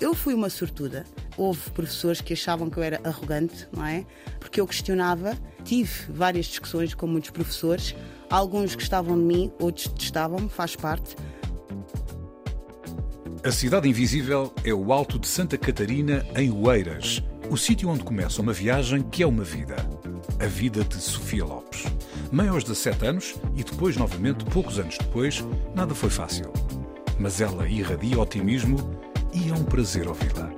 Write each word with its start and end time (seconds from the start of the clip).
Eu 0.00 0.14
fui 0.14 0.34
uma 0.34 0.50
sortuda. 0.50 1.04
Houve 1.36 1.70
professores 1.70 2.20
que 2.20 2.32
achavam 2.32 2.70
que 2.70 2.76
eu 2.76 2.82
era 2.82 3.00
arrogante, 3.04 3.66
não 3.72 3.84
é? 3.84 4.04
Porque 4.38 4.60
eu 4.60 4.66
questionava. 4.66 5.36
Tive 5.64 6.12
várias 6.12 6.46
discussões 6.46 6.94
com 6.94 7.06
muitos 7.06 7.30
professores. 7.30 7.94
Alguns 8.30 8.74
gostavam 8.74 9.16
de 9.16 9.24
mim, 9.24 9.52
outros 9.58 9.88
detestavam-me, 9.88 10.48
faz 10.48 10.76
parte. 10.76 11.16
A 13.42 13.50
Cidade 13.52 13.88
Invisível 13.88 14.54
é 14.64 14.72
o 14.72 14.92
Alto 14.92 15.18
de 15.18 15.28
Santa 15.28 15.58
Catarina, 15.58 16.24
em 16.34 16.50
Oeiras, 16.50 17.22
o 17.50 17.56
sítio 17.56 17.90
onde 17.90 18.02
começa 18.02 18.40
uma 18.40 18.52
viagem 18.52 19.02
que 19.02 19.22
é 19.22 19.26
uma 19.26 19.44
vida. 19.44 19.76
A 20.40 20.46
vida 20.46 20.82
de 20.82 20.96
Sofia 20.96 21.44
Lopes. 21.44 21.84
Mãe 22.34 22.48
aos 22.48 22.64
17 22.64 23.06
anos 23.06 23.34
e 23.54 23.62
depois, 23.62 23.96
novamente, 23.96 24.44
poucos 24.46 24.80
anos 24.80 24.98
depois, 24.98 25.44
nada 25.72 25.94
foi 25.94 26.10
fácil. 26.10 26.52
Mas 27.16 27.40
ela 27.40 27.68
irradia 27.68 28.18
otimismo 28.18 28.76
e 29.32 29.50
é 29.50 29.54
um 29.54 29.62
prazer 29.62 30.08
ouvi-la. 30.08 30.50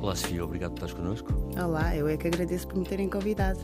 Olá 0.00 0.14
Sofia, 0.14 0.44
obrigado 0.44 0.70
por 0.70 0.84
estares 0.84 0.94
connosco. 0.94 1.32
Olá, 1.60 1.96
eu 1.96 2.06
é 2.06 2.16
que 2.16 2.28
agradeço 2.28 2.68
por 2.68 2.76
me 2.76 2.84
terem 2.84 3.10
convidado. 3.10 3.58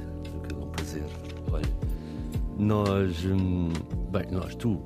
É 0.51 0.55
um 0.57 0.69
prazer. 0.71 1.07
Olha, 1.53 1.69
nós. 2.59 3.25
hum, 3.25 3.73
bem, 4.11 4.27
nós, 4.33 4.57
tu 4.57 4.83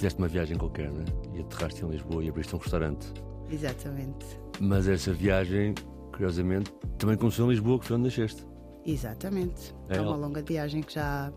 fizeste 0.00 0.18
uma 0.18 0.28
viagem 0.28 0.56
qualquer, 0.56 0.90
né? 0.90 1.04
E 1.34 1.40
aterraste 1.40 1.84
em 1.84 1.90
Lisboa 1.90 2.24
e 2.24 2.28
abriste 2.30 2.54
um 2.56 2.58
restaurante. 2.58 3.12
Exatamente. 3.50 4.24
Mas 4.58 4.88
essa 4.88 5.12
viagem, 5.12 5.74
curiosamente, 6.10 6.72
também 6.98 7.16
começou 7.18 7.46
em 7.46 7.50
Lisboa, 7.50 7.78
que 7.78 7.84
foi 7.86 7.96
onde 7.96 8.04
nasceste. 8.06 8.46
Exatamente. 8.86 9.74
É, 9.90 9.96
É, 9.96 10.00
uma 10.00 10.16
longa 10.16 10.40
viagem 10.42 10.82
que 10.82 10.94
já, 10.94 11.30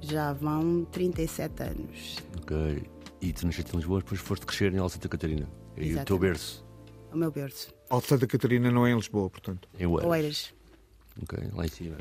já 0.00 0.32
vão 0.34 0.84
37 0.92 1.62
anos. 1.64 2.16
Ok. 2.42 2.84
E 3.20 3.32
tu 3.32 3.44
nasceste 3.46 3.72
em 3.74 3.76
Lisboa, 3.78 3.98
depois 4.00 4.20
foste 4.20 4.46
crescer 4.46 4.72
em 4.72 4.78
Alta 4.78 4.94
Santa 4.94 5.08
Catarina. 5.08 5.48
E 5.76 5.80
o 5.80 5.82
teu 5.82 5.86
Exatamente. 5.90 6.20
berço 6.20 6.66
O 7.12 7.16
meu 7.16 7.30
berço. 7.32 7.74
Alto 7.90 8.06
Santa 8.06 8.26
Catarina 8.28 8.70
não 8.70 8.86
é 8.86 8.92
em 8.92 8.96
Lisboa, 8.96 9.28
portanto. 9.28 9.68
em 9.78 9.86
Oeiras. 9.86 10.08
Oeiras. 10.10 10.54
Ok, 11.22 11.38
lá 11.54 11.64
em 11.64 11.68
cima. 11.68 11.96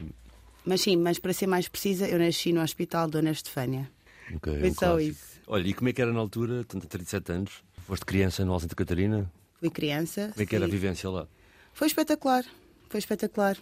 Mas 0.66 0.82
sim, 0.82 0.98
mas 0.98 1.18
para 1.18 1.34
ser 1.34 1.48
mais 1.48 1.68
precisa, 1.68 2.08
eu 2.08 2.20
nasci 2.20 2.52
no 2.54 2.62
Hospital 2.62 3.08
Dona 3.10 3.32
Estefânia. 3.32 3.90
É 4.32 4.40
Foi 4.40 4.70
um 4.70 4.74
só 4.74 4.80
clássico. 4.92 5.02
isso. 5.02 5.42
Olha, 5.48 5.68
e 5.68 5.74
como 5.74 5.90
é 5.90 5.94
que 5.94 6.02
era 6.02 6.12
na 6.12 6.20
altura, 6.20 6.64
tanto 6.64 6.88
37 6.88 7.32
anos? 7.32 7.64
Foste 7.86 8.06
criança 8.06 8.44
no 8.44 8.52
Alta 8.52 8.64
Santa 8.64 8.76
Catarina? 8.76 9.32
Fui 9.60 9.70
criança. 9.70 10.30
Como 10.34 10.42
é 10.42 10.46
que 10.46 10.56
era 10.56 10.66
a 10.66 10.68
sim. 10.68 10.72
vivência 10.72 11.10
lá? 11.10 11.28
Foi 11.74 11.88
espetacular, 11.88 12.44
foi 12.90 13.00
espetacular. 13.00 13.58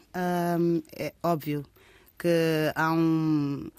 É 0.95 1.13
óbvio 1.21 1.65
que 2.17 2.71
há 2.75 2.93
um, 2.93 3.69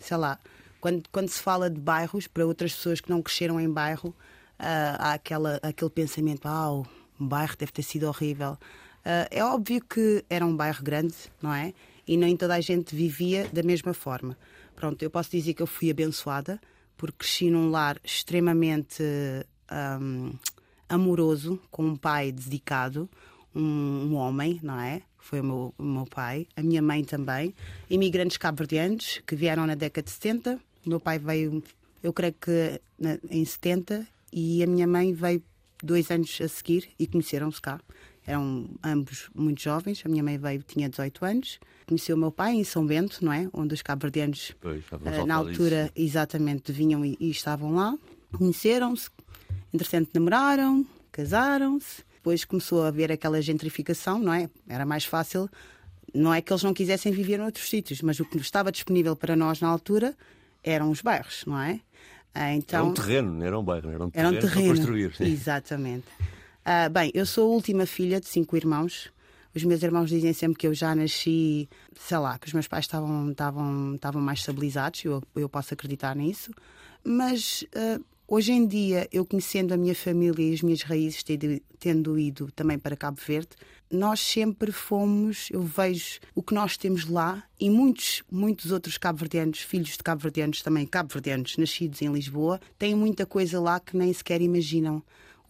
sei 0.00 0.16
lá, 0.16 0.38
quando, 0.80 1.02
quando 1.12 1.28
se 1.28 1.40
fala 1.40 1.68
de 1.68 1.78
bairros, 1.78 2.26
para 2.26 2.46
outras 2.46 2.72
pessoas 2.74 3.00
que 3.00 3.10
não 3.10 3.20
cresceram 3.20 3.60
em 3.60 3.70
bairro, 3.70 4.14
ah, 4.58 4.96
há 4.98 5.12
aquela, 5.14 5.60
aquele 5.62 5.90
pensamento, 5.90 6.46
ah, 6.46 6.72
o 6.72 6.86
bairro 7.18 7.54
deve 7.58 7.72
ter 7.72 7.82
sido 7.82 8.04
horrível. 8.08 8.56
Ah, 9.04 9.28
é 9.30 9.44
óbvio 9.44 9.82
que 9.84 10.24
era 10.30 10.44
um 10.44 10.56
bairro 10.56 10.82
grande, 10.82 11.14
não 11.42 11.52
é? 11.52 11.74
E 12.06 12.16
nem 12.16 12.36
toda 12.36 12.54
a 12.54 12.60
gente 12.60 12.94
vivia 12.94 13.48
da 13.52 13.62
mesma 13.62 13.92
forma. 13.92 14.36
Pronto, 14.80 15.02
eu 15.02 15.10
posso 15.10 15.30
dizer 15.30 15.52
que 15.52 15.60
eu 15.60 15.66
fui 15.66 15.90
abençoada, 15.90 16.58
porque 16.96 17.18
cresci 17.18 17.50
num 17.50 17.68
lar 17.70 18.00
extremamente 18.02 19.02
ahm, 19.68 20.30
amoroso, 20.88 21.60
com 21.70 21.84
um 21.84 21.94
pai 21.94 22.32
dedicado, 22.32 23.06
um, 23.54 23.60
um 23.60 24.14
homem, 24.14 24.58
não 24.62 24.80
é? 24.80 25.02
Foi 25.18 25.40
o 25.40 25.44
meu, 25.44 25.74
o 25.76 25.82
meu 25.82 26.06
pai, 26.06 26.46
a 26.56 26.62
minha 26.62 26.80
mãe 26.80 27.04
também, 27.04 27.54
imigrantes 27.90 28.38
cabo-verdianos 28.38 29.20
que 29.26 29.36
vieram 29.36 29.66
na 29.66 29.74
década 29.74 30.06
de 30.06 30.12
70. 30.12 30.58
O 30.86 30.88
meu 30.88 30.98
pai 30.98 31.18
veio, 31.18 31.62
eu 32.02 32.10
creio 32.10 32.32
que 32.40 32.80
na- 32.98 33.18
em 33.30 33.44
70, 33.44 34.06
e 34.32 34.62
a 34.62 34.66
minha 34.66 34.86
mãe 34.86 35.12
veio 35.12 35.42
dois 35.84 36.10
anos 36.10 36.38
a 36.40 36.48
seguir 36.48 36.88
e 36.98 37.06
conheceram-se 37.06 37.60
cá. 37.60 37.78
Eram 38.30 38.68
ambos 38.84 39.28
muito 39.34 39.60
jovens. 39.62 40.02
A 40.04 40.08
minha 40.08 40.22
mãe 40.22 40.38
veio, 40.38 40.62
tinha 40.62 40.88
18 40.88 41.24
anos. 41.24 41.58
Conheceu 41.86 42.14
o 42.16 42.18
meu 42.18 42.30
pai 42.30 42.52
em 42.54 42.64
São 42.64 42.86
Bento, 42.86 43.24
não 43.24 43.32
é? 43.32 43.48
Onde 43.52 43.74
os 43.74 43.82
cabo-verdianos 43.82 44.52
Uh, 44.62 45.20
lá 45.20 45.26
na 45.26 45.34
altura, 45.34 45.82
disso. 45.84 45.92
exatamente, 45.96 46.70
vinham 46.72 47.04
e, 47.04 47.16
e 47.18 47.30
estavam 47.30 47.74
lá, 47.74 47.96
conheceram-se, 48.32 49.10
entretanto 49.74 50.10
namoraram, 50.14 50.86
casaram-se, 51.10 52.02
depois 52.14 52.44
começou 52.44 52.84
a 52.84 52.88
haver 52.88 53.10
aquela 53.10 53.40
gentrificação, 53.42 54.18
não 54.18 54.32
é? 54.32 54.48
Era 54.68 54.84
mais 54.86 55.04
fácil, 55.04 55.48
não 56.14 56.32
é 56.32 56.40
que 56.40 56.52
eles 56.52 56.62
não 56.62 56.72
quisessem 56.74 57.12
viver 57.12 57.38
noutros 57.38 57.68
sítios, 57.68 58.00
mas 58.02 58.20
o 58.20 58.24
que 58.24 58.36
estava 58.38 58.70
disponível 58.70 59.16
para 59.16 59.34
nós 59.34 59.60
na 59.60 59.68
altura 59.68 60.14
eram 60.62 60.90
os 60.90 61.00
bairros, 61.02 61.44
não 61.46 61.58
é? 61.58 61.80
Ah, 62.32 62.44
Era 62.48 62.54
Então, 62.54 62.88
um 62.90 62.94
terreno, 62.94 63.32
não 63.32 63.44
era 63.46 63.58
um 63.58 63.64
bairro, 63.64 63.90
era 63.90 64.04
um 64.04 64.10
era 64.14 64.28
terreno, 64.30 64.36
um 64.36 64.40
terreno. 64.40 64.66
para 64.66 64.76
construir. 64.76 65.14
sim. 65.16 65.24
Exatamente. 65.24 66.06
Ah, 66.64 66.88
bem, 66.90 67.10
eu 67.14 67.24
sou 67.24 67.50
a 67.50 67.54
última 67.54 67.86
filha 67.86 68.20
de 68.20 68.28
cinco 68.28 68.56
irmãos. 68.56 69.10
Os 69.54 69.64
meus 69.64 69.82
irmãos 69.82 70.10
dizem 70.10 70.32
sempre 70.32 70.58
que 70.58 70.66
eu 70.66 70.74
já 70.74 70.94
nasci, 70.94 71.68
sei 71.98 72.18
lá, 72.18 72.38
que 72.38 72.46
os 72.46 72.52
meus 72.52 72.68
pais 72.68 72.84
estavam, 72.84 73.30
estavam, 73.30 73.94
estavam 73.94 74.20
mais 74.22 74.40
estabilizados, 74.40 75.04
eu, 75.04 75.22
eu 75.34 75.48
posso 75.48 75.74
acreditar 75.74 76.14
nisso. 76.14 76.52
Mas 77.02 77.64
ah, 77.74 77.98
hoje 78.28 78.52
em 78.52 78.66
dia, 78.66 79.08
eu 79.10 79.24
conhecendo 79.24 79.72
a 79.72 79.76
minha 79.76 79.94
família 79.94 80.50
e 80.50 80.52
as 80.52 80.60
minhas 80.60 80.82
raízes, 80.82 81.22
tendo, 81.22 81.60
tendo 81.78 82.18
ido 82.18 82.52
também 82.52 82.78
para 82.78 82.94
Cabo 82.94 83.18
Verde, 83.26 83.56
nós 83.90 84.20
sempre 84.20 84.70
fomos, 84.70 85.48
eu 85.50 85.62
vejo 85.62 86.20
o 86.34 86.42
que 86.42 86.54
nós 86.54 86.76
temos 86.76 87.06
lá 87.06 87.42
e 87.58 87.68
muitos, 87.68 88.22
muitos 88.30 88.70
outros 88.70 88.96
cabo-verdianos, 88.96 89.60
filhos 89.60 89.96
de 89.96 89.98
cabo-verdianos 89.98 90.62
também, 90.62 90.86
cabo-verdianos, 90.86 91.56
nascidos 91.56 92.00
em 92.02 92.12
Lisboa, 92.12 92.60
têm 92.78 92.94
muita 92.94 93.26
coisa 93.26 93.58
lá 93.58 93.80
que 93.80 93.96
nem 93.96 94.12
sequer 94.12 94.40
imaginam. 94.42 95.02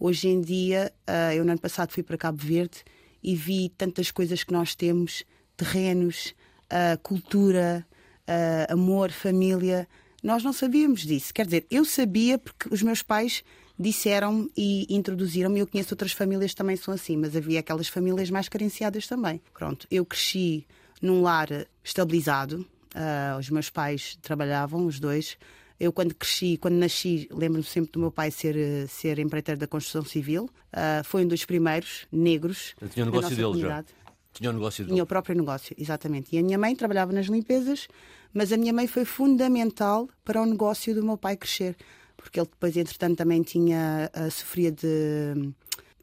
Hoje 0.03 0.29
em 0.29 0.41
dia, 0.41 0.91
ah, 1.05 1.35
eu 1.35 1.45
no 1.45 1.51
ano 1.51 1.61
passado 1.61 1.91
fui 1.91 2.01
para 2.01 2.17
Cabo 2.17 2.39
Verde 2.39 2.83
e 3.21 3.35
vi 3.35 3.69
tantas 3.69 4.09
coisas 4.09 4.43
que 4.43 4.51
nós 4.51 4.73
temos, 4.73 5.23
terrenos, 5.55 6.33
ah, 6.71 6.97
cultura, 7.03 7.85
ah, 8.27 8.73
amor, 8.73 9.11
família. 9.11 9.87
Nós 10.23 10.43
não 10.43 10.53
sabíamos 10.53 11.01
disso. 11.01 11.31
Quer 11.31 11.45
dizer, 11.45 11.67
eu 11.69 11.85
sabia 11.85 12.39
porque 12.39 12.67
os 12.73 12.81
meus 12.81 13.03
pais 13.03 13.43
disseram 13.77 14.49
e 14.57 14.87
introduziram-me. 14.89 15.59
Eu 15.59 15.67
conheço 15.67 15.93
outras 15.93 16.13
famílias 16.13 16.49
que 16.49 16.57
também 16.57 16.77
são 16.77 16.95
assim, 16.95 17.15
mas 17.15 17.35
havia 17.35 17.59
aquelas 17.59 17.87
famílias 17.87 18.31
mais 18.31 18.49
carenciadas 18.49 19.05
também. 19.05 19.39
Pronto, 19.53 19.85
eu 19.91 20.03
cresci 20.03 20.65
num 20.99 21.21
lar 21.21 21.47
estabilizado. 21.83 22.65
ah, 22.95 23.37
os 23.39 23.51
meus 23.51 23.69
pais 23.69 24.17
trabalhavam, 24.19 24.87
os 24.87 24.99
dois. 24.99 25.37
Eu, 25.81 25.91
quando 25.91 26.13
cresci, 26.13 26.57
quando 26.57 26.75
nasci, 26.75 27.27
lembro-me 27.31 27.63
sempre 27.63 27.91
do 27.93 27.99
meu 27.99 28.11
pai 28.11 28.29
ser, 28.29 28.55
eh, 28.55 28.85
ser 28.85 29.17
empreiteiro 29.17 29.59
da 29.59 29.65
construção 29.65 30.05
civil. 30.05 30.47
Ah, 30.71 31.01
foi 31.03 31.25
um 31.25 31.27
dos 31.27 31.43
primeiros 31.43 32.05
negros. 32.11 32.75
Eu 32.79 32.87
tinha 32.87 33.03
da 33.03 33.09
negócio 33.11 33.35
dele 33.35 33.41
já. 33.41 33.47
comunidade. 33.47 33.87
Tinha 34.31 34.49
o 34.51 34.53
negócio 34.53 34.83
dele. 34.83 34.93
Tinha 34.93 35.03
o 35.03 35.07
próprio 35.07 35.35
negócio, 35.35 35.75
exatamente. 35.79 36.35
E 36.35 36.37
a 36.37 36.43
minha 36.43 36.59
mãe 36.59 36.75
trabalhava 36.75 37.11
nas 37.11 37.25
limpezas, 37.25 37.87
mas 38.31 38.51
a 38.51 38.57
minha 38.57 38.71
mãe 38.71 38.85
foi 38.85 39.05
fundamental 39.05 40.07
para 40.23 40.39
o 40.39 40.45
negócio 40.45 40.93
do 40.93 41.03
meu 41.03 41.17
pai 41.17 41.35
crescer. 41.35 41.75
Porque 42.15 42.39
ele 42.39 42.47
depois, 42.47 42.77
entretanto, 42.77 43.17
também 43.17 43.41
tinha, 43.41 44.07
ah, 44.13 44.29
sofria 44.29 44.71
de. 44.71 45.51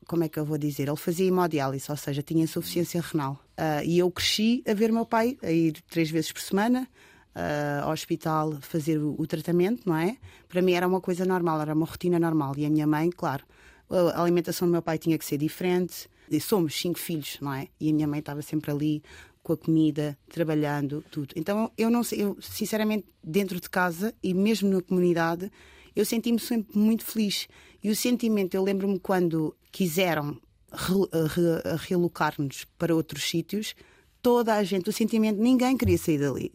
Como 0.09 0.25
é 0.25 0.29
que 0.29 0.41
eu 0.41 0.45
vou 0.45 0.59
dizer? 0.59 0.89
Ele 0.89 0.97
fazia 0.97 1.29
hemodiálise, 1.29 1.89
ou 1.89 1.97
seja, 1.97 2.21
tinha 2.21 2.43
insuficiência 2.43 3.01
renal. 3.01 3.39
Ah, 3.57 3.85
e 3.85 4.01
eu 4.01 4.11
cresci 4.11 4.61
a 4.67 4.75
ver 4.75 4.91
meu 4.91 5.07
pai 5.07 5.39
a 5.41 5.53
ir 5.53 5.81
três 5.89 6.11
vezes 6.11 6.33
por 6.33 6.41
semana 6.41 6.89
ah, 7.35 7.83
ao 7.85 7.93
hospital 7.93 8.59
fazer 8.61 8.99
o, 8.99 9.15
o 9.19 9.27
tratamento, 9.27 9.83
não 9.87 9.97
é? 9.97 10.17
Para 10.49 10.63
mim 10.63 10.73
era 10.73 10.87
uma 10.87 11.01
coisa 11.01 11.25
normal, 11.25 11.61
era 11.61 11.75
uma 11.75 11.87
rotina 11.87 12.19
normal. 12.19 12.55
E 12.57 12.67
a 12.67 12.71
minha 12.71 12.87
mãe, 12.87 13.11
claro, 13.11 13.45
a 13.91 14.23
alimentação 14.23 14.69
do 14.69 14.73
meu 14.73 14.83
pai 14.83 14.99
tinha 14.99 15.19
que 15.19 15.25
ser 15.25 15.39
diferente. 15.39 16.09
E 16.31 16.41
somos 16.41 16.79
cinco 16.79 16.99
filhos, 16.99 17.39
não 17.41 17.53
é? 17.53 17.69
E 17.81 17.91
a 17.91 17.93
minha 17.93 18.07
mãe 18.07 18.21
estava 18.21 18.43
sempre 18.43 18.71
ali 18.71 19.03
com 19.43 19.55
a 19.55 19.57
comida, 19.57 20.19
trabalhando, 20.29 21.03
tudo. 21.11 21.33
Então 21.35 21.71
eu 21.79 21.91
não 21.91 22.05
sei, 22.05 22.23
eu 22.23 22.37
sinceramente 22.41 23.07
dentro 23.25 23.59
de 23.59 23.71
casa 23.71 24.15
e 24.23 24.35
mesmo 24.35 24.69
na 24.69 24.83
comunidade, 24.83 25.51
eu 25.97 26.05
senti-me 26.05 26.39
sempre 26.39 26.79
muito 26.79 27.05
feliz. 27.05 27.49
E 27.83 27.91
o 27.91 27.97
sentimento, 27.97 28.55
eu 28.55 28.63
lembro-me 28.63 28.99
quando 28.99 29.57
quiseram 29.73 30.37
re, 30.71 30.95
re, 31.13 31.77
realocar-nos 31.89 32.67
para 32.77 32.95
outros 32.95 33.23
sítios, 33.23 33.75
toda 34.21 34.55
a 34.55 34.63
gente, 34.63 34.91
o 34.91 34.93
sentimento, 34.93 35.41
ninguém 35.41 35.77
queria 35.77 35.97
sair 35.97 36.19
dali. 36.19 36.53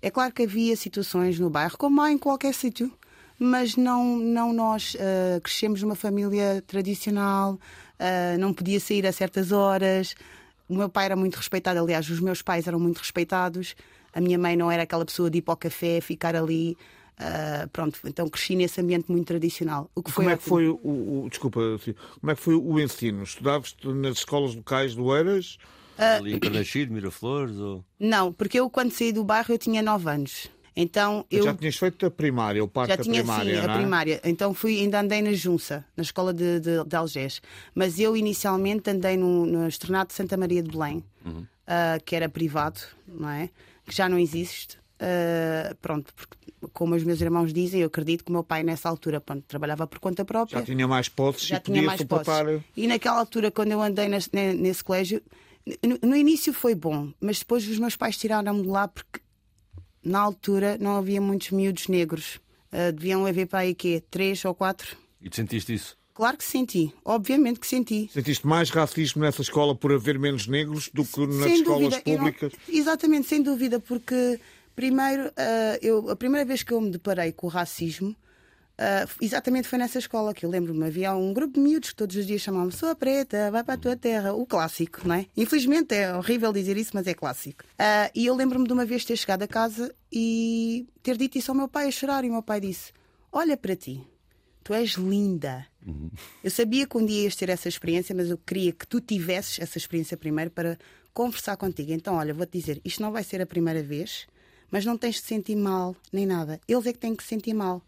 É 0.00 0.10
claro 0.10 0.32
que 0.32 0.42
havia 0.42 0.76
situações 0.76 1.38
no 1.38 1.50
bairro, 1.50 1.76
como 1.76 2.00
há 2.00 2.10
em 2.10 2.18
qualquer 2.18 2.54
sítio, 2.54 2.92
mas 3.38 3.76
não, 3.76 4.16
não 4.16 4.52
nós 4.52 4.94
uh, 4.94 5.40
crescemos 5.40 5.82
numa 5.82 5.94
família 5.94 6.62
tradicional, 6.66 7.54
uh, 7.54 8.38
não 8.38 8.52
podia 8.52 8.80
sair 8.80 9.06
a 9.06 9.12
certas 9.12 9.52
horas. 9.52 10.14
O 10.68 10.74
meu 10.74 10.88
pai 10.88 11.06
era 11.06 11.16
muito 11.16 11.36
respeitado, 11.36 11.78
aliás, 11.78 12.08
os 12.08 12.20
meus 12.20 12.42
pais 12.42 12.66
eram 12.66 12.78
muito 12.78 12.98
respeitados. 12.98 13.74
A 14.12 14.20
minha 14.20 14.38
mãe 14.38 14.56
não 14.56 14.70
era 14.70 14.82
aquela 14.82 15.04
pessoa 15.04 15.30
de 15.30 15.38
ir 15.38 15.42
para 15.42 15.54
o 15.54 15.56
café, 15.56 16.00
ficar 16.00 16.34
ali. 16.34 16.76
Uh, 17.18 17.66
pronto, 17.70 17.98
então 18.04 18.28
cresci 18.28 18.54
nesse 18.54 18.78
ambiente 18.78 19.10
muito 19.10 19.26
tradicional. 19.26 19.90
O 19.94 20.02
que 20.02 20.12
como 20.12 20.28
é 20.28 20.36
que 20.36 20.42
foi 20.42 20.68
o, 20.68 20.74
o, 20.74 21.26
desculpa, 21.30 21.60
como 22.20 22.30
é 22.30 22.34
que 22.34 22.40
foi 22.42 22.54
o 22.54 22.78
ensino? 22.78 23.22
Estudavas 23.22 23.74
nas 23.82 24.18
escolas 24.18 24.54
locais 24.54 24.94
do 24.94 25.16
Eiras? 25.16 25.56
Uh, 25.98 26.20
Ali 26.20 26.34
em 26.34 26.38
Carnaxide, 26.38 26.92
Miraflores? 26.92 27.56
Ou... 27.56 27.84
Não, 27.98 28.32
porque 28.32 28.60
eu 28.60 28.68
quando 28.68 28.92
saí 28.92 29.12
do 29.12 29.24
bairro 29.24 29.52
eu 29.54 29.58
tinha 29.58 29.82
9 29.82 30.10
anos. 30.10 30.50
Então 30.76 31.24
eu 31.30 31.42
já 31.42 31.54
tinhas 31.54 31.76
feito 31.76 32.04
a 32.04 32.10
primária, 32.10 32.62
o 32.62 32.68
parque 32.68 32.94
já 32.94 33.02
tinha, 33.02 33.22
primária, 33.22 33.62
sim, 33.62 33.66
a 33.66 33.72
é? 33.72 33.76
primária. 33.76 34.20
Então 34.22 34.52
fui 34.52 34.78
ainda 34.78 35.00
andei 35.00 35.22
na 35.22 35.32
Junça, 35.32 35.82
na 35.96 36.02
escola 36.02 36.34
de, 36.34 36.60
de, 36.60 36.84
de 36.84 36.96
Algés. 36.96 37.40
Mas 37.74 37.98
eu 37.98 38.14
inicialmente 38.14 38.90
andei 38.90 39.16
no, 39.16 39.46
no 39.46 39.66
Estrenato 39.66 40.08
de 40.08 40.14
Santa 40.14 40.36
Maria 40.36 40.62
de 40.62 40.70
Belém, 40.70 41.02
uhum. 41.24 41.40
uh, 41.40 42.04
que 42.04 42.14
era 42.14 42.28
privado, 42.28 42.78
não 43.08 43.30
é? 43.30 43.48
Que 43.86 43.96
já 43.96 44.06
não 44.06 44.18
existe. 44.18 44.76
Uh, 44.96 45.74
pronto, 45.80 46.12
porque, 46.14 46.36
como 46.74 46.94
os 46.94 47.04
meus 47.04 47.22
irmãos 47.22 47.54
dizem, 47.54 47.80
eu 47.80 47.86
acredito 47.86 48.22
que 48.22 48.30
o 48.30 48.32
meu 48.32 48.44
pai 48.44 48.62
nessa 48.62 48.86
altura 48.86 49.18
pronto, 49.18 49.44
trabalhava 49.48 49.86
por 49.86 49.98
conta 49.98 50.26
própria. 50.26 50.58
Já 50.58 50.64
tinha 50.64 50.86
mais 50.86 51.08
posses 51.08 51.46
já 51.46 51.58
tinha 51.58 51.82
mais 51.82 52.02
posses. 52.02 52.62
E 52.76 52.86
naquela 52.86 53.18
altura, 53.18 53.50
quando 53.50 53.72
eu 53.72 53.80
andei 53.80 54.08
nesse, 54.08 54.28
nesse 54.34 54.84
colégio, 54.84 55.22
no, 55.82 56.10
no, 56.10 56.16
início 56.16 56.52
foi 56.52 56.74
bom, 56.74 57.12
mas 57.20 57.40
depois 57.40 57.66
os 57.68 57.78
meus 57.78 57.96
pais 57.96 58.16
tiraram-me 58.16 58.62
de 58.62 58.68
lá 58.68 58.86
porque 58.86 59.20
na 60.02 60.20
altura 60.20 60.78
não 60.78 60.96
havia 60.96 61.20
muitos 61.20 61.50
miúdos 61.50 61.88
negros. 61.88 62.40
Uh, 62.72 62.92
deviam 62.92 63.26
haver 63.26 63.46
para 63.46 63.60
aí 63.60 63.74
quê? 63.74 64.02
Três 64.10 64.44
ou 64.44 64.54
quatro? 64.54 64.96
E 65.20 65.28
tu 65.28 65.36
sentiste 65.36 65.74
isso? 65.74 65.96
Claro 66.14 66.38
que 66.38 66.44
senti, 66.44 66.94
obviamente 67.04 67.60
que 67.60 67.66
senti. 67.66 68.08
Sentiste 68.10 68.46
mais 68.46 68.70
racismo 68.70 69.22
nessa 69.22 69.42
escola 69.42 69.74
por 69.74 69.92
haver 69.92 70.18
menos 70.18 70.46
negros 70.46 70.88
do 70.94 71.04
que 71.04 71.26
nas 71.26 71.42
sem 71.42 71.54
escolas 71.56 71.82
dúvida, 71.82 72.02
públicas? 72.02 72.52
Não, 72.68 72.74
exatamente, 72.74 73.28
sem 73.28 73.42
dúvida, 73.42 73.78
porque 73.80 74.40
primeiro, 74.74 75.26
uh, 75.26 75.78
eu, 75.82 76.08
a 76.08 76.16
primeira 76.16 76.44
vez 76.46 76.62
que 76.62 76.72
eu 76.72 76.80
me 76.80 76.90
deparei 76.90 77.32
com 77.32 77.48
o 77.48 77.50
racismo 77.50 78.16
Uh, 78.78 79.08
exatamente 79.22 79.66
foi 79.66 79.78
nessa 79.78 79.98
escola 79.98 80.34
que 80.34 80.44
eu 80.44 80.50
lembro-me. 80.50 80.84
Havia 80.84 81.14
um 81.14 81.32
grupo 81.32 81.54
de 81.54 81.60
miúdos 81.60 81.90
que 81.90 81.96
todos 81.96 82.14
os 82.14 82.26
dias 82.26 82.42
chamavam 82.42 82.70
Sou 82.70 82.90
a 82.90 82.94
preta, 82.94 83.50
vai 83.50 83.64
para 83.64 83.74
a 83.74 83.78
tua 83.78 83.96
terra. 83.96 84.34
O 84.34 84.44
clássico, 84.44 85.08
não 85.08 85.14
é? 85.14 85.26
Infelizmente 85.34 85.94
é 85.94 86.14
horrível 86.14 86.52
dizer 86.52 86.76
isso, 86.76 86.90
mas 86.92 87.06
é 87.06 87.14
clássico. 87.14 87.64
Uh, 87.64 88.10
e 88.14 88.26
eu 88.26 88.34
lembro-me 88.34 88.66
de 88.66 88.72
uma 88.72 88.84
vez 88.84 89.04
ter 89.04 89.16
chegado 89.16 89.42
a 89.42 89.48
casa 89.48 89.94
e 90.12 90.86
ter 91.02 91.16
dito 91.16 91.38
isso 91.38 91.50
ao 91.50 91.56
meu 91.56 91.68
pai 91.68 91.88
a 91.88 91.90
chorar. 91.90 92.22
E 92.24 92.28
o 92.28 92.32
meu 92.32 92.42
pai 92.42 92.60
disse: 92.60 92.92
Olha 93.32 93.56
para 93.56 93.74
ti, 93.74 94.06
tu 94.62 94.74
és 94.74 94.90
linda. 94.90 95.66
Uhum. 95.86 96.10
Eu 96.44 96.50
sabia 96.50 96.86
que 96.86 96.98
um 96.98 97.06
dia 97.06 97.22
ias 97.22 97.34
ter 97.34 97.48
essa 97.48 97.68
experiência, 97.68 98.14
mas 98.14 98.28
eu 98.28 98.36
queria 98.36 98.72
que 98.72 98.86
tu 98.86 99.00
tivesses 99.00 99.58
essa 99.58 99.78
experiência 99.78 100.18
primeiro 100.18 100.50
para 100.50 100.76
conversar 101.14 101.56
contigo. 101.56 101.92
Então, 101.92 102.16
olha, 102.16 102.34
vou-te 102.34 102.58
dizer: 102.58 102.78
isto 102.84 103.00
não 103.00 103.10
vai 103.10 103.24
ser 103.24 103.40
a 103.40 103.46
primeira 103.46 103.82
vez, 103.82 104.26
mas 104.70 104.84
não 104.84 104.98
tens 104.98 105.14
de 105.14 105.22
sentir 105.22 105.56
mal 105.56 105.96
nem 106.12 106.26
nada. 106.26 106.60
Eles 106.68 106.84
é 106.84 106.92
que 106.92 106.98
têm 106.98 107.16
que 107.16 107.22
se 107.22 107.30
sentir 107.30 107.54
mal 107.54 107.82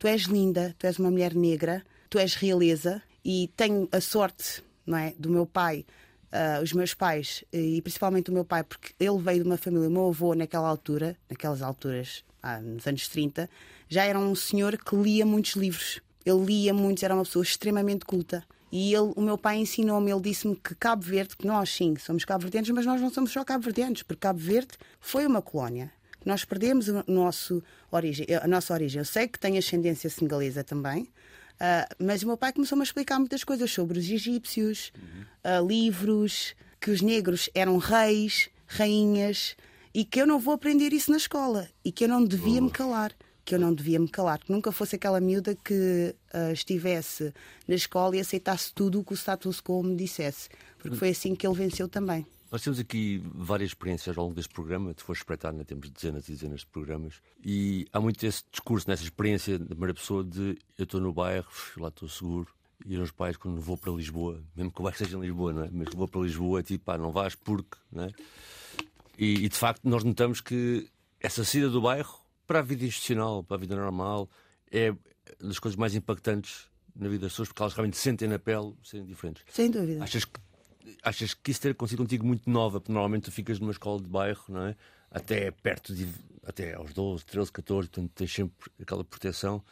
tu 0.00 0.08
és 0.08 0.22
linda, 0.22 0.74
tu 0.78 0.86
és 0.86 0.98
uma 0.98 1.10
mulher 1.10 1.34
negra, 1.34 1.84
tu 2.08 2.18
és 2.18 2.34
realeza 2.34 3.02
e 3.22 3.50
tenho 3.54 3.86
a 3.92 4.00
sorte, 4.00 4.64
não 4.86 4.96
é, 4.96 5.14
do 5.18 5.28
meu 5.28 5.44
pai, 5.44 5.84
uh, 6.32 6.62
os 6.62 6.72
meus 6.72 6.94
pais 6.94 7.44
e 7.52 7.82
principalmente 7.82 8.30
o 8.30 8.32
meu 8.32 8.44
pai, 8.44 8.64
porque 8.64 8.94
ele 8.98 9.18
veio 9.18 9.42
de 9.42 9.48
uma 9.48 9.58
família, 9.58 9.88
o 9.88 9.92
meu 9.92 10.08
avô 10.08 10.34
naquela 10.34 10.66
altura, 10.68 11.18
naquelas 11.28 11.60
alturas, 11.60 12.24
ah, 12.42 12.58
nos 12.60 12.86
anos 12.86 13.08
30, 13.08 13.48
já 13.90 14.04
era 14.04 14.18
um 14.18 14.34
senhor 14.34 14.78
que 14.78 14.96
lia 14.96 15.26
muitos 15.26 15.52
livros. 15.52 16.00
Ele 16.24 16.44
lia 16.46 16.72
muitos, 16.72 17.02
era 17.02 17.14
uma 17.14 17.24
pessoa 17.24 17.42
extremamente 17.42 18.06
culta. 18.06 18.42
E 18.72 18.94
ele, 18.94 19.12
o 19.14 19.20
meu 19.20 19.36
pai 19.36 19.58
ensinou-me, 19.58 20.10
ele 20.10 20.20
disse-me 20.22 20.56
que 20.56 20.74
Cabo 20.76 21.02
Verde, 21.02 21.36
que 21.36 21.46
nós 21.46 21.68
sim 21.68 21.94
somos 21.96 22.24
cabo-verdianos, 22.24 22.70
mas 22.70 22.86
nós 22.86 23.00
não 23.02 23.10
somos 23.10 23.32
só 23.32 23.44
cabo-verdianos, 23.44 24.02
porque 24.02 24.20
Cabo 24.20 24.38
Verde 24.38 24.78
foi 24.98 25.26
uma 25.26 25.42
colónia 25.42 25.92
nós 26.24 26.44
perdemos 26.44 26.88
o 26.88 27.04
nosso 27.06 27.62
origem, 27.90 28.26
a 28.42 28.46
nossa 28.46 28.74
origem. 28.74 29.00
Eu 29.00 29.04
sei 29.04 29.26
que 29.26 29.38
tem 29.38 29.56
ascendência 29.56 30.08
senegalesa 30.10 30.62
também, 30.62 31.02
uh, 31.02 31.94
mas 31.98 32.22
o 32.22 32.26
meu 32.26 32.36
pai 32.36 32.52
começou-me 32.52 32.82
a 32.82 32.84
explicar 32.84 33.18
muitas 33.18 33.44
coisas 33.44 33.70
sobre 33.70 33.98
os 33.98 34.10
egípcios, 34.10 34.92
uhum. 34.96 35.62
uh, 35.62 35.66
livros, 35.66 36.54
que 36.80 36.90
os 36.90 37.00
negros 37.00 37.50
eram 37.54 37.78
reis, 37.78 38.48
rainhas, 38.66 39.56
e 39.92 40.04
que 40.04 40.20
eu 40.20 40.26
não 40.26 40.38
vou 40.38 40.54
aprender 40.54 40.92
isso 40.92 41.10
na 41.10 41.16
escola 41.16 41.68
e 41.84 41.90
que 41.90 42.04
eu 42.04 42.08
não 42.08 42.24
devia 42.24 42.60
me 42.60 42.70
calar. 42.70 43.12
Que 43.44 43.54
eu 43.54 43.58
não 43.58 43.74
devia 43.74 43.98
me 43.98 44.08
calar, 44.08 44.38
que 44.38 44.52
nunca 44.52 44.70
fosse 44.70 44.94
aquela 44.94 45.18
miúda 45.18 45.56
que 45.56 46.14
uh, 46.32 46.52
estivesse 46.52 47.34
na 47.66 47.74
escola 47.74 48.16
e 48.16 48.20
aceitasse 48.20 48.72
tudo 48.72 49.00
o 49.00 49.04
que 49.04 49.12
o 49.12 49.16
status 49.16 49.60
quo 49.60 49.82
me 49.82 49.96
dissesse, 49.96 50.48
porque 50.78 50.96
foi 50.96 51.08
assim 51.08 51.34
que 51.34 51.46
ele 51.46 51.56
venceu 51.56 51.88
também. 51.88 52.24
Nós 52.50 52.62
temos 52.62 52.80
aqui 52.80 53.22
várias 53.32 53.70
experiências 53.70 54.18
ao 54.18 54.24
longo 54.24 54.34
deste 54.34 54.52
programa, 54.52 54.92
tu 54.92 55.04
foste 55.04 55.20
espreitar, 55.20 55.52
né? 55.52 55.62
temos 55.62 55.88
dezenas 55.88 56.28
e 56.28 56.32
dezenas 56.32 56.60
de 56.60 56.66
programas, 56.66 57.20
e 57.44 57.86
há 57.92 58.00
muito 58.00 58.24
esse 58.26 58.42
discurso, 58.50 58.90
nessa 58.90 59.04
experiência 59.04 59.56
da 59.56 59.66
primeira 59.66 59.94
pessoa 59.94 60.24
de 60.24 60.58
eu 60.76 60.82
estou 60.82 61.00
no 61.00 61.12
bairro, 61.12 61.46
lá 61.76 61.88
estou 61.88 62.08
seguro, 62.08 62.48
e 62.84 62.96
os 62.96 63.12
pais, 63.12 63.36
quando 63.36 63.60
vou 63.60 63.76
para 63.76 63.92
Lisboa, 63.92 64.42
mesmo 64.56 64.72
que 64.72 64.80
o 64.80 64.82
bairro 64.82 64.98
seja 64.98 65.16
em 65.16 65.20
Lisboa, 65.20 65.52
não 65.52 65.64
é? 65.64 65.68
mas 65.70 65.94
vou 65.94 66.08
para 66.08 66.22
Lisboa, 66.22 66.60
é 66.60 66.62
tipo, 66.62 66.84
pá, 66.84 66.98
não 66.98 67.12
vais 67.12 67.34
porque. 67.34 67.78
Não 67.92 68.04
é? 68.04 68.12
e, 69.18 69.44
e, 69.44 69.48
de 69.48 69.56
facto, 69.56 69.82
nós 69.84 70.02
notamos 70.02 70.40
que 70.40 70.88
essa 71.20 71.44
saída 71.44 71.68
do 71.68 71.82
bairro 71.82 72.18
para 72.46 72.60
a 72.60 72.62
vida 72.62 72.84
institucional, 72.84 73.44
para 73.44 73.58
a 73.58 73.60
vida 73.60 73.76
normal, 73.76 74.28
é 74.72 74.94
das 75.38 75.58
coisas 75.58 75.76
mais 75.76 75.94
impactantes 75.94 76.68
na 76.96 77.08
vida 77.08 77.22
das 77.22 77.32
pessoas, 77.32 77.48
porque 77.48 77.62
elas 77.62 77.74
realmente 77.74 77.96
sentem 77.96 78.26
na 78.26 78.38
pele 78.38 78.74
serem 78.82 79.06
diferentes. 79.06 79.44
Sem 79.50 79.70
dúvida. 79.70 80.02
Achas 80.02 80.24
que 80.24 80.40
achas 81.02 81.34
que 81.34 81.50
isso 81.50 81.60
ter 81.60 81.70
acontecido 81.70 81.98
contigo 81.98 82.26
muito 82.26 82.48
nova, 82.48 82.80
porque 82.80 82.92
normalmente 82.92 83.24
tu 83.24 83.32
ficas 83.32 83.58
numa 83.58 83.72
escola 83.72 84.00
de 84.00 84.08
bairro, 84.08 84.44
não 84.48 84.66
é? 84.66 84.76
Até 85.10 85.50
perto 85.50 85.94
de. 85.94 86.08
até 86.46 86.74
aos 86.74 86.92
12, 86.92 87.24
13, 87.24 87.52
14, 87.52 87.88
portanto 87.88 88.12
tens 88.14 88.32
sempre 88.32 88.70
aquela 88.80 89.04
proteção. 89.04 89.62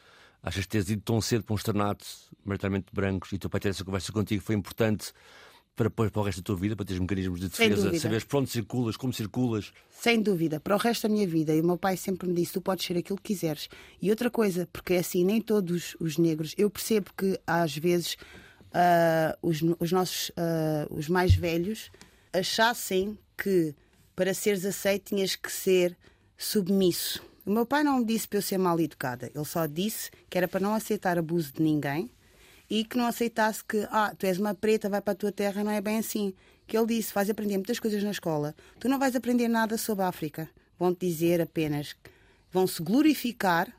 Achas 0.42 0.64
que 0.64 0.70
teres 0.70 0.88
ido 0.88 1.02
tão 1.02 1.20
cedo 1.20 1.44
para 1.44 1.52
um 1.52 1.56
externato, 1.56 2.06
maioritariamente 2.44 2.86
brancos, 2.92 3.32
e 3.32 3.38
teu 3.38 3.50
pai 3.50 3.60
ter 3.60 3.70
essa 3.70 3.84
conversa 3.84 4.12
contigo 4.12 4.42
foi 4.42 4.54
importante 4.54 5.12
para, 5.78 5.90
para 5.90 6.20
o 6.20 6.22
resto 6.22 6.40
da 6.40 6.44
tua 6.44 6.56
vida, 6.56 6.74
para 6.74 6.84
teres 6.84 7.00
mecanismos 7.00 7.38
de 7.38 7.48
defesa, 7.48 7.96
saberes 7.98 8.24
para 8.24 8.38
onde 8.40 8.50
circulas, 8.50 8.96
como 8.96 9.12
circulas? 9.12 9.72
Sem 9.90 10.20
dúvida, 10.20 10.58
para 10.58 10.74
o 10.74 10.78
resto 10.78 11.06
da 11.06 11.14
minha 11.14 11.26
vida. 11.26 11.54
E 11.54 11.60
o 11.60 11.64
meu 11.64 11.78
pai 11.78 11.96
sempre 11.96 12.28
me 12.28 12.34
disse: 12.34 12.54
tu 12.54 12.60
podes 12.60 12.84
ser 12.84 12.96
aquilo 12.96 13.16
que 13.16 13.34
quiseres. 13.34 13.68
E 14.02 14.10
outra 14.10 14.28
coisa, 14.30 14.68
porque 14.72 14.94
é 14.94 14.98
assim, 14.98 15.24
nem 15.24 15.40
todos 15.40 15.96
os 16.00 16.18
negros, 16.18 16.52
eu 16.58 16.68
percebo 16.68 17.10
que 17.16 17.38
às 17.46 17.76
vezes 17.76 18.16
uh, 18.68 19.38
os, 19.42 19.60
os, 19.78 19.92
nossos 19.92 20.30
uh, 20.30 20.86
os 20.90 21.08
mais 21.08 21.34
velhos 21.34 21.90
achassem 22.32 23.18
que 23.36 23.74
para 24.14 24.34
seres 24.34 24.64
aceito 24.64 25.10
tinhas 25.10 25.36
que 25.36 25.50
ser 25.50 25.96
submisso. 26.36 27.22
O 27.46 27.50
meu 27.50 27.64
pai 27.64 27.82
não 27.82 28.00
me 28.00 28.04
disse 28.04 28.28
para 28.28 28.38
eu 28.38 28.42
ser 28.42 28.58
mal 28.58 28.78
educada, 28.78 29.30
ele 29.34 29.44
só 29.44 29.66
disse 29.66 30.10
que 30.28 30.36
era 30.36 30.46
para 30.46 30.60
não 30.60 30.74
aceitar 30.74 31.16
abuso 31.16 31.52
de 31.52 31.62
ninguém 31.62 32.10
e 32.68 32.84
que 32.84 32.98
não 32.98 33.06
aceitasse 33.06 33.64
que, 33.64 33.86
ah, 33.90 34.14
tu 34.16 34.26
és 34.26 34.38
uma 34.38 34.54
preta, 34.54 34.88
vai 34.88 35.00
para 35.00 35.12
a 35.12 35.16
tua 35.16 35.32
terra, 35.32 35.64
não 35.64 35.70
é 35.70 35.80
bem 35.80 35.98
assim. 35.98 36.34
Que 36.66 36.76
ele 36.76 36.86
disse: 36.86 37.14
vais 37.14 37.30
aprender 37.30 37.56
muitas 37.56 37.80
coisas 37.80 38.02
na 38.02 38.10
escola, 38.10 38.54
tu 38.78 38.88
não 38.88 38.98
vais 38.98 39.16
aprender 39.16 39.48
nada 39.48 39.78
sobre 39.78 40.04
a 40.04 40.08
África. 40.08 40.48
Vão-te 40.78 41.06
dizer 41.06 41.40
apenas, 41.40 41.96
vão-se 42.52 42.82
glorificar, 42.82 43.72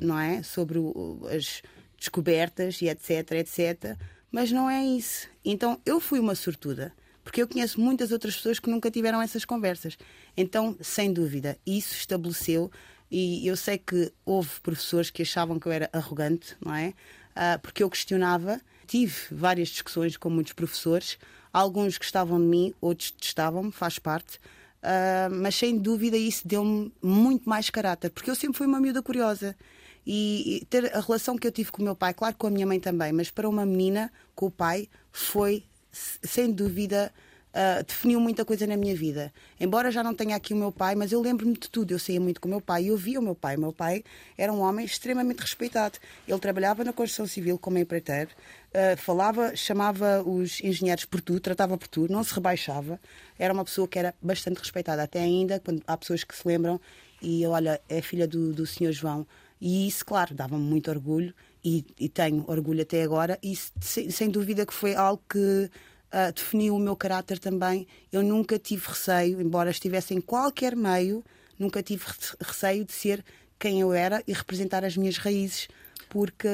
não 0.00 0.18
é? 0.18 0.42
Sobre 0.42 0.78
o, 0.78 1.20
as 1.30 1.62
descobertas 1.96 2.82
e 2.82 2.88
etc, 2.88 3.32
etc. 3.32 3.96
Mas 4.34 4.50
não 4.50 4.68
é 4.68 4.84
isso. 4.84 5.28
Então 5.44 5.80
eu 5.86 6.00
fui 6.00 6.18
uma 6.18 6.34
sortuda, 6.34 6.92
porque 7.22 7.40
eu 7.40 7.46
conheço 7.46 7.80
muitas 7.80 8.10
outras 8.10 8.34
pessoas 8.34 8.58
que 8.58 8.68
nunca 8.68 8.90
tiveram 8.90 9.22
essas 9.22 9.44
conversas. 9.44 9.96
Então, 10.36 10.76
sem 10.80 11.12
dúvida, 11.12 11.56
isso 11.64 11.94
estabeleceu. 11.94 12.68
E 13.08 13.46
eu 13.46 13.56
sei 13.56 13.78
que 13.78 14.12
houve 14.24 14.50
professores 14.60 15.08
que 15.08 15.22
achavam 15.22 15.60
que 15.60 15.68
eu 15.68 15.70
era 15.70 15.88
arrogante, 15.92 16.56
não 16.60 16.74
é? 16.74 16.88
Uh, 16.88 17.60
porque 17.62 17.84
eu 17.84 17.88
questionava. 17.88 18.60
Tive 18.88 19.14
várias 19.30 19.68
discussões 19.68 20.16
com 20.16 20.28
muitos 20.28 20.52
professores. 20.52 21.16
Alguns 21.52 21.96
gostavam 21.96 22.40
de 22.40 22.46
mim, 22.46 22.74
outros 22.80 23.12
testavam-me, 23.12 23.70
faz 23.70 24.00
parte. 24.00 24.38
Uh, 24.82 25.30
mas 25.30 25.54
sem 25.54 25.78
dúvida 25.78 26.16
isso 26.16 26.42
deu-me 26.44 26.92
muito 27.00 27.48
mais 27.48 27.70
caráter, 27.70 28.10
porque 28.10 28.32
eu 28.32 28.34
sempre 28.34 28.58
fui 28.58 28.66
uma 28.66 28.80
miúda 28.80 29.00
curiosa 29.00 29.54
e, 30.06 30.66
ter 30.68 30.94
a 30.94 31.00
relação 31.00 31.36
que 31.36 31.46
eu 31.46 31.52
tive 31.52 31.70
com 31.70 31.80
o 31.80 31.84
meu 31.84 31.96
pai, 31.96 32.12
claro 32.12 32.36
com 32.36 32.46
a 32.46 32.50
minha 32.50 32.66
mãe 32.66 32.78
também, 32.78 33.12
mas 33.12 33.30
para 33.30 33.48
uma 33.48 33.64
menina, 33.64 34.12
com 34.34 34.46
o 34.46 34.50
pai, 34.50 34.88
foi 35.12 35.64
sem 35.92 36.50
dúvida 36.50 37.12
uh, 37.54 37.84
definiu 37.84 38.20
muita 38.20 38.44
coisa 38.44 38.66
na 38.66 38.76
minha 38.76 38.94
vida. 38.94 39.32
Embora 39.58 39.90
já 39.90 40.02
não 40.02 40.14
tenha 40.14 40.36
aqui 40.36 40.52
o 40.52 40.56
meu 40.56 40.72
pai, 40.72 40.94
mas 40.94 41.12
eu 41.12 41.20
lembro-me 41.20 41.54
de 41.54 41.70
tudo. 41.70 41.92
Eu 41.92 41.98
saía 41.98 42.20
muito 42.20 42.40
com 42.40 42.48
o 42.48 42.50
meu 42.50 42.60
pai 42.60 42.84
e 42.84 42.88
eu 42.88 42.96
via 42.96 43.20
o 43.20 43.22
meu 43.22 43.34
pai. 43.34 43.56
O 43.56 43.60
meu 43.60 43.72
pai 43.72 44.02
era 44.36 44.52
um 44.52 44.60
homem 44.60 44.84
extremamente 44.84 45.40
respeitado. 45.40 45.98
Ele 46.26 46.38
trabalhava 46.38 46.84
na 46.84 46.92
construção 46.92 47.26
civil 47.26 47.58
como 47.58 47.78
empreiteiro, 47.78 48.30
uh, 48.74 48.96
falava, 48.96 49.54
chamava 49.54 50.22
os 50.22 50.60
engenheiros 50.60 51.04
por 51.04 51.20
tu, 51.20 51.38
tratava 51.38 51.78
por 51.78 51.88
tu, 51.88 52.10
não 52.10 52.24
se 52.24 52.34
rebaixava. 52.34 53.00
Era 53.38 53.54
uma 53.54 53.64
pessoa 53.64 53.86
que 53.86 53.98
era 53.98 54.14
bastante 54.20 54.58
respeitada. 54.58 55.02
Até 55.02 55.20
ainda, 55.20 55.60
quando 55.60 55.82
há 55.86 55.96
pessoas 55.96 56.24
que 56.24 56.36
se 56.36 56.46
lembram, 56.46 56.80
e 57.22 57.46
olha, 57.46 57.80
é 57.88 58.02
filha 58.02 58.26
do, 58.28 58.52
do 58.52 58.66
senhor 58.66 58.92
João. 58.92 59.26
E 59.66 59.88
isso, 59.88 60.04
claro, 60.04 60.34
dava-me 60.34 60.62
muito 60.62 60.90
orgulho 60.90 61.32
e, 61.64 61.86
e, 61.98 62.06
tenho 62.06 62.44
orgulho 62.46 62.82
até 62.82 63.02
agora. 63.02 63.38
E 63.42 63.56
sem, 63.80 64.10
sem 64.10 64.28
dúvida 64.28 64.66
que 64.66 64.74
foi 64.74 64.94
algo 64.94 65.22
que 65.26 65.38
uh, 65.38 66.32
definiu 66.34 66.76
o 66.76 66.78
meu 66.78 66.94
caráter 66.94 67.38
também. 67.38 67.86
Eu 68.12 68.22
nunca 68.22 68.58
tive 68.58 68.86
receio, 68.86 69.40
embora 69.40 69.70
estivesse 69.70 70.12
em 70.12 70.20
qualquer 70.20 70.76
meio, 70.76 71.24
nunca 71.58 71.82
tive 71.82 72.04
receio 72.46 72.84
de 72.84 72.92
ser 72.92 73.24
quem 73.58 73.80
eu 73.80 73.94
era 73.94 74.22
e 74.26 74.34
representar 74.34 74.84
as 74.84 74.98
minhas 74.98 75.16
raízes. 75.16 75.66
Porque, 76.10 76.46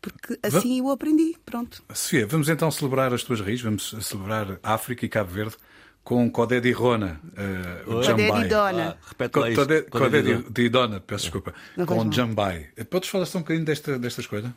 porque 0.00 0.36
assim 0.42 0.80
eu 0.80 0.90
aprendi. 0.90 1.36
Pronto. 1.46 1.84
Sofia, 1.94 2.26
vamos 2.26 2.48
então 2.48 2.72
celebrar 2.72 3.14
as 3.14 3.22
tuas 3.22 3.40
raízes, 3.40 3.62
vamos 3.62 3.94
celebrar 4.00 4.58
África 4.64 5.06
e 5.06 5.08
Cabo 5.08 5.30
Verde 5.30 5.56
com 6.04 6.30
Codé 6.30 6.60
de 6.60 6.72
Rona, 6.72 7.20
uh, 7.24 7.90
o 7.90 8.06
Codé 8.06 8.30
de 8.30 8.48
Dona. 8.48 8.98
Ah, 9.00 9.08
repete 9.08 9.38
lá 9.38 9.54
Codé, 9.54 9.82
Codé 9.82 10.22
de, 10.22 10.42
de 10.50 10.68
Dona, 10.68 11.00
peço 11.00 11.24
desculpa, 11.24 11.54
Não 11.76 11.86
com 11.86 12.10
Jambai. 12.10 12.68
Podes 12.90 13.08
falar 13.08 13.26
só 13.26 13.38
um 13.38 13.42
bocadinho 13.42 13.64
desta, 13.64 13.98
destas 13.98 14.26
coisas? 14.26 14.50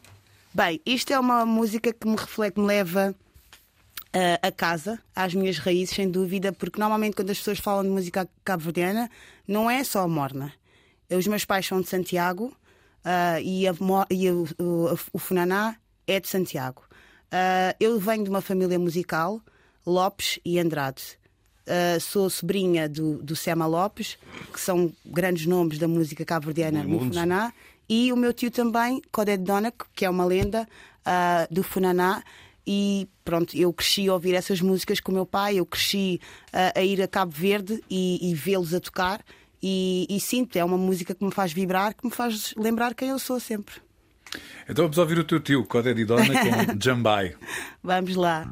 Bem, 0.54 0.82
isto 0.86 1.12
é 1.12 1.20
uma 1.20 1.46
música 1.46 1.94
que 1.94 2.08
me 2.08 2.16
reflete, 2.16 2.60
me 2.60 2.66
leva 2.66 3.14
uh, 4.16 4.40
a 4.42 4.52
casa, 4.52 5.00
às 5.16 5.34
minhas 5.34 5.58
raízes, 5.58 5.96
sem 5.96 6.10
dúvida, 6.10 6.52
porque 6.52 6.80
normalmente 6.80 7.16
quando 7.16 7.30
as 7.30 7.38
pessoas 7.38 7.60
falam 7.60 7.84
de 7.84 7.90
música 7.90 8.28
cabo-verdiana, 8.44 9.10
não 9.48 9.70
é 9.70 9.84
só 9.84 10.02
a 10.02 10.08
morna. 10.08 10.54
Os 11.10 11.28
meus 11.28 11.46
pais 11.46 11.68
são 11.68 11.82
de 11.82 11.88
Santiago 11.88 12.46
uh, 13.06 13.40
e, 13.42 13.68
a, 13.68 13.74
e 14.10 14.32
o, 14.32 14.48
o, 14.58 14.98
o, 15.14 15.20
Funaná 15.20 15.76
é 16.08 16.20
de 16.20 16.28
Santiago. 16.28 16.84
Uh, 17.26 17.76
eu 17.80 18.00
venho 18.00 18.24
de 18.24 18.30
uma 18.30 18.42
família 18.42 18.80
musical, 18.80 19.42
Lopes 19.86 20.40
e 20.44 20.60
Andrade. 20.60 21.20
Uh, 21.66 22.00
sou 22.00 22.30
sobrinha 22.30 22.88
do, 22.88 23.18
do 23.24 23.36
Sema 23.36 23.66
Lopes, 23.66 24.18
que 24.54 24.60
são 24.60 24.94
grandes 25.04 25.48
nomes 25.48 25.80
da 25.80 25.88
música 25.88 26.24
cabo-verdiana 26.24 26.84
no 26.84 27.00
Funaná, 27.00 27.52
e 27.90 28.12
o 28.12 28.16
meu 28.16 28.34
tio 28.34 28.52
também, 28.52 29.02
Codé 29.12 29.38
de 29.38 29.44
Dona, 29.44 29.74
que 29.94 30.06
é 30.06 30.10
uma 30.10 30.26
lenda 30.26 30.68
uh, 31.02 31.54
do 31.54 31.64
Funaná. 31.64 32.24
E 32.68 33.08
pronto, 33.24 33.56
eu 33.56 33.72
cresci 33.72 34.08
a 34.08 34.14
ouvir 34.14 34.34
essas 34.34 34.60
músicas 34.60 35.00
com 35.00 35.12
o 35.12 35.16
meu 35.16 35.26
pai, 35.26 35.60
eu 35.60 35.66
cresci 35.66 36.20
uh, 36.48 36.80
a 36.80 36.82
ir 36.82 37.02
a 37.02 37.08
Cabo 37.08 37.32
Verde 37.32 37.84
e, 37.90 38.32
e 38.32 38.34
vê-los 38.34 38.74
a 38.74 38.80
tocar. 38.80 39.22
E, 39.62 40.06
e 40.10 40.20
sinto, 40.20 40.56
é 40.58 40.64
uma 40.64 40.78
música 40.78 41.14
que 41.14 41.24
me 41.24 41.32
faz 41.32 41.52
vibrar, 41.52 41.96
que 41.96 42.06
me 42.06 42.12
faz 42.12 42.54
lembrar 42.58 42.94
quem 42.94 43.10
eu 43.10 43.20
sou 43.20 43.40
sempre. 43.40 43.76
Então 44.68 44.86
vamos 44.86 44.98
ouvir 44.98 45.18
o 45.20 45.24
teu 45.24 45.40
tio, 45.40 45.64
Codé 45.66 45.94
de 45.94 46.06
Dona, 46.06 46.26
com 46.26 46.80
Jambai. 46.82 47.36
vamos 47.84 48.16
lá. 48.16 48.48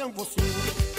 eu 0.00 0.06
um 0.06 0.12
você. 0.12 0.89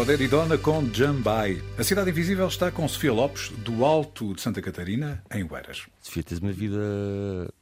Codé 0.00 0.16
Dona 0.28 0.56
com 0.56 0.82
Jambai. 0.94 1.62
A 1.76 1.84
Cidade 1.84 2.08
Invisível 2.08 2.48
está 2.48 2.70
com 2.70 2.88
Sofia 2.88 3.12
Lopes, 3.12 3.50
do 3.50 3.84
Alto 3.84 4.32
de 4.32 4.40
Santa 4.40 4.62
Catarina, 4.62 5.22
em 5.30 5.46
Oeiras. 5.50 5.86
Sofia, 6.00 6.22
tens 6.22 6.38
uma 6.38 6.50
vida. 6.52 6.78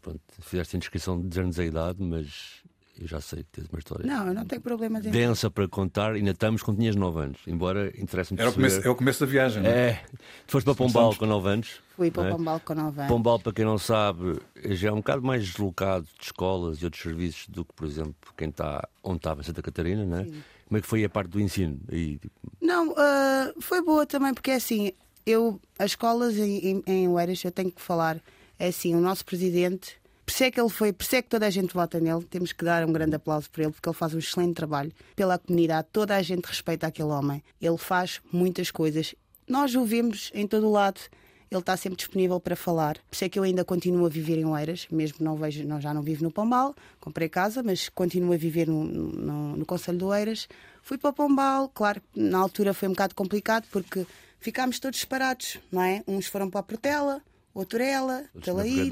Pronto, 0.01 0.21
fizeste 0.43 0.77
a 0.77 0.79
inscrição 0.79 1.21
de 1.21 1.41
anos 1.41 1.59
a 1.59 1.65
idade, 1.65 2.01
mas 2.01 2.63
eu 2.97 3.09
já 3.09 3.21
sei 3.21 3.43
que 3.43 3.51
tens 3.51 3.69
uma 3.69 3.81
história. 3.81 4.07
Não, 4.07 4.29
eu 4.29 4.35
não 4.35 4.45
tenho 4.45 4.63
problemas 4.63 5.05
em. 5.05 5.11
Densa 5.11 5.51
para 5.51 5.67
contar, 5.67 6.13
ainda 6.13 6.31
estamos 6.31 6.63
quando 6.63 6.79
tinhas 6.79 6.95
9 6.95 7.21
anos. 7.21 7.39
Embora 7.45 7.89
interesse-me 8.01 8.41
Era 8.41 8.51
o 8.51 8.53
começo, 8.53 8.87
é 8.87 8.89
o 8.89 8.95
começo 8.95 9.19
da 9.19 9.27
viagem, 9.27 9.61
não 9.61 9.71
é? 9.71 9.89
É. 9.89 10.03
Tu 10.47 10.53
foste 10.53 10.65
para 10.65 10.77
Pombal 10.77 11.17
com 11.17 11.27
9 11.27 11.49
anos. 11.49 11.81
Fui 11.97 12.09
para 12.09 12.29
é? 12.29 12.31
Pombal 12.31 12.61
com 12.61 12.73
9 12.73 13.01
anos. 13.01 13.13
Pombal, 13.13 13.41
para 13.41 13.53
quem 13.53 13.65
não 13.65 13.79
sabe, 13.79 14.39
já 14.65 14.91
é 14.91 14.93
um 14.93 14.99
bocado 14.99 15.23
mais 15.23 15.45
deslocado 15.45 16.07
de 16.17 16.27
escolas 16.27 16.79
e 16.83 16.85
outros 16.85 17.03
serviços 17.03 17.49
do 17.49 17.65
que, 17.65 17.75
por 17.75 17.85
exemplo, 17.85 18.15
quem 18.37 18.49
está 18.49 18.89
onde 19.03 19.17
estava 19.17 19.41
em 19.41 19.45
Santa 19.45 19.61
Catarina, 19.61 20.07
não 20.07 20.19
é? 20.19 20.27
Como 20.69 20.79
é 20.79 20.81
que 20.83 20.87
foi 20.87 21.03
a 21.03 21.09
parte 21.09 21.31
do 21.31 21.41
ensino? 21.41 21.81
Tipo, 21.89 22.31
Não, 22.61 22.95
ah, 22.97 23.53
foi 23.59 23.83
boa 23.83 24.05
também, 24.05 24.35
porque 24.35 24.51
é 24.51 24.57
assim, 24.57 24.93
eu, 25.25 25.59
as 25.79 25.93
escolas 25.93 26.37
em, 26.37 26.59
em, 26.59 26.83
em 26.87 27.09
Oeiras, 27.09 27.43
eu 27.43 27.51
tenho 27.51 27.73
que 27.73 27.81
falar, 27.81 28.23
é 28.59 28.69
assim, 28.69 28.95
o 28.95 29.01
nosso 29.01 29.25
presidente, 29.25 29.97
por 30.27 30.33
isso 30.33 30.45
é 30.45 30.51
que 30.51 30.61
ele 30.61 30.69
foi, 30.69 30.93
por 30.93 31.05
isso 31.05 31.17
é 31.17 31.23
que 31.23 31.29
toda 31.29 31.47
a 31.47 31.51
gente 31.51 31.73
vota 31.73 31.99
nele, 31.99 32.23
temos 32.25 32.53
que 32.53 32.63
dar 32.63 32.85
um 32.85 32.93
grande 32.93 33.17
aplauso 33.17 33.51
por 33.51 33.63
ele, 33.63 33.73
porque 33.73 33.89
ele 33.89 33.97
faz 33.97 34.13
um 34.13 34.19
excelente 34.19 34.55
trabalho 34.55 34.93
pela 35.17 35.39
comunidade, 35.39 35.89
toda 35.91 36.15
a 36.15 36.21
gente 36.21 36.45
respeita 36.45 36.87
aquele 36.87 37.09
homem, 37.09 37.43
ele 37.61 37.79
faz 37.79 38.21
muitas 38.31 38.71
coisas, 38.71 39.15
nós 39.49 39.75
o 39.75 39.87
vemos 39.87 40.31
em 40.35 40.47
todo 40.47 40.67
o 40.67 40.71
lado. 40.71 41.01
Ele 41.51 41.61
está 41.61 41.77
sempre 41.77 41.97
disponível 41.97 42.39
para 42.39 42.55
falar. 42.55 42.95
Por 43.09 43.15
isso 43.15 43.25
é 43.25 43.29
que 43.29 43.39
eu 43.39 43.43
ainda 43.43 43.65
continuo 43.65 44.05
a 44.07 44.09
viver 44.09 44.37
em 44.39 44.45
Oeiras, 44.45 44.87
mesmo 44.91 45.19
não 45.21 45.35
vejo, 45.37 45.65
não, 45.67 45.81
já 45.81 45.95
não 45.95 46.03
vivo 46.03 46.23
no 46.23 46.31
Pombal, 46.31 46.75
comprei 47.01 47.29
casa, 47.29 47.63
mas 47.63 47.89
continuo 47.89 48.35
a 48.35 48.37
viver 48.37 48.69
no, 48.69 48.85
no, 48.85 49.57
no 49.57 49.67
Conselho 49.67 49.99
de 49.99 50.05
Oeiras. 50.05 50.49
Fui 50.83 50.99
para 50.99 51.11
o 51.11 51.13
Pombal, 51.13 51.69
claro, 51.71 52.03
na 52.15 52.39
altura 52.39 52.75
foi 52.75 52.89
um 52.89 52.93
bocado 52.93 53.15
complicado 53.15 53.67
porque 53.71 54.07
ficámos 54.39 54.79
todos 54.79 55.01
separados, 55.01 55.59
não 55.73 55.83
é? 55.83 56.03
Uns 56.07 56.27
foram 56.27 56.51
para 56.51 56.61
a 56.61 56.63
Portela, 56.63 57.23
outro 57.55 57.83
Ela, 57.83 58.25
Outros 58.35 58.45
Talaíde. 58.45 58.91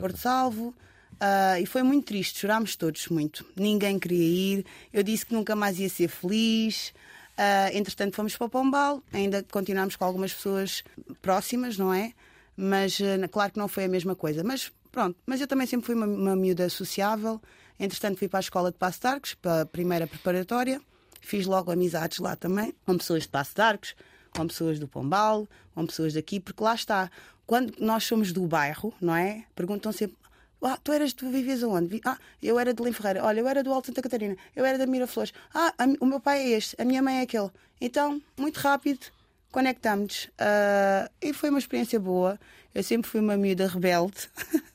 Porto 0.00 0.18
Salvo. 0.18 0.74
ah, 1.20 1.60
e 1.60 1.66
foi 1.66 1.82
muito 1.82 2.06
triste, 2.06 2.40
chorámos 2.40 2.74
todos 2.74 3.08
muito. 3.08 3.44
Ninguém 3.56 3.98
queria 3.98 4.24
ir. 4.58 4.66
Eu 4.92 5.02
disse 5.02 5.26
que 5.26 5.34
nunca 5.34 5.54
mais 5.54 5.78
ia 5.78 5.88
ser 5.88 6.08
feliz. 6.08 6.92
Ah, 7.40 7.70
entretanto, 7.72 8.16
fomos 8.16 8.36
para 8.36 8.46
o 8.48 8.50
Pombal, 8.50 9.00
ainda 9.12 9.44
continuámos 9.44 9.94
com 9.94 10.04
algumas 10.04 10.34
pessoas 10.34 10.82
próximas, 11.22 11.78
não 11.78 11.94
é? 11.94 12.12
Mas 12.56 12.98
ah, 13.00 13.28
claro 13.28 13.52
que 13.52 13.58
não 13.60 13.68
foi 13.68 13.84
a 13.84 13.88
mesma 13.88 14.16
coisa. 14.16 14.42
Mas 14.42 14.72
pronto, 14.90 15.16
mas 15.24 15.40
eu 15.40 15.46
também 15.46 15.64
sempre 15.64 15.86
fui 15.86 15.94
uma, 15.94 16.06
uma 16.06 16.34
miúda 16.34 16.68
sociável. 16.68 17.40
Entretanto, 17.78 18.18
fui 18.18 18.28
para 18.28 18.40
a 18.40 18.40
escola 18.40 18.72
de 18.72 18.76
Passo 18.76 19.06
Arcos, 19.06 19.34
para 19.34 19.62
a 19.62 19.66
primeira 19.66 20.04
preparatória. 20.04 20.82
Fiz 21.20 21.46
logo 21.46 21.70
amizades 21.70 22.18
lá 22.18 22.34
também, 22.34 22.74
com 22.84 22.98
pessoas 22.98 23.22
de 23.22 23.28
Passo 23.28 23.62
Arcos, 23.62 23.94
com 24.30 24.44
pessoas 24.48 24.80
do 24.80 24.88
Pombal, 24.88 25.46
com 25.76 25.86
pessoas 25.86 26.14
daqui, 26.14 26.40
porque 26.40 26.62
lá 26.62 26.74
está. 26.74 27.08
Quando 27.46 27.72
nós 27.78 28.02
somos 28.02 28.32
do 28.32 28.44
bairro, 28.48 28.92
não 29.00 29.14
é? 29.14 29.44
Perguntam 29.54 29.92
sempre. 29.92 30.16
Ah, 30.62 30.78
tu 30.82 30.92
eras, 30.92 31.12
tu 31.12 31.30
vivias 31.30 31.62
aonde? 31.62 32.00
Ah, 32.04 32.18
eu 32.42 32.58
era 32.58 32.74
de 32.74 32.82
Lim 32.82 32.92
Ferreira. 32.92 33.24
Olha, 33.24 33.40
eu 33.40 33.48
era 33.48 33.62
do 33.62 33.72
Alto 33.72 33.86
Santa 33.86 34.02
Catarina. 34.02 34.36
Eu 34.56 34.64
era 34.64 34.76
da 34.76 34.86
Miraflores. 34.86 35.32
Ah, 35.54 35.72
a 35.78 35.84
o 36.00 36.06
meu 36.06 36.20
pai 36.20 36.40
é 36.40 36.48
este, 36.56 36.76
a 36.80 36.84
minha 36.84 37.02
mãe 37.02 37.18
é 37.18 37.22
aquele. 37.22 37.50
Então, 37.80 38.20
muito 38.36 38.58
rápido, 38.58 39.06
conectámos. 39.52 40.28
Ah, 40.38 41.10
e 41.22 41.32
foi 41.32 41.50
uma 41.50 41.58
experiência 41.58 42.00
boa. 42.00 42.38
Eu 42.74 42.82
sempre 42.82 43.10
fui 43.10 43.20
uma 43.20 43.36
miúda 43.36 43.66
rebelde. 43.66 44.28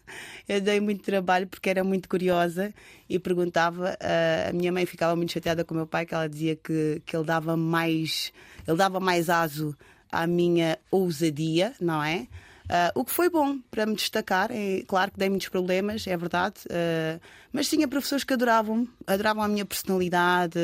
eu 0.47 0.59
dei 0.59 0.79
muito 0.79 1.03
trabalho 1.03 1.47
porque 1.47 1.69
era 1.69 1.83
muito 1.83 2.09
curiosa 2.09 2.73
e 3.09 3.19
perguntava. 3.19 3.97
Uh, 4.01 4.49
a 4.49 4.53
minha 4.53 4.71
mãe 4.71 4.85
ficava 4.85 5.15
muito 5.15 5.31
chateada 5.31 5.63
com 5.63 5.73
o 5.73 5.77
meu 5.77 5.87
pai, 5.87 6.05
que 6.05 6.13
ela 6.13 6.27
dizia 6.27 6.55
que, 6.55 7.01
que 7.05 7.15
ele 7.15 7.25
dava 7.25 7.55
mais, 7.55 8.33
ele 8.67 8.77
dava 8.77 8.99
mais 8.99 9.29
aso 9.29 9.75
à 10.11 10.27
minha 10.27 10.77
ousadia, 10.91 11.73
não 11.79 12.03
é? 12.03 12.27
Uh, 12.65 12.99
o 12.99 13.03
que 13.03 13.11
foi 13.11 13.29
bom 13.29 13.59
para 13.69 13.85
me 13.85 13.95
destacar. 13.95 14.49
É, 14.51 14.83
claro 14.87 15.11
que 15.11 15.19
dei 15.19 15.29
muitos 15.29 15.49
problemas, 15.49 16.07
é 16.07 16.15
verdade, 16.15 16.61
uh, 16.67 17.19
mas 17.51 17.69
tinha 17.69 17.87
professores 17.87 18.23
que 18.23 18.33
adoravam, 18.33 18.87
adoravam 19.05 19.43
a 19.43 19.47
minha 19.47 19.65
personalidade, 19.65 20.59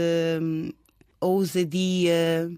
a 1.20 1.26
ousadia. 1.26 2.50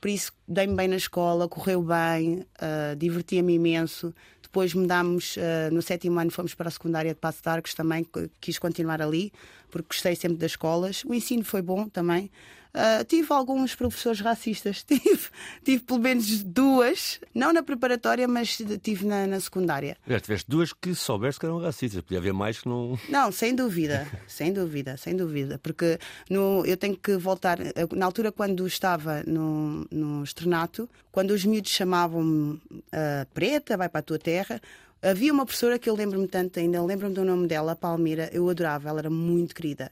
Por 0.00 0.10
isso, 0.10 0.32
dei-me 0.46 0.74
bem 0.74 0.88
na 0.88 0.96
escola, 0.96 1.48
correu 1.48 1.82
bem, 1.82 2.46
uh, 2.60 2.96
divertia-me 2.96 3.54
imenso. 3.54 4.14
Depois 4.42 4.72
mudámos, 4.72 5.36
uh, 5.36 5.72
no 5.72 5.82
sétimo 5.82 6.18
ano 6.18 6.30
fomos 6.30 6.54
para 6.54 6.68
a 6.68 6.70
secundária 6.70 7.12
de 7.12 7.20
Passo 7.20 7.42
de 7.42 7.48
Arcos 7.48 7.74
também, 7.74 8.06
quis 8.40 8.58
continuar 8.58 9.02
ali, 9.02 9.32
porque 9.70 9.88
gostei 9.88 10.16
sempre 10.16 10.38
das 10.38 10.52
escolas. 10.52 11.04
O 11.04 11.12
ensino 11.12 11.44
foi 11.44 11.60
bom 11.60 11.88
também. 11.88 12.30
Uh, 12.76 13.02
tive 13.06 13.32
alguns 13.32 13.74
professores 13.74 14.20
racistas, 14.20 14.82
tive, 14.84 15.28
tive 15.64 15.82
pelo 15.82 15.98
menos 15.98 16.42
duas, 16.42 17.18
não 17.34 17.50
na 17.50 17.62
preparatória, 17.62 18.28
mas 18.28 18.58
tive 18.82 19.06
na, 19.06 19.26
na 19.26 19.40
secundária. 19.40 19.96
Já 20.06 20.20
tiveste 20.20 20.50
duas 20.50 20.74
que 20.74 20.94
soubeste 20.94 21.40
que 21.40 21.46
eram 21.46 21.58
racistas, 21.58 22.02
podia 22.02 22.18
haver 22.18 22.34
mais 22.34 22.60
que 22.60 22.68
não. 22.68 22.98
Não, 23.08 23.32
sem 23.32 23.54
dúvida, 23.54 24.06
sem 24.28 24.52
dúvida, 24.52 24.98
sem 24.98 25.16
dúvida, 25.16 25.58
porque 25.62 25.98
no, 26.28 26.66
eu 26.66 26.76
tenho 26.76 26.98
que 26.98 27.16
voltar. 27.16 27.58
Na 27.92 28.04
altura, 28.04 28.30
quando 28.30 28.66
estava 28.66 29.22
no, 29.26 29.86
no 29.90 30.22
externato, 30.22 30.86
quando 31.10 31.30
os 31.30 31.46
miúdos 31.46 31.70
chamavam-me 31.70 32.56
uh, 32.56 33.26
preta, 33.32 33.78
vai 33.78 33.88
para 33.88 34.00
a 34.00 34.02
tua 34.02 34.18
terra, 34.18 34.60
havia 35.00 35.32
uma 35.32 35.46
professora 35.46 35.78
que 35.78 35.88
eu 35.88 35.94
lembro-me 35.94 36.28
tanto 36.28 36.58
ainda, 36.58 36.82
lembro-me 36.82 37.14
do 37.14 37.24
nome 37.24 37.46
dela, 37.46 37.74
Palmeira, 37.74 38.28
eu 38.34 38.46
adorava, 38.50 38.90
ela 38.90 38.98
era 38.98 39.08
muito 39.08 39.54
querida 39.54 39.90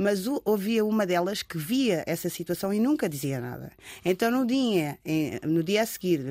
mas 0.00 0.24
havia 0.46 0.82
uma 0.82 1.04
delas 1.04 1.42
que 1.42 1.58
via 1.58 2.02
essa 2.06 2.30
situação 2.30 2.72
e 2.72 2.80
nunca 2.80 3.06
dizia 3.06 3.38
nada. 3.38 3.70
Então, 4.02 4.30
no 4.30 4.46
dia, 4.46 4.98
no 5.46 5.62
dia 5.62 5.82
a 5.82 5.86
seguir 5.86 6.26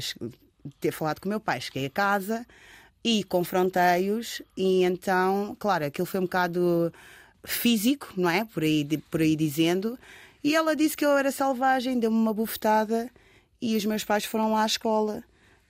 ter 0.80 0.92
falado 0.92 1.22
com 1.22 1.28
o 1.28 1.30
meu 1.30 1.40
pai, 1.40 1.62
cheguei 1.62 1.86
a 1.86 1.90
casa 1.92 2.44
e 3.04 3.24
confrontei-os, 3.24 4.42
e 4.58 4.84
então, 4.84 5.56
claro, 5.60 5.86
aquilo 5.86 6.08
foi 6.08 6.20
um 6.20 6.24
bocado 6.24 6.92
físico, 7.46 8.12
não 8.18 8.28
é? 8.28 8.44
Por 8.44 8.64
aí, 8.64 8.86
por 9.12 9.22
aí 9.22 9.36
dizendo. 9.36 10.00
E 10.44 10.56
ela 10.56 10.76
disse 10.76 10.98
que 10.98 11.06
eu 11.06 11.16
era 11.16 11.32
selvagem, 11.32 12.00
deu-me 12.00 12.18
uma 12.18 12.34
bufetada 12.34 13.08
e 13.62 13.78
os 13.78 13.86
meus 13.86 14.04
pais 14.04 14.26
foram 14.26 14.52
lá 14.52 14.64
à 14.64 14.66
escola 14.66 15.24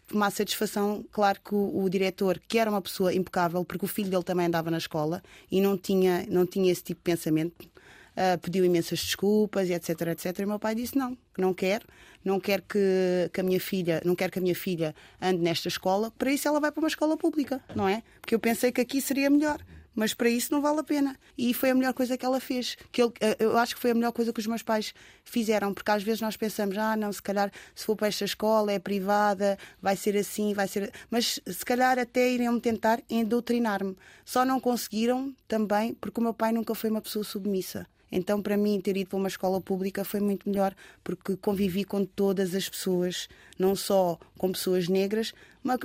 tomar 0.09 0.31
satisfação, 0.31 1.05
claro 1.11 1.39
que 1.43 1.53
o, 1.53 1.83
o, 1.83 1.89
diretor, 1.89 2.39
que 2.47 2.57
era 2.57 2.69
uma 2.69 2.81
pessoa 2.81 3.13
impecável, 3.13 3.63
porque 3.63 3.85
o 3.85 3.87
filho 3.87 4.09
dele 4.09 4.23
também 4.23 4.47
andava 4.47 4.69
na 4.69 4.77
escola 4.77 5.21
e 5.51 5.61
não 5.61 5.77
tinha, 5.77 6.25
não 6.29 6.45
tinha 6.45 6.71
esse 6.71 6.83
tipo 6.83 6.99
de 6.99 7.03
pensamento, 7.03 7.63
uh, 7.63 8.37
pediu 8.41 8.65
imensas 8.65 8.99
desculpas 8.99 9.69
e 9.69 9.73
etc, 9.73 10.01
etc. 10.07 10.39
E 10.39 10.45
meu 10.45 10.59
pai 10.59 10.75
disse 10.75 10.97
não, 10.97 11.17
não 11.37 11.53
quer, 11.53 11.81
não 12.23 12.39
quer 12.39 12.61
que, 12.61 13.29
que 13.31 13.39
a 13.39 13.43
minha 13.43 13.59
filha, 13.59 14.01
não 14.03 14.15
quer 14.15 14.31
que 14.31 14.39
a 14.39 14.41
minha 14.41 14.55
filha 14.55 14.95
ande 15.21 15.41
nesta 15.41 15.67
escola, 15.67 16.11
para 16.17 16.31
isso 16.31 16.47
ela 16.47 16.59
vai 16.59 16.71
para 16.71 16.81
uma 16.81 16.89
escola 16.89 17.15
pública, 17.15 17.63
não 17.75 17.87
é? 17.87 18.03
Porque 18.19 18.35
eu 18.35 18.39
pensei 18.39 18.71
que 18.71 18.81
aqui 18.81 19.01
seria 19.01 19.29
melhor 19.29 19.59
mas 19.95 20.13
para 20.13 20.29
isso 20.29 20.51
não 20.51 20.61
vale 20.61 20.79
a 20.79 20.83
pena. 20.83 21.17
E 21.37 21.53
foi 21.53 21.69
a 21.71 21.75
melhor 21.75 21.93
coisa 21.93 22.17
que 22.17 22.25
ela 22.25 22.39
fez. 22.39 22.77
Que 22.91 23.01
ele, 23.01 23.13
eh, 23.19 23.37
eu 23.39 23.57
acho 23.57 23.75
que 23.75 23.81
foi 23.81 23.91
a 23.91 23.93
melhor 23.93 24.11
coisa 24.11 24.31
que 24.31 24.39
os 24.39 24.47
meus 24.47 24.63
pais 24.63 24.93
fizeram, 25.23 25.73
porque 25.73 25.91
às 25.91 26.03
vezes 26.03 26.21
nós 26.21 26.37
pensamos, 26.37 26.77
ah, 26.77 26.95
não, 26.95 27.11
se 27.11 27.21
calhar 27.21 27.51
se 27.75 27.85
for 27.85 27.95
para 27.95 28.07
esta 28.07 28.25
escola 28.25 28.71
é 28.71 28.79
privada, 28.79 29.57
vai 29.81 29.95
ser 29.95 30.17
assim, 30.17 30.53
vai 30.53 30.67
ser. 30.67 30.91
Mas 31.09 31.39
se 31.45 31.65
calhar 31.65 31.99
até 31.99 32.29
iriam 32.31 32.59
tentar 32.59 33.01
endoutrinar-me. 33.09 33.95
Só 34.25 34.45
não 34.45 34.59
conseguiram 34.59 35.33
também 35.47 35.93
porque 35.93 36.19
o 36.19 36.23
meu 36.23 36.33
pai 36.33 36.51
nunca 36.51 36.73
foi 36.75 36.89
uma 36.89 37.01
pessoa 37.01 37.23
submissa. 37.23 37.87
Então, 38.11 38.41
para 38.41 38.57
mim, 38.57 38.79
ter 38.81 38.97
ido 38.97 39.09
para 39.09 39.17
uma 39.17 39.27
escola 39.27 39.61
pública 39.61 40.03
foi 40.03 40.19
muito 40.19 40.49
melhor, 40.49 40.73
porque 41.03 41.35
convivi 41.37 41.83
com 41.83 42.03
todas 42.05 42.55
as 42.55 42.67
pessoas, 42.67 43.27
não 43.57 43.75
só 43.75 44.17
com 44.37 44.51
pessoas 44.51 44.87
negras, 44.87 45.33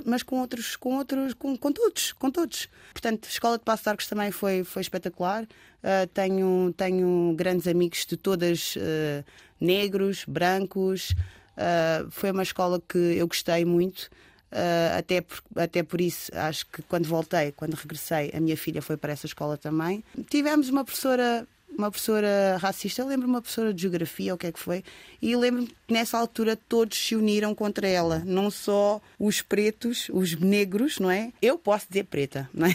mas 0.05 0.23
com 0.23 0.39
outros, 0.39 0.75
com 0.75 0.95
outros, 0.95 1.33
com, 1.33 1.57
com 1.57 1.71
todos, 1.71 2.13
com 2.13 2.31
todos. 2.31 2.69
Portanto, 2.91 3.25
a 3.25 3.29
escola 3.29 3.57
de 3.57 3.63
Passo 3.63 3.83
de 3.83 3.89
Arcos 3.89 4.07
também 4.07 4.31
foi, 4.31 4.63
foi 4.63 4.81
espetacular. 4.81 5.43
Uh, 5.43 6.07
tenho, 6.13 6.73
tenho 6.75 7.33
grandes 7.35 7.67
amigos 7.67 8.05
de 8.05 8.17
todas, 8.17 8.75
uh, 8.75 9.23
negros, 9.59 10.25
brancos. 10.27 11.11
Uh, 11.11 12.09
foi 12.09 12.31
uma 12.31 12.43
escola 12.43 12.81
que 12.87 12.97
eu 12.97 13.27
gostei 13.27 13.65
muito. 13.65 14.09
Uh, 14.51 14.97
até, 14.97 15.19
por, 15.19 15.43
até 15.57 15.83
por 15.83 15.99
isso, 15.99 16.31
acho 16.33 16.65
que 16.67 16.81
quando 16.83 17.05
voltei, 17.05 17.51
quando 17.51 17.73
regressei, 17.73 18.31
a 18.33 18.39
minha 18.39 18.55
filha 18.55 18.81
foi 18.81 18.95
para 18.95 19.11
essa 19.11 19.25
escola 19.25 19.57
também. 19.57 20.03
Tivemos 20.29 20.69
uma 20.69 20.85
professora 20.85 21.45
uma 21.77 21.91
professora 21.91 22.57
racista, 22.59 23.01
eu 23.01 23.07
lembro 23.07 23.27
uma 23.27 23.41
professora 23.41 23.73
de 23.73 23.81
geografia, 23.81 24.33
o 24.33 24.37
que 24.37 24.47
é 24.47 24.51
que 24.51 24.59
foi, 24.59 24.83
e 25.21 25.35
lembro 25.35 25.65
que 25.65 25.93
nessa 25.93 26.17
altura 26.17 26.55
todos 26.55 26.97
se 26.97 27.15
uniram 27.15 27.53
contra 27.53 27.87
ela, 27.87 28.21
não 28.25 28.49
só 28.49 29.01
os 29.19 29.41
pretos, 29.41 30.07
os 30.11 30.35
negros, 30.35 30.99
não 30.99 31.11
é? 31.11 31.31
Eu 31.41 31.57
posso 31.57 31.87
dizer 31.87 32.05
preta, 32.05 32.49
não 32.53 32.67
é? 32.67 32.73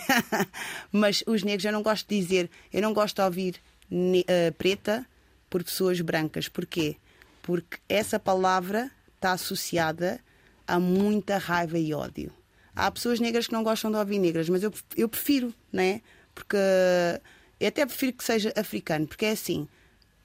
Mas 0.93 1.25
os 1.27 1.43
negros 1.43 1.65
eu 1.65 1.73
não 1.73 1.83
gosto 1.83 2.09
de 2.09 2.21
dizer, 2.21 2.51
eu 2.73 2.83
não 2.83 2.93
gosto 2.93 3.17
de 3.17 3.23
ouvir 3.23 3.61
uh, 3.91 4.53
preta 4.57 5.07
por 5.49 5.65
pessoas 5.65 6.01
brancas. 6.01 6.49
Porquê? 6.49 6.97
Porque 7.43 7.79
essa 7.89 8.19
palavra 8.19 8.91
está 9.17 9.33
associada 9.33 10.21
a 10.67 10.79
muita 10.79 11.37
raiva 11.37 11.79
e 11.79 11.93
ódio. 11.93 12.33
Há 12.75 12.91
pessoas 12.91 13.19
negras 13.19 13.49
que 13.49 13.53
não 13.53 13.65
gostam 13.65 13.91
de 13.91 13.97
ouvir 13.97 14.19
negras, 14.19 14.49
mas 14.49 14.63
eu, 14.63 14.73
eu 14.97 15.09
prefiro, 15.09 15.53
não 15.73 15.83
é? 15.83 16.01
Porque 16.35 16.57
eu 17.61 17.69
até 17.69 17.85
prefiro 17.87 18.13
que 18.15 18.25
seja 18.25 18.53
africano, 18.57 19.07
porque 19.07 19.27
é 19.27 19.33
assim: 19.33 19.69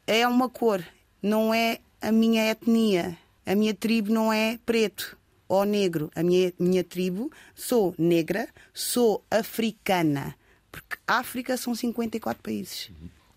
é 0.07 0.27
uma 0.27 0.49
cor, 0.49 0.83
não 1.21 1.53
é 1.53 1.79
a 2.01 2.11
minha 2.11 2.49
etnia. 2.49 3.17
A 3.45 3.53
minha 3.53 3.73
tribo 3.75 4.11
não 4.11 4.33
é 4.33 4.57
preto 4.65 5.15
ou 5.47 5.63
negro. 5.65 6.09
A 6.15 6.23
minha, 6.23 6.51
minha 6.57 6.83
tribo, 6.83 7.31
sou 7.53 7.93
negra, 7.97 8.47
sou 8.73 9.23
africana. 9.29 10.35
Porque 10.71 10.97
África 11.07 11.55
são 11.55 11.75
54 11.75 12.41
países. 12.41 12.89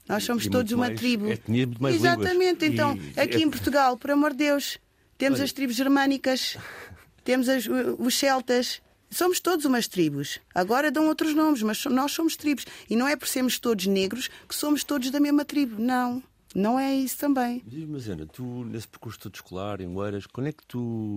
Nós 0.09 0.25
somos 0.25 0.47
e 0.47 0.51
todos 0.51 0.73
uma 0.73 0.91
tribo. 0.95 1.29
Etnia, 1.31 1.67
muito 1.67 1.83
mais 1.83 1.95
Exatamente. 1.97 2.67
línguas. 2.67 2.97
Então, 2.97 2.97
E- 3.17 3.21
aqui 3.21 3.43
em 3.43 3.51
Portugal, 3.51 3.97
por 3.99 4.11
amor 4.11 4.31
de 4.31 4.39
Deus, 4.39 4.79
temos 5.19 5.39
Olha. 5.39 5.45
as 5.45 5.53
tribos 5.53 5.77
germânicas, 5.77 6.57
temos 7.23 7.49
as- 7.51 7.67
os 7.99 8.15
celtas. 8.19 8.81
Somos 9.11 9.41
todos 9.41 9.65
umas 9.65 9.87
tribos. 9.89 10.39
Agora 10.55 10.91
dão 10.91 11.07
outros 11.09 11.35
nomes, 11.35 11.63
mas 11.63 11.85
nós 11.87 12.13
somos 12.13 12.37
tribos. 12.37 12.65
E 12.89 12.95
não 12.97 13.09
é 13.09 13.17
por 13.17 13.27
sermos 13.29 13.59
todos 13.59 13.87
negros 13.87 14.29
que 14.49 14.55
somos 14.55 14.85
todos 14.85 15.11
da 15.11 15.19
mesma 15.21 15.45
tribo. 15.45 15.81
Não. 15.81 16.23
Não 16.55 16.79
é 16.79 16.95
isso 16.95 17.19
também. 17.19 17.63
Diz-me, 17.67 18.01
Ana, 18.11 18.27
tu 18.27 18.65
nesse 18.65 18.89
percurso 18.89 19.19
todo 19.19 19.35
escolar, 19.35 19.81
em 19.81 19.87
Oeiras, 19.95 20.27
quando 20.27 20.47
é 20.49 20.53
que 20.53 20.65
tu. 20.67 21.17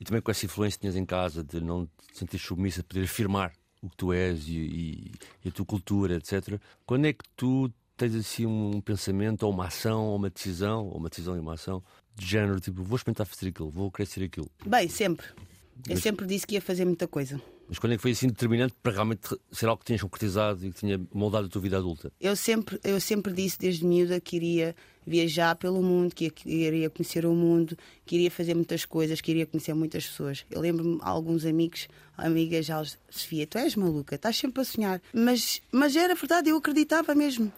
E 0.00 0.04
também 0.04 0.20
com 0.22 0.30
essa 0.30 0.44
influência 0.46 0.76
que 0.76 0.82
tinhas 0.82 0.96
em 0.96 1.04
casa 1.04 1.42
de 1.42 1.60
não 1.60 1.86
te 1.86 2.18
sentir 2.18 2.38
submissa, 2.38 2.80
de 2.82 2.88
poder 2.88 3.04
afirmar 3.04 3.52
o 3.82 3.88
que 3.88 3.96
tu 3.96 4.12
és 4.12 4.46
e, 4.48 4.52
e- 4.52 5.12
e 5.44 5.48
a 5.48 5.52
tua 5.52 5.64
cultura, 5.66 6.16
etc. 6.16 6.60
Quando 6.86 7.06
é 7.06 7.12
que 7.12 7.24
tu 7.36 7.70
tens 7.96 8.14
assim 8.14 8.44
um 8.46 8.80
pensamento, 8.80 9.44
ou 9.44 9.52
uma 9.52 9.66
ação, 9.66 10.04
ou 10.06 10.16
uma 10.16 10.30
decisão, 10.30 10.86
ou 10.86 10.96
uma 10.98 11.08
decisão 11.08 11.36
e 11.36 11.40
uma 11.40 11.54
ação, 11.54 11.82
de 12.16 12.26
género, 12.26 12.60
tipo, 12.60 12.82
vou 12.82 12.96
experimentar 12.96 13.26
fazer 13.26 13.48
aquilo, 13.48 13.70
vou 13.70 13.90
querer 13.90 14.06
ser 14.06 14.24
aquilo. 14.24 14.50
Bem, 14.66 14.88
sempre. 14.88 15.26
Eu 15.88 15.94
Mas- 15.94 16.02
sempre 16.02 16.26
disse 16.26 16.46
que 16.46 16.54
ia 16.54 16.60
fazer 16.62 16.84
muita 16.84 17.06
coisa. 17.06 17.40
Mas 17.68 17.78
quando 17.78 17.92
é 17.94 17.96
que 17.96 18.02
foi 18.02 18.10
assim 18.10 18.26
determinante 18.28 18.74
para 18.82 18.92
realmente 18.92 19.22
ser 19.50 19.66
algo 19.66 19.80
que 19.80 19.86
tinhas 19.86 20.02
concretizado 20.02 20.64
e 20.66 20.70
que 20.70 20.80
tinha 20.80 21.00
moldado 21.12 21.46
a 21.46 21.48
tua 21.48 21.62
vida 21.62 21.78
adulta? 21.78 22.12
Eu 22.20 22.36
sempre, 22.36 22.78
eu 22.84 23.00
sempre 23.00 23.32
disse 23.32 23.58
desde 23.58 23.84
miúda 23.86 24.20
que 24.20 24.36
iria 24.36 24.76
viajar 25.06 25.54
pelo 25.56 25.82
mundo, 25.82 26.14
que 26.14 26.24
ia- 26.24 26.30
que 26.30 26.48
iria 26.48 26.90
conhecer 26.90 27.24
o 27.26 27.34
mundo, 27.34 27.76
que 28.06 28.16
iria 28.16 28.30
fazer 28.30 28.54
muitas 28.54 28.84
coisas, 28.84 29.20
que 29.20 29.30
iria 29.30 29.46
conhecer 29.46 29.74
muitas 29.74 30.06
pessoas. 30.06 30.44
Eu 30.50 30.60
lembro-me 30.60 30.98
alguns 31.02 31.44
amigos, 31.46 31.88
amigas, 32.16 32.66
já 32.66 32.82
Sofia, 33.10 33.46
tu 33.46 33.56
és 33.58 33.74
maluca, 33.76 34.14
estás 34.14 34.36
sempre 34.36 34.60
a 34.60 34.64
sonhar. 34.64 35.00
Mas, 35.12 35.60
mas 35.72 35.96
era 35.96 36.14
verdade, 36.14 36.50
eu 36.50 36.56
acreditava 36.58 37.14
mesmo. 37.14 37.50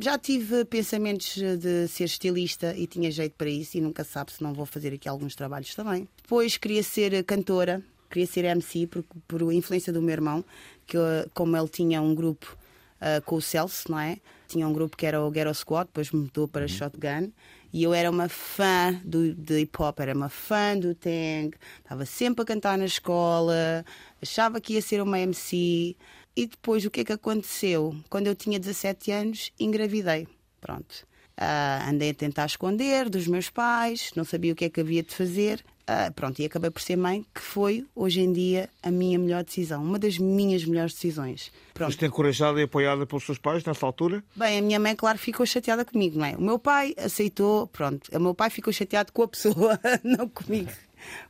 Já 0.00 0.18
tive 0.18 0.64
pensamentos 0.64 1.36
de 1.36 1.86
ser 1.88 2.04
estilista 2.04 2.74
e 2.76 2.86
tinha 2.86 3.10
jeito 3.10 3.34
para 3.36 3.48
isso 3.48 3.76
e 3.76 3.80
nunca 3.80 4.02
sabe 4.02 4.32
se 4.32 4.42
não 4.42 4.52
vou 4.52 4.66
fazer 4.66 4.92
aqui 4.92 5.08
alguns 5.08 5.34
trabalhos 5.34 5.74
também. 5.74 6.08
Depois 6.22 6.56
queria 6.56 6.82
ser 6.82 7.22
cantora, 7.24 7.82
queria 8.10 8.26
ser 8.26 8.44
MC 8.44 8.86
por, 8.86 9.04
por 9.28 9.52
influência 9.52 9.92
do 9.92 10.02
meu 10.02 10.12
irmão, 10.12 10.44
que 10.86 10.96
como 11.32 11.56
ele 11.56 11.68
tinha 11.68 12.02
um 12.02 12.14
grupo 12.14 12.56
ah, 13.00 13.20
com 13.24 13.36
o 13.36 13.42
Celso, 13.42 13.90
não 13.90 13.98
é? 13.98 14.18
Tinha 14.46 14.66
um 14.68 14.72
grupo 14.72 14.96
que 14.96 15.06
era 15.06 15.22
o 15.22 15.30
Ghetto 15.30 15.54
Squad, 15.54 15.86
depois 15.86 16.10
mudou 16.10 16.46
para 16.46 16.68
Shotgun. 16.68 17.32
E 17.72 17.84
eu 17.84 17.94
era 17.94 18.10
uma 18.10 18.28
fã 18.28 19.00
do, 19.04 19.32
de 19.32 19.60
hip 19.60 19.80
hop, 19.80 20.00
era 20.00 20.12
uma 20.12 20.28
fã 20.28 20.76
do 20.76 20.92
Tang, 20.92 21.52
estava 21.78 22.04
sempre 22.04 22.42
a 22.42 22.44
cantar 22.44 22.76
na 22.76 22.84
escola, 22.84 23.84
achava 24.20 24.60
que 24.60 24.74
ia 24.74 24.82
ser 24.82 25.00
uma 25.00 25.20
MC. 25.20 25.96
E 26.36 26.46
depois 26.46 26.84
o 26.84 26.90
que 26.90 27.00
é 27.00 27.04
que 27.04 27.12
aconteceu? 27.12 27.94
Quando 28.08 28.26
eu 28.26 28.34
tinha 28.34 28.58
17 28.58 29.10
anos, 29.10 29.52
engravidei. 29.58 30.26
Pronto. 30.60 31.06
Ah, 31.42 31.88
andei 31.88 32.10
a 32.10 32.14
tentar 32.14 32.44
esconder 32.44 33.08
dos 33.08 33.26
meus 33.26 33.48
pais, 33.48 34.10
não 34.14 34.24
sabia 34.24 34.52
o 34.52 34.56
que 34.56 34.66
é 34.66 34.68
que 34.68 34.80
havia 34.80 35.02
de 35.02 35.14
fazer. 35.14 35.64
Uh, 35.90 36.12
pronto, 36.12 36.40
e 36.40 36.44
acabei 36.44 36.70
por 36.70 36.80
ser 36.80 36.94
mãe, 36.94 37.26
que 37.34 37.40
foi 37.40 37.84
hoje 37.96 38.20
em 38.20 38.32
dia 38.32 38.68
a 38.80 38.92
minha 38.92 39.18
melhor 39.18 39.42
decisão, 39.42 39.82
uma 39.82 39.98
das 39.98 40.18
minhas 40.18 40.64
melhores 40.64 40.94
decisões. 40.94 41.50
Pronto. 41.74 41.90
Foste 41.90 42.04
encorajada 42.04 42.60
e 42.60 42.62
apoiada 42.62 43.04
pelos 43.06 43.24
seus 43.24 43.38
pais 43.38 43.64
nessa 43.64 43.86
altura? 43.86 44.22
Bem, 44.36 44.58
a 44.58 44.62
minha 44.62 44.78
mãe, 44.78 44.94
claro, 44.94 45.18
ficou 45.18 45.44
chateada 45.44 45.84
comigo, 45.84 46.16
não 46.16 46.26
é? 46.26 46.36
O 46.36 46.40
meu 46.40 46.60
pai 46.60 46.94
aceitou, 46.96 47.66
pronto, 47.66 48.08
o 48.16 48.20
meu 48.20 48.34
pai 48.36 48.50
ficou 48.50 48.72
chateado 48.72 49.12
com 49.12 49.22
a 49.24 49.28
pessoa, 49.28 49.80
não 50.04 50.28
comigo. 50.28 50.70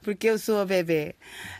Porque 0.02 0.28
eu 0.28 0.38
sou 0.38 0.60
a 0.60 0.64
bebê. 0.64 1.14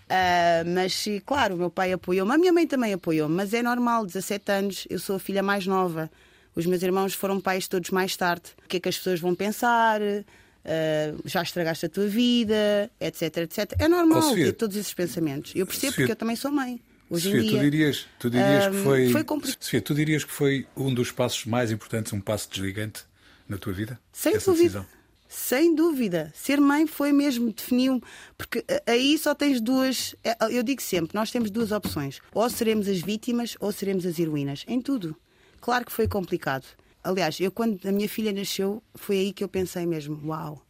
Uh, 0.05 0.69
mas, 0.75 1.05
claro, 1.25 1.55
o 1.55 1.59
meu 1.59 1.71
pai 1.71 1.93
apoiou-me. 1.93 2.33
A 2.33 2.39
minha 2.39 2.53
mãe 2.53 2.67
também 2.67 2.93
apoiou-me. 2.93 3.35
Mas 3.35 3.55
é 3.55 3.63
normal, 3.63 4.07
17 4.07 4.53
anos, 4.53 4.87
eu 4.91 4.99
sou 4.99 5.17
a 5.17 5.19
filha 5.19 5.43
mais 5.43 5.67
nova. 5.67 6.11
Os 6.55 6.67
meus 6.67 6.83
irmãos 6.83 7.15
foram 7.15 7.41
pais 7.41 7.69
todos 7.69 7.91
mais 7.91 8.17
tarde. 8.17 8.51
O 8.65 8.69
que 8.69 8.79
é 8.79 8.81
que 8.81 8.89
as 8.89 8.99
pessoas 8.99 9.21
vão 9.21 9.35
pensar? 9.35 10.01
Uh, 10.01 11.23
já 11.25 11.43
estragaste 11.43 11.87
a 11.87 11.89
tua 11.89 12.07
vida, 12.07 12.91
etc, 13.01 13.39
etc. 13.39 13.73
É 13.79 13.89
normal 13.89 14.35
ter 14.35 14.53
todos 14.53 14.77
esses 14.77 14.93
pensamentos. 14.93 15.53
Eu 15.55 15.67
percebo 15.67 15.93
Sofia, 15.93 16.03
porque 16.03 16.13
eu 16.13 16.17
também 16.17 16.37
sou 16.37 16.51
mãe. 16.51 16.81
Hoje 17.09 17.31
Sofia, 17.31 17.41
em 17.41 17.45
dia, 17.45 17.59
tu 17.59 17.61
dirias, 17.63 18.07
tu 18.19 18.31
dirias 18.31 18.69
que 18.69 18.83
foi, 18.83 19.11
foi 19.11 19.25
complicado. 19.25 19.63
Sofia, 19.63 19.81
tu 19.81 19.95
dirias 19.95 20.23
que 20.23 20.33
foi 20.33 20.67
um 20.77 20.93
dos 20.93 21.11
passos 21.11 21.45
mais 21.47 21.73
importantes, 21.73 22.13
um 22.13 22.21
passo 22.21 22.49
desligante 22.51 23.03
na 23.49 23.59
tua 23.59 23.73
vida? 23.73 23.99
Sem 24.13 24.35
dúvida. 24.35 24.53
Decisão? 24.53 24.87
Sem 25.33 25.77
dúvida. 25.77 26.33
Ser 26.35 26.61
mãe 26.61 26.89
foi 26.89 27.13
mesmo, 27.13 27.53
definiu 27.53 28.03
Porque 28.37 28.65
aí 28.85 29.17
só 29.17 29.33
tens 29.33 29.61
duas. 29.61 30.17
É, 30.25 30.37
eu 30.51 30.65
digo 30.65 30.83
sempre: 30.83 31.15
nós 31.15 31.31
temos 31.31 31.53
duas 31.53 31.71
opções. 31.71 32.21
Ou 32.35 32.51
seremos 32.51 32.89
as 32.89 33.01
vítimas 33.01 33.57
ou 33.61 33.71
seremos 33.71 34.05
as 34.05 34.19
heroínas. 34.19 34.65
Em 34.67 34.81
tudo. 34.81 35.15
Claro 35.61 35.87
que 35.87 35.93
foi 35.93 36.09
complicado. 36.09 36.67
Aliás, 37.05 37.39
eu 37.39 37.53
quando 37.53 37.79
a 37.87 37.93
minha 37.93 38.09
filha 38.09 38.33
nasceu, 38.33 38.83
foi 38.97 39.19
aí 39.19 39.33
que 39.33 39.45
eu 39.45 39.49
pensei 39.49 39.87
mesmo: 39.87 40.21
uau, 40.27 40.67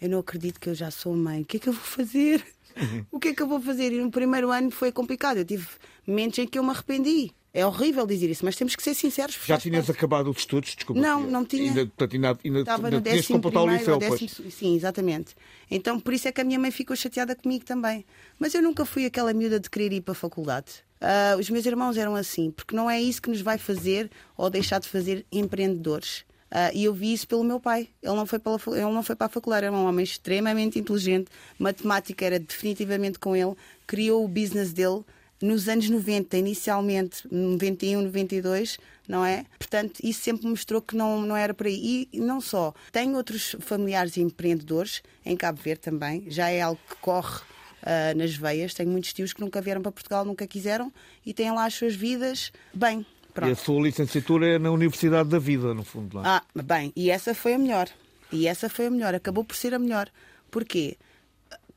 eu 0.00 0.08
não 0.08 0.20
acredito 0.20 0.58
que 0.58 0.70
eu 0.70 0.74
já 0.74 0.90
sou 0.90 1.14
mãe, 1.14 1.42
o 1.42 1.44
que 1.44 1.58
é 1.58 1.60
que 1.60 1.68
eu 1.68 1.74
vou 1.74 1.84
fazer? 1.84 2.42
Uhum. 2.80 3.04
O 3.10 3.20
que 3.20 3.28
é 3.28 3.34
que 3.34 3.42
eu 3.42 3.46
vou 3.46 3.60
fazer? 3.60 3.92
E 3.92 4.00
no 4.00 4.10
primeiro 4.10 4.50
ano 4.50 4.70
foi 4.70 4.90
complicado, 4.90 5.36
eu 5.36 5.44
tive 5.44 5.66
momentos 6.06 6.38
em 6.38 6.46
que 6.46 6.58
eu 6.58 6.62
me 6.62 6.70
arrependi. 6.70 7.32
É 7.52 7.66
horrível 7.66 8.06
dizer 8.06 8.30
isso, 8.30 8.44
mas 8.44 8.54
temos 8.54 8.76
que 8.76 8.82
ser 8.82 8.94
sinceros. 8.94 9.36
Já 9.44 9.58
tinhas 9.58 9.86
parte. 9.86 9.98
acabado 9.98 10.30
os 10.30 10.38
estudos? 10.38 10.74
Desculpa. 10.74 11.00
Não, 11.00 11.20
não 11.20 11.44
tinha. 11.44 11.70
Ainda, 11.70 11.86
portanto, 11.86 12.14
ainda, 12.14 12.38
ainda, 12.44 12.60
Estava 12.60 12.86
ainda 12.86 12.96
no 12.96 13.02
décimo 13.02 13.38
completar 13.38 13.62
o 13.64 13.68
liceu, 13.68 13.98
décimo, 13.98 14.50
Sim, 14.50 14.76
exatamente. 14.76 15.34
Então, 15.68 15.98
por 15.98 16.14
isso 16.14 16.28
é 16.28 16.32
que 16.32 16.40
a 16.40 16.44
minha 16.44 16.60
mãe 16.60 16.70
ficou 16.70 16.94
chateada 16.94 17.34
comigo 17.34 17.64
também. 17.64 18.04
Mas 18.38 18.54
eu 18.54 18.62
nunca 18.62 18.84
fui 18.84 19.04
aquela 19.04 19.32
miúda 19.32 19.58
de 19.58 19.68
querer 19.68 19.92
ir 19.92 20.00
para 20.00 20.12
a 20.12 20.14
faculdade. 20.14 20.84
Uh, 21.00 21.40
os 21.40 21.50
meus 21.50 21.66
irmãos 21.66 21.96
eram 21.96 22.14
assim, 22.14 22.52
porque 22.52 22.76
não 22.76 22.88
é 22.88 23.00
isso 23.00 23.20
que 23.20 23.30
nos 23.30 23.40
vai 23.40 23.58
fazer 23.58 24.10
ou 24.36 24.48
deixar 24.48 24.78
de 24.78 24.88
fazer 24.88 25.26
empreendedores. 25.32 26.24
Uh, 26.52 26.70
e 26.74 26.84
eu 26.84 26.94
vi 26.94 27.12
isso 27.12 27.26
pelo 27.26 27.42
meu 27.42 27.58
pai. 27.58 27.88
Ele 28.02 28.14
não, 28.14 28.26
foi 28.26 28.38
pela, 28.38 28.60
ele 28.68 28.80
não 28.80 29.02
foi 29.02 29.16
para 29.16 29.26
a 29.26 29.30
faculdade, 29.30 29.66
era 29.66 29.74
um 29.74 29.86
homem 29.86 30.04
extremamente 30.04 30.78
inteligente, 30.78 31.30
matemática 31.58 32.24
era 32.24 32.38
definitivamente 32.38 33.18
com 33.18 33.34
ele, 33.34 33.54
criou 33.86 34.24
o 34.24 34.28
business 34.28 34.72
dele 34.72 35.02
nos 35.40 35.68
anos 35.68 35.88
90, 35.88 36.36
inicialmente, 36.36 37.26
91, 37.30 38.02
92, 38.02 38.78
não 39.08 39.24
é? 39.24 39.44
Portanto, 39.58 40.00
isso 40.02 40.20
sempre 40.20 40.46
mostrou 40.46 40.82
que 40.82 40.96
não, 40.96 41.22
não 41.22 41.36
era 41.36 41.54
por 41.54 41.66
aí. 41.66 42.08
E 42.12 42.20
não 42.20 42.40
só, 42.40 42.74
tenho 42.92 43.16
outros 43.16 43.56
familiares 43.60 44.16
empreendedores, 44.16 45.02
em 45.24 45.36
Cabo 45.36 45.60
Verde 45.62 45.80
também, 45.80 46.24
já 46.28 46.50
é 46.50 46.60
algo 46.60 46.80
que 46.88 46.96
corre 46.96 47.40
uh, 47.82 48.16
nas 48.16 48.34
veias. 48.34 48.74
Tenho 48.74 48.90
muitos 48.90 49.12
tios 49.12 49.32
que 49.32 49.40
nunca 49.40 49.60
vieram 49.60 49.82
para 49.82 49.92
Portugal, 49.92 50.24
nunca 50.24 50.46
quiseram 50.46 50.92
e 51.24 51.32
têm 51.32 51.50
lá 51.52 51.64
as 51.64 51.74
suas 51.74 51.94
vidas 51.94 52.52
bem. 52.72 53.04
Pronto. 53.32 53.48
E 53.48 53.52
a 53.52 53.56
sua 53.56 53.80
licenciatura 53.80 54.56
é 54.56 54.58
na 54.58 54.70
Universidade 54.70 55.28
da 55.28 55.38
Vida, 55.38 55.72
no 55.72 55.84
fundo. 55.84 56.18
Lá. 56.18 56.42
Ah, 56.54 56.62
bem, 56.62 56.92
e 56.96 57.10
essa 57.10 57.34
foi 57.34 57.54
a 57.54 57.58
melhor. 57.58 57.88
E 58.32 58.46
essa 58.46 58.68
foi 58.68 58.86
a 58.86 58.90
melhor, 58.90 59.14
acabou 59.14 59.44
por 59.44 59.56
ser 59.56 59.74
a 59.74 59.78
melhor. 59.78 60.08
Porquê? 60.50 60.96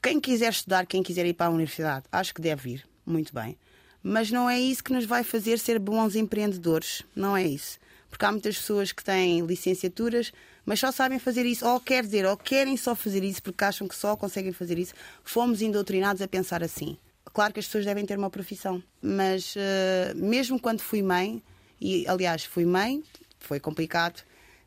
Quem 0.02 0.20
quiser 0.20 0.52
estudar, 0.52 0.86
quem 0.86 1.02
quiser 1.02 1.26
ir 1.26 1.34
para 1.34 1.48
a 1.48 1.50
universidade, 1.50 2.06
acho 2.12 2.34
que 2.34 2.42
deve 2.42 2.72
ir, 2.72 2.86
muito 3.06 3.34
bem. 3.34 3.58
Mas 4.02 4.30
não 4.30 4.50
é 4.50 4.60
isso 4.60 4.84
que 4.84 4.92
nos 4.92 5.06
vai 5.06 5.24
fazer 5.24 5.58
ser 5.58 5.80
bons 5.80 6.16
empreendedores, 6.16 7.04
não 7.16 7.38
é 7.38 7.44
isso. 7.44 7.80
Porque 8.10 8.26
há 8.26 8.32
muitas 8.32 8.58
pessoas 8.58 8.92
que 8.92 9.04
têm 9.04 9.46
licenciaturas, 9.46 10.32
mas 10.66 10.80
só 10.80 10.92
sabem 10.92 11.18
fazer 11.20 11.46
isso, 11.46 11.66
ou 11.66 11.80
quer 11.80 12.04
dizer, 12.04 12.26
ou 12.26 12.38
querem 12.38 12.78
só 12.78 12.94
fazer 12.96 13.24
isso 13.24 13.42
porque 13.42 13.64
acham 13.64 13.88
que 13.88 13.96
só 13.96 14.16
conseguem 14.16 14.52
fazer 14.52 14.78
isso. 14.78 14.94
Fomos 15.24 15.62
indoutrinados 15.62 16.22
a 16.22 16.28
pensar 16.28 16.62
assim. 16.64 16.98
Claro 17.34 17.54
que 17.54 17.60
as 17.60 17.66
pessoas 17.66 17.86
devem 17.86 18.06
ter 18.06 18.18
uma 18.18 18.30
profissão, 18.30 18.84
mas 19.02 19.56
uh, 19.56 20.16
mesmo 20.16 20.60
quando 20.60 20.82
fui 20.82 21.02
mãe, 21.02 21.42
e 21.82 22.06
aliás 22.08 22.46
fui 22.46 22.64
mãe, 22.64 23.04
foi 23.40 23.60
complicado, 23.60 24.22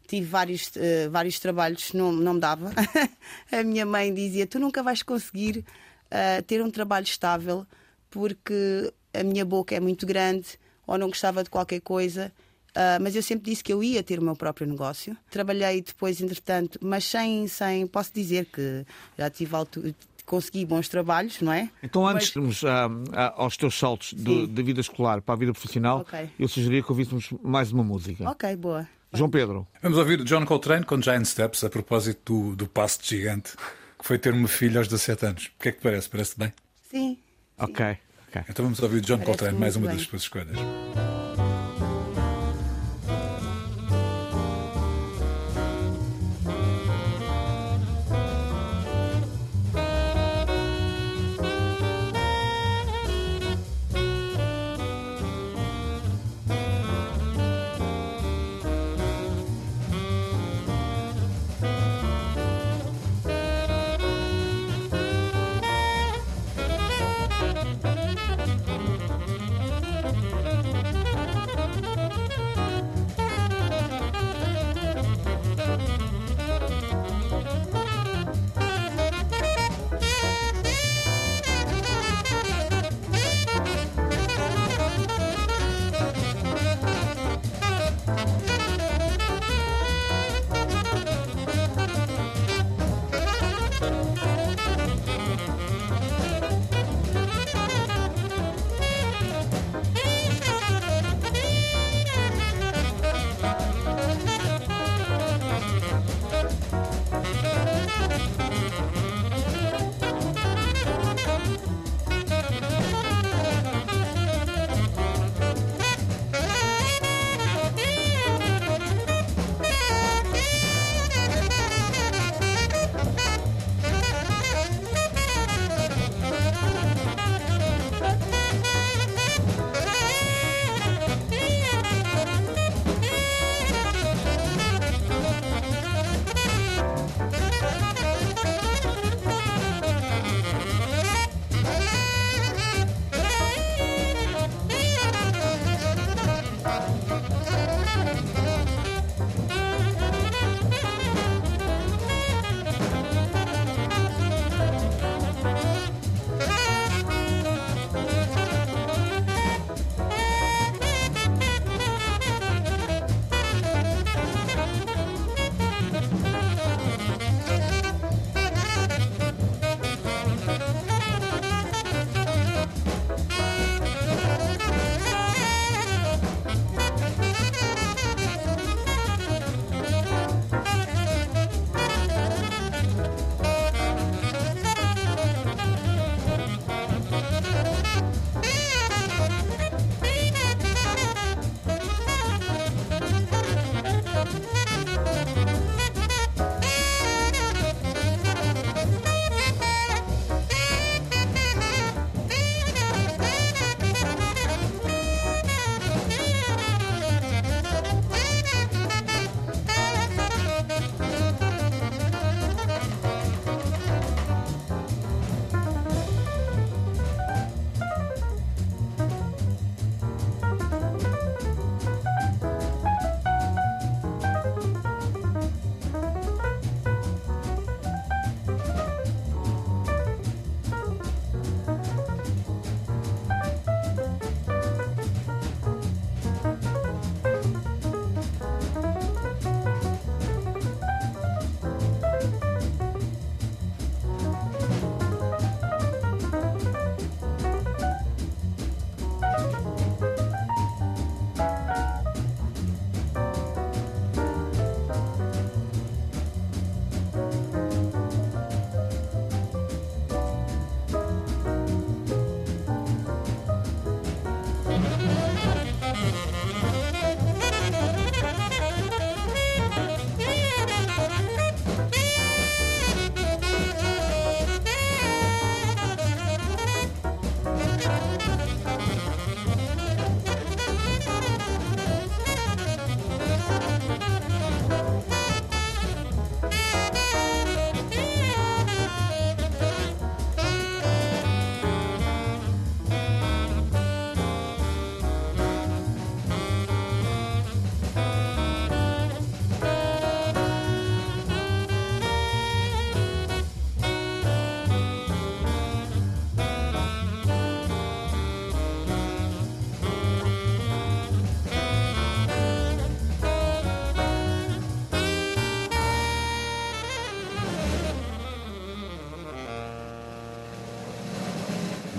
tive 0.09 0.27
vários, 0.27 0.69
uh, 0.69 1.11
vários 1.11 1.39
trabalhos, 1.39 1.93
não, 1.93 2.11
não 2.11 2.35
me 2.35 2.41
dava. 2.41 2.73
a 3.53 3.63
minha 3.63 3.87
mãe 3.87 4.13
dizia: 4.13 4.47
Tu 4.49 4.59
nunca 4.59 4.83
vais 4.83 5.03
conseguir 5.03 5.59
uh, 5.59 6.43
ter 6.43 6.61
um 6.61 6.71
trabalho 6.71 7.05
estável 7.05 7.65
porque 8.11 8.93
a 9.13 9.23
minha 9.23 9.45
boca 9.45 9.75
é 9.75 9.81
muito 9.81 10.07
grande 10.07 10.59
ou 10.87 10.97
não 10.99 11.09
gostava 11.09 11.43
de 11.43 11.51
qualquer 11.51 11.81
coisa. 11.81 12.33
Uh, 12.71 13.01
mas 13.01 13.17
eu 13.17 13.23
sempre 13.23 13.51
disse 13.51 13.65
que 13.65 13.73
eu 13.73 13.83
ia 13.83 14.03
ter 14.03 14.19
o 14.19 14.23
meu 14.23 14.37
próprio 14.37 14.67
negócio. 14.67 15.17
Trabalhei 15.31 15.81
depois, 15.81 16.21
entretanto, 16.21 16.79
mas 16.83 17.05
sem, 17.05 17.49
sem 17.49 17.87
posso 17.87 18.13
dizer 18.13 18.45
que 18.47 18.85
já 19.17 19.31
tive 19.31 19.57
altura, 19.57 19.95
consegui 20.27 20.67
bons 20.67 20.87
trabalhos, 20.87 21.41
não 21.41 21.53
é? 21.53 21.71
Então, 21.83 22.07
antes 22.07 22.33
de 22.33 22.39
irmos 22.39 22.63
ah, 22.65 22.91
ah, 23.13 23.35
aos 23.37 23.57
teus 23.57 23.79
saltos 23.79 24.13
da 24.13 24.63
vida 24.63 24.81
escolar 24.81 25.23
para 25.23 25.35
a 25.35 25.39
vida 25.39 25.53
profissional, 25.53 26.01
okay. 26.01 26.29
eu 26.39 26.49
sugeria 26.49 26.83
que 26.83 26.91
ouvíssemos 26.91 27.31
mais 27.43 27.73
uma 27.73 27.83
música. 27.83 28.29
Ok, 28.29 28.55
boa. 28.57 28.87
João 29.13 29.31
Pedro. 29.31 29.67
Vamos 29.83 29.97
ouvir 29.97 30.23
John 30.25 30.45
Coltrane 30.45 30.85
com 30.85 31.01
Giant 31.01 31.25
Steps 31.25 31.65
a 31.65 31.71
propósito 31.71 32.51
do, 32.51 32.57
do 32.57 32.67
passo 32.67 33.01
de 33.01 33.09
gigante 33.09 33.53
que 33.99 34.05
foi 34.05 34.19
ter 34.19 34.35
uma 34.35 34.49
filha 34.49 34.79
aos 34.79 34.89
17 34.89 35.27
anos. 35.27 35.47
O 35.47 35.63
que 35.63 35.71
é 35.71 35.73
que 35.73 35.81
parece? 35.81 36.09
Parece 36.09 36.39
bem? 36.39 36.53
Sim. 36.91 37.19
Ok. 37.59 37.97
okay. 38.29 38.43
Então 38.49 38.65
vamos 38.65 38.81
ouvir 38.81 39.01
John 39.01 39.19
Parece 39.19 39.27
Coltrane, 39.27 39.59
mais 39.59 39.77
uma 39.77 39.89
bem. 39.89 39.97
das 39.97 40.07
suas 40.07 40.23
escolhas. 40.23 40.57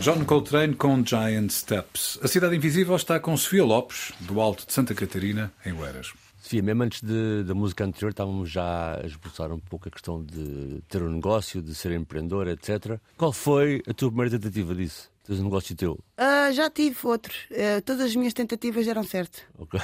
John 0.08 0.24
Coltrane 0.24 0.74
com 0.74 1.04
Giant 1.06 1.50
Steps. 1.50 2.18
A 2.24 2.30
Cidade 2.30 2.56
Invisível 2.56 2.96
está 2.96 3.20
com 3.20 3.36
Sofia 3.36 3.66
Lopes, 3.66 4.14
do 4.22 4.40
Alto 4.40 4.66
de 4.66 4.72
Santa 4.72 4.96
Catarina, 4.96 5.52
em 5.66 5.74
Oeiras. 5.74 6.14
Sofia, 6.42 6.64
mesmo 6.64 6.84
antes 6.84 7.02
de, 7.02 7.44
da 7.44 7.54
música 7.54 7.84
anterior, 7.84 8.12
estávamos 8.12 8.50
já 8.50 9.02
a 9.02 9.06
esboçar 9.06 9.52
um 9.52 9.60
pouco 9.60 9.90
a 9.90 9.92
questão 9.92 10.24
de 10.24 10.82
ter 10.88 11.04
um 11.04 11.10
negócio, 11.10 11.62
de 11.62 11.76
ser 11.76 11.92
empreendedor, 11.92 12.48
etc. 12.48 13.02
Qual 13.18 13.34
foi 13.34 13.84
a 13.86 13.94
tua 13.94 14.08
primeira 14.08 14.32
tentativa 14.32 14.74
disso? 14.74 15.12
Tens 15.26 15.42
um 15.42 15.44
negócio 15.44 15.76
teu? 15.76 16.00
Uh, 16.18 16.54
já 16.54 16.70
tive 16.70 16.96
outro. 17.04 17.34
Uh, 17.52 17.82
todas 17.82 18.06
as 18.06 18.16
minhas 18.16 18.34
tentativas 18.34 18.86
deram 18.86 19.04
certo. 19.04 19.42
Ok. 19.58 19.78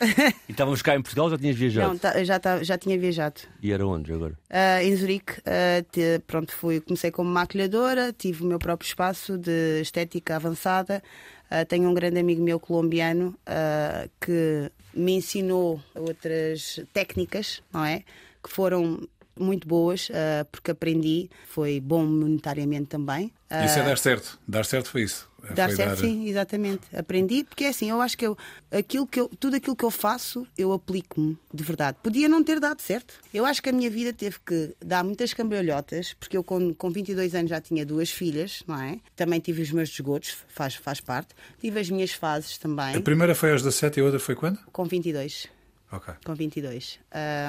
e 0.48 0.52
estávamos 0.52 0.82
cá 0.82 0.96
em 0.96 1.02
Portugal 1.02 1.30
já 1.30 1.38
tinhas 1.38 1.56
viajado? 1.56 1.88
Não, 1.88 1.98
tá, 1.98 2.24
já, 2.24 2.38
tá, 2.38 2.62
já 2.62 2.76
tinha 2.76 2.98
viajado. 2.98 3.40
E 3.62 3.72
era 3.72 3.86
onde 3.86 4.12
agora? 4.12 4.34
Uh, 4.50 4.82
em 4.82 4.96
Zurique. 4.96 5.34
Uh, 5.40 5.82
te, 5.90 6.20
pronto, 6.26 6.52
fui, 6.52 6.80
comecei 6.80 7.10
como 7.10 7.30
maquilhadora, 7.30 8.12
tive 8.12 8.42
o 8.42 8.46
meu 8.46 8.58
próprio 8.58 8.86
espaço 8.86 9.38
de 9.38 9.80
estética 9.80 10.36
avançada. 10.36 11.02
Uh, 11.50 11.64
tenho 11.66 11.88
um 11.88 11.94
grande 11.94 12.18
amigo 12.18 12.42
meu 12.42 12.58
colombiano 12.58 13.36
que 14.20 14.70
me 14.92 15.12
ensinou 15.12 15.80
outras 15.94 16.80
técnicas, 16.92 17.62
não 17.72 17.84
é? 17.84 18.02
Que 18.42 18.50
foram 18.50 19.06
muito 19.38 19.66
boas, 19.66 20.08
porque 20.50 20.70
aprendi. 20.70 21.30
Foi 21.46 21.80
bom 21.80 22.04
monetariamente 22.04 22.86
também. 22.86 23.32
Isso 23.64 23.78
é 23.78 23.82
dar 23.82 23.98
certo. 23.98 24.38
Dar 24.46 24.64
certo 24.64 24.90
foi 24.90 25.02
isso. 25.02 25.28
Dar 25.52 25.70
certo, 25.70 25.90
dar... 25.90 25.96
sim, 25.96 26.28
exatamente. 26.28 26.82
Aprendi, 26.96 27.44
porque 27.44 27.64
é 27.64 27.68
assim, 27.68 27.90
eu 27.90 28.00
acho 28.00 28.16
que 28.16 28.26
eu, 28.26 28.36
aquilo 28.70 29.06
que 29.06 29.20
eu, 29.20 29.28
tudo 29.28 29.56
aquilo 29.56 29.76
que 29.76 29.84
eu 29.84 29.90
faço, 29.90 30.46
eu 30.56 30.72
aplico-me 30.72 31.36
de 31.52 31.64
verdade. 31.64 31.98
Podia 32.02 32.28
não 32.28 32.42
ter 32.42 32.60
dado 32.60 32.80
certo. 32.80 33.14
Eu 33.32 33.44
acho 33.44 33.62
que 33.62 33.68
a 33.68 33.72
minha 33.72 33.90
vida 33.90 34.12
teve 34.12 34.36
que 34.44 34.74
dar 34.84 35.04
muitas 35.04 35.34
cambalhotas, 35.34 36.14
porque 36.14 36.36
eu 36.36 36.44
com, 36.44 36.72
com 36.72 36.90
22 36.90 37.34
anos 37.34 37.50
já 37.50 37.60
tinha 37.60 37.84
duas 37.84 38.10
filhas, 38.10 38.62
não 38.66 38.80
é? 38.80 38.98
Também 39.16 39.40
tive 39.40 39.62
os 39.62 39.70
meus 39.70 39.90
desgotos, 39.90 40.36
faz, 40.48 40.74
faz 40.74 41.00
parte. 41.00 41.34
Tive 41.60 41.80
as 41.80 41.90
minhas 41.90 42.12
fases 42.12 42.58
também. 42.58 42.94
A 42.94 43.00
primeira 43.00 43.34
foi 43.34 43.52
aos 43.52 43.62
17 43.62 43.98
e 43.98 44.00
a 44.00 44.04
outra 44.04 44.20
foi 44.20 44.34
quando? 44.34 44.58
Com 44.72 44.84
22. 44.84 45.48
Ok. 45.92 46.14
Com 46.24 46.34
22. 46.34 46.98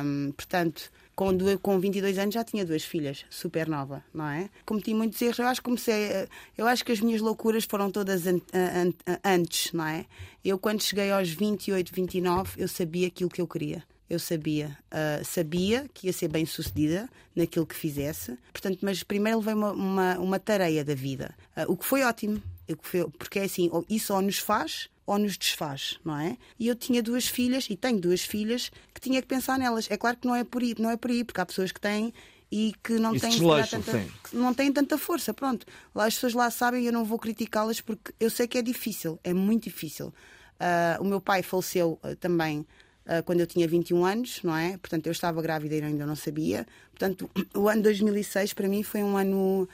Um, 0.04 0.32
portanto 0.32 0.92
com, 1.16 1.32
com 1.62 1.80
22 1.80 2.18
anos 2.18 2.34
já 2.34 2.44
tinha 2.44 2.66
duas 2.66 2.84
filhas, 2.84 3.26
super 3.30 3.68
nova, 3.68 4.04
não 4.14 4.28
é? 4.28 4.50
Cometi 4.66 4.94
muitos 4.94 5.22
erros, 5.22 5.40
eu 5.40 5.48
acho 5.48 5.62
que 5.62 5.66
comecei, 5.66 6.28
eu 6.58 6.68
acho 6.68 6.84
que 6.84 6.92
as 6.92 7.00
minhas 7.00 7.22
loucuras 7.22 7.64
foram 7.64 7.90
todas 7.90 8.28
an, 8.28 8.42
an, 8.54 8.94
an, 9.08 9.20
antes, 9.24 9.72
não 9.72 9.86
é? 9.86 10.06
Eu 10.44 10.60
quando 10.60 10.84
cheguei 10.84 11.12
aos 11.12 11.30
28, 11.30 11.94
29, 11.94 12.62
eu 12.62 12.68
sabia 12.68 13.08
aquilo 13.08 13.30
que 13.30 13.42
eu 13.42 13.48
queria. 13.48 13.84
Eu 14.08 14.20
sabia, 14.20 14.78
uh, 14.92 15.26
sabia 15.26 15.90
que 15.92 16.06
ia 16.06 16.14
ser 16.14 16.28
bem 16.28 16.46
sucedida 16.46 17.10
naquilo 17.36 17.66
que 17.66 17.74
fizesse, 17.74 18.38
portanto, 18.54 18.78
mas 18.84 19.02
primeiro 19.02 19.40
levei 19.40 19.56
uma, 19.56 19.72
uma, 19.72 20.20
uma 20.20 20.40
tareia 20.40 20.86
da 20.86 20.94
vida, 20.94 21.34
uh, 21.58 21.72
o 21.72 21.76
que 21.76 21.86
foi 21.86 22.04
ótimo, 22.04 22.40
porque 23.18 23.40
é 23.40 23.44
assim, 23.44 23.72
isso 23.90 24.14
ou 24.14 24.22
nos 24.22 24.38
faz 24.38 24.90
ou 25.06 25.20
nos 25.20 25.38
desfaz, 25.38 26.00
não 26.04 26.18
é? 26.18 26.38
E 26.60 26.68
eu 26.68 26.76
tinha 26.76 27.02
duas 27.02 27.28
filhas, 27.28 27.68
e 27.70 27.76
tenho 27.76 28.00
duas 28.00 28.22
filhas, 28.22 28.72
que 28.94 29.00
tinha 29.00 29.22
que 29.22 29.28
pensar 29.28 29.60
nelas. 29.60 29.88
É 29.90 29.98
claro 29.98 30.18
que 30.18 30.28
não 30.28 30.36
é 30.36 30.44
por 30.44 30.62
aí, 30.62 30.76
não 30.80 30.90
é 30.90 30.98
por 30.98 31.12
aí 31.12 31.24
porque 31.24 31.40
há 31.40 31.46
pessoas 31.46 31.72
que 31.72 31.80
têm 31.80 32.14
e 32.52 32.74
que 32.84 32.94
não 32.94 33.18
têm, 33.18 33.38
tanta, 33.70 34.06
que 34.24 34.36
não 34.36 34.54
têm 34.54 34.72
tanta 34.72 34.98
força. 34.98 35.34
Pronto, 35.34 35.66
lá 35.94 36.06
as 36.06 36.16
pessoas 36.16 36.34
lá 36.34 36.50
sabem 36.50 36.84
e 36.84 36.88
eu 36.88 36.94
não 36.94 37.04
vou 37.04 37.20
criticá-las 37.20 37.82
porque 37.82 38.14
eu 38.20 38.30
sei 38.30 38.48
que 38.48 38.58
é 38.58 38.62
difícil, 38.62 39.20
é 39.24 39.34
muito 39.34 39.66
difícil. 39.66 40.14
Uh, 40.56 41.02
o 41.02 41.06
meu 41.06 41.20
pai 41.20 41.44
faleceu 41.44 42.00
uh, 42.02 42.16
também 42.16 42.60
uh, 43.06 43.22
quando 43.26 43.42
eu 43.42 43.48
tinha 43.48 43.68
21 43.68 44.06
anos, 44.06 44.40
não 44.42 44.56
é? 44.56 44.78
Portanto, 44.78 45.06
eu 45.08 45.12
estava 45.12 45.42
grávida 45.42 45.76
e 45.76 45.84
ainda 45.84 46.06
não 46.06 46.16
sabia. 46.16 46.66
Portanto, 46.92 47.30
o 47.54 47.68
ano 47.68 47.84
2006 47.84 48.54
para 48.54 48.68
mim 48.68 48.82
foi 48.84 49.04
um 49.04 49.18
ano 49.18 49.68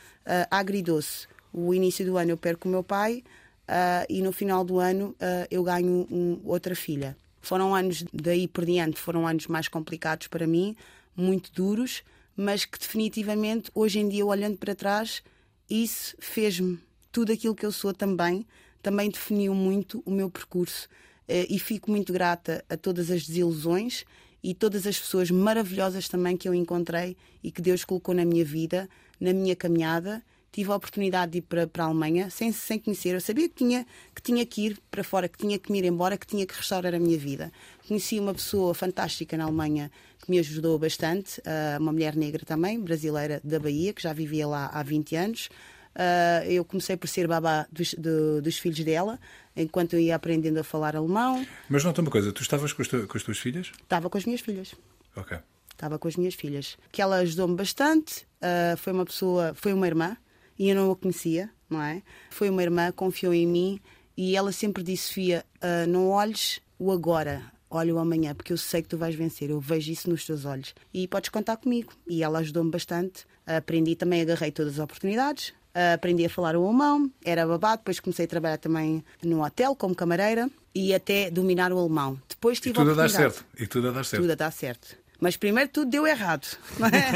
agridoce. 0.50 1.28
O 1.54 1.74
início 1.74 2.06
do 2.06 2.18
ano 2.18 2.32
eu 2.32 2.38
perco 2.38 2.68
o 2.68 2.72
meu 2.72 2.84
pai, 2.84 3.24
uh, 3.68 4.06
e 4.10 4.22
no 4.22 4.32
final 4.32 4.64
do 4.64 4.80
ano 4.80 5.16
uh, 5.20 5.48
eu 5.50 5.64
ganho 5.64 6.08
um, 6.12 6.40
outra 6.44 6.76
filha. 6.76 7.16
Foram 7.40 7.74
anos 7.74 8.04
daí 8.14 8.48
por 8.48 8.66
diante, 8.66 9.00
foram 9.00 9.28
anos 9.28 9.48
mais 9.48 9.68
complicados 9.68 10.28
para 10.28 10.46
mim, 10.46 10.76
muito 11.16 11.52
duros, 11.52 12.04
mas 12.36 12.66
que 12.66 12.78
definitivamente 12.78 13.72
hoje 13.74 14.00
em 14.00 14.08
dia, 14.08 14.26
olhando 14.26 14.58
para 14.58 14.76
trás, 14.76 15.24
isso 15.70 16.16
fez-me 16.20 16.80
tudo 17.12 17.32
aquilo 17.32 17.56
que 17.56 17.66
eu 17.66 17.72
sou 17.72 17.94
também, 17.94 18.46
também 18.82 19.10
definiu 19.10 19.54
muito 19.54 20.02
o 20.06 20.12
meu 20.12 20.30
percurso. 20.30 20.88
Uh, 21.28 21.48
e 21.50 21.60
fico 21.60 21.90
muito 21.90 22.12
grata 22.12 22.64
a 22.70 22.78
todas 22.78 23.10
as 23.10 23.26
desilusões 23.26 24.06
e 24.44 24.54
todas 24.54 24.86
as 24.88 25.00
pessoas 25.00 25.30
maravilhosas 25.32 26.08
também 26.08 26.36
que 26.36 26.48
eu 26.48 26.54
encontrei 26.54 27.16
e 27.44 27.52
que 27.52 27.62
Deus 27.62 27.86
colocou 27.86 28.14
na 28.14 28.26
minha 28.26 28.44
vida, 28.44 28.90
na 29.20 29.34
minha 29.34 29.56
caminhada 29.56 30.24
tive 30.52 30.72
a 30.72 30.76
oportunidade 30.76 31.32
de 31.32 31.38
ir 31.40 31.42
para, 31.42 31.66
para 31.66 31.84
a 31.84 31.88
Alemanha 31.88 32.30
sem, 32.30 32.52
sem 32.52 32.78
conhecer. 32.78 33.14
Eu 33.14 33.22
sabia 33.22 33.48
que 33.48 33.56
tinha, 33.56 33.86
que 34.14 34.22
tinha 34.22 34.46
que 34.46 34.68
ir 34.68 34.80
para 34.90 35.04
fora, 35.04 35.30
que 35.30 35.38
tinha 35.38 35.58
que 35.58 35.72
me 35.72 35.80
ir 35.80 35.86
embora, 35.86 36.18
que 36.18 36.28
tinha 36.28 36.46
que 36.46 36.54
restaurar 36.54 36.94
a 36.94 37.00
minha 37.00 37.18
vida. 37.18 37.52
Conheci 37.88 38.20
uma 38.20 38.34
pessoa 38.34 38.74
fantástica 38.74 39.38
na 39.38 39.46
Alemanha 39.46 39.92
que 40.20 40.30
me 40.30 40.40
ajudou 40.40 40.78
bastante, 40.78 41.42
ah, 41.46 41.78
uma 41.80 41.92
mulher 41.92 42.16
negra 42.16 42.46
também, 42.46 42.80
brasileira 42.80 43.42
da 43.44 43.60
Bahia, 43.60 43.94
que 43.94 44.02
já 44.02 44.14
vivia 44.14 44.48
lá 44.48 44.68
há 44.68 44.84
20 44.84 45.16
anos. 45.16 45.50
Uh, 45.94 46.48
eu 46.50 46.64
comecei 46.64 46.96
por 46.96 47.08
ser 47.08 47.28
babá 47.28 47.68
dos, 47.70 47.94
do, 47.96 48.42
dos, 48.42 48.58
filhos 48.58 48.80
dela, 48.80 49.20
enquanto 49.54 49.94
eu 49.94 50.00
ia 50.00 50.16
aprendendo 50.16 50.58
a 50.58 50.64
falar 50.64 50.96
alemão. 50.96 51.46
Mas 51.70 51.84
não 51.84 51.92
tem 51.92 52.02
uma 52.02 52.12
coisa, 52.12 52.32
tu 52.32 52.42
estavas 52.42 52.72
com 52.72 52.82
as, 52.82 52.88
tu, 52.88 53.06
com 53.08 53.18
as 53.18 53.24
tuas 53.24 53.38
filhas? 53.38 53.74
Estava 53.84 54.10
com 54.10 54.18
as 54.18 54.24
minhas 54.24 54.40
filhas. 54.40 54.74
Ok. 55.18 55.38
Estava 55.70 56.00
com 56.00 56.08
as 56.08 56.16
minhas 56.16 56.34
filhas. 56.34 56.78
Que 56.94 57.02
ela 57.02 57.18
ajudou-me 57.18 57.56
bastante, 57.56 58.26
uh, 58.42 58.78
foi 58.78 58.94
uma 58.94 59.04
pessoa, 59.04 59.54
foi 59.54 59.74
uma 59.74 59.86
irmã, 59.86 60.16
e 60.62 60.70
eu 60.70 60.76
não 60.76 60.92
a 60.92 60.96
conhecia, 60.96 61.50
não 61.68 61.82
é? 61.82 62.04
Foi 62.30 62.48
uma 62.48 62.62
irmã, 62.62 62.92
confiou 62.92 63.34
em 63.34 63.48
mim 63.48 63.80
e 64.16 64.36
ela 64.36 64.52
sempre 64.52 64.84
disse: 64.84 65.08
Sofia, 65.08 65.44
uh, 65.58 65.90
não 65.90 66.10
olhes 66.10 66.62
o 66.78 66.92
agora, 66.92 67.42
olha 67.68 67.96
o 67.96 67.98
amanhã, 67.98 68.36
porque 68.36 68.54
eu 68.54 68.58
sei 68.58 68.84
que 68.84 68.88
tu 68.88 68.96
vais 68.96 69.16
vencer, 69.16 69.50
eu 69.50 69.60
vejo 69.60 69.92
isso 69.92 70.08
nos 70.08 70.24
teus 70.24 70.46
olhos 70.46 70.76
e 70.94 71.08
podes 71.08 71.32
contar 71.32 71.58
comigo. 71.58 71.92
E 72.08 72.22
ela 72.22 72.38
ajudou-me 72.40 72.70
bastante, 72.70 73.26
aprendi 73.44 73.96
também, 73.96 74.22
agarrei 74.22 74.52
todas 74.52 74.74
as 74.74 74.80
oportunidades. 74.80 75.52
Aprendi 75.94 76.26
a 76.26 76.30
falar 76.30 76.54
o 76.58 76.66
alemão, 76.66 77.10
era 77.24 77.48
babado, 77.48 77.78
depois 77.78 77.98
comecei 77.98 78.26
a 78.26 78.28
trabalhar 78.28 78.58
também 78.58 79.02
no 79.24 79.42
hotel 79.42 79.74
como 79.74 79.96
camareira 79.96 80.52
e 80.76 80.94
até 80.94 81.32
dominar 81.32 81.72
o 81.72 81.80
alemão. 81.80 82.22
Depois 82.28 82.60
tive 82.60 82.72
e 82.72 82.74
tudo 82.74 82.90
a, 82.90 82.94
a 82.94 82.96
dar 82.98 83.10
certo. 83.10 83.46
E 83.58 83.66
tudo 83.66 83.88
a 83.88 83.92
dar 83.92 84.04
certo. 84.04 84.22
Tudo 84.22 84.32
a 84.34 84.36
dar 84.36 84.52
certo. 84.52 84.98
Mas 85.22 85.38
primeiro 85.38 85.70
tudo 85.70 85.92
deu 85.92 86.08
errado. 86.08 86.48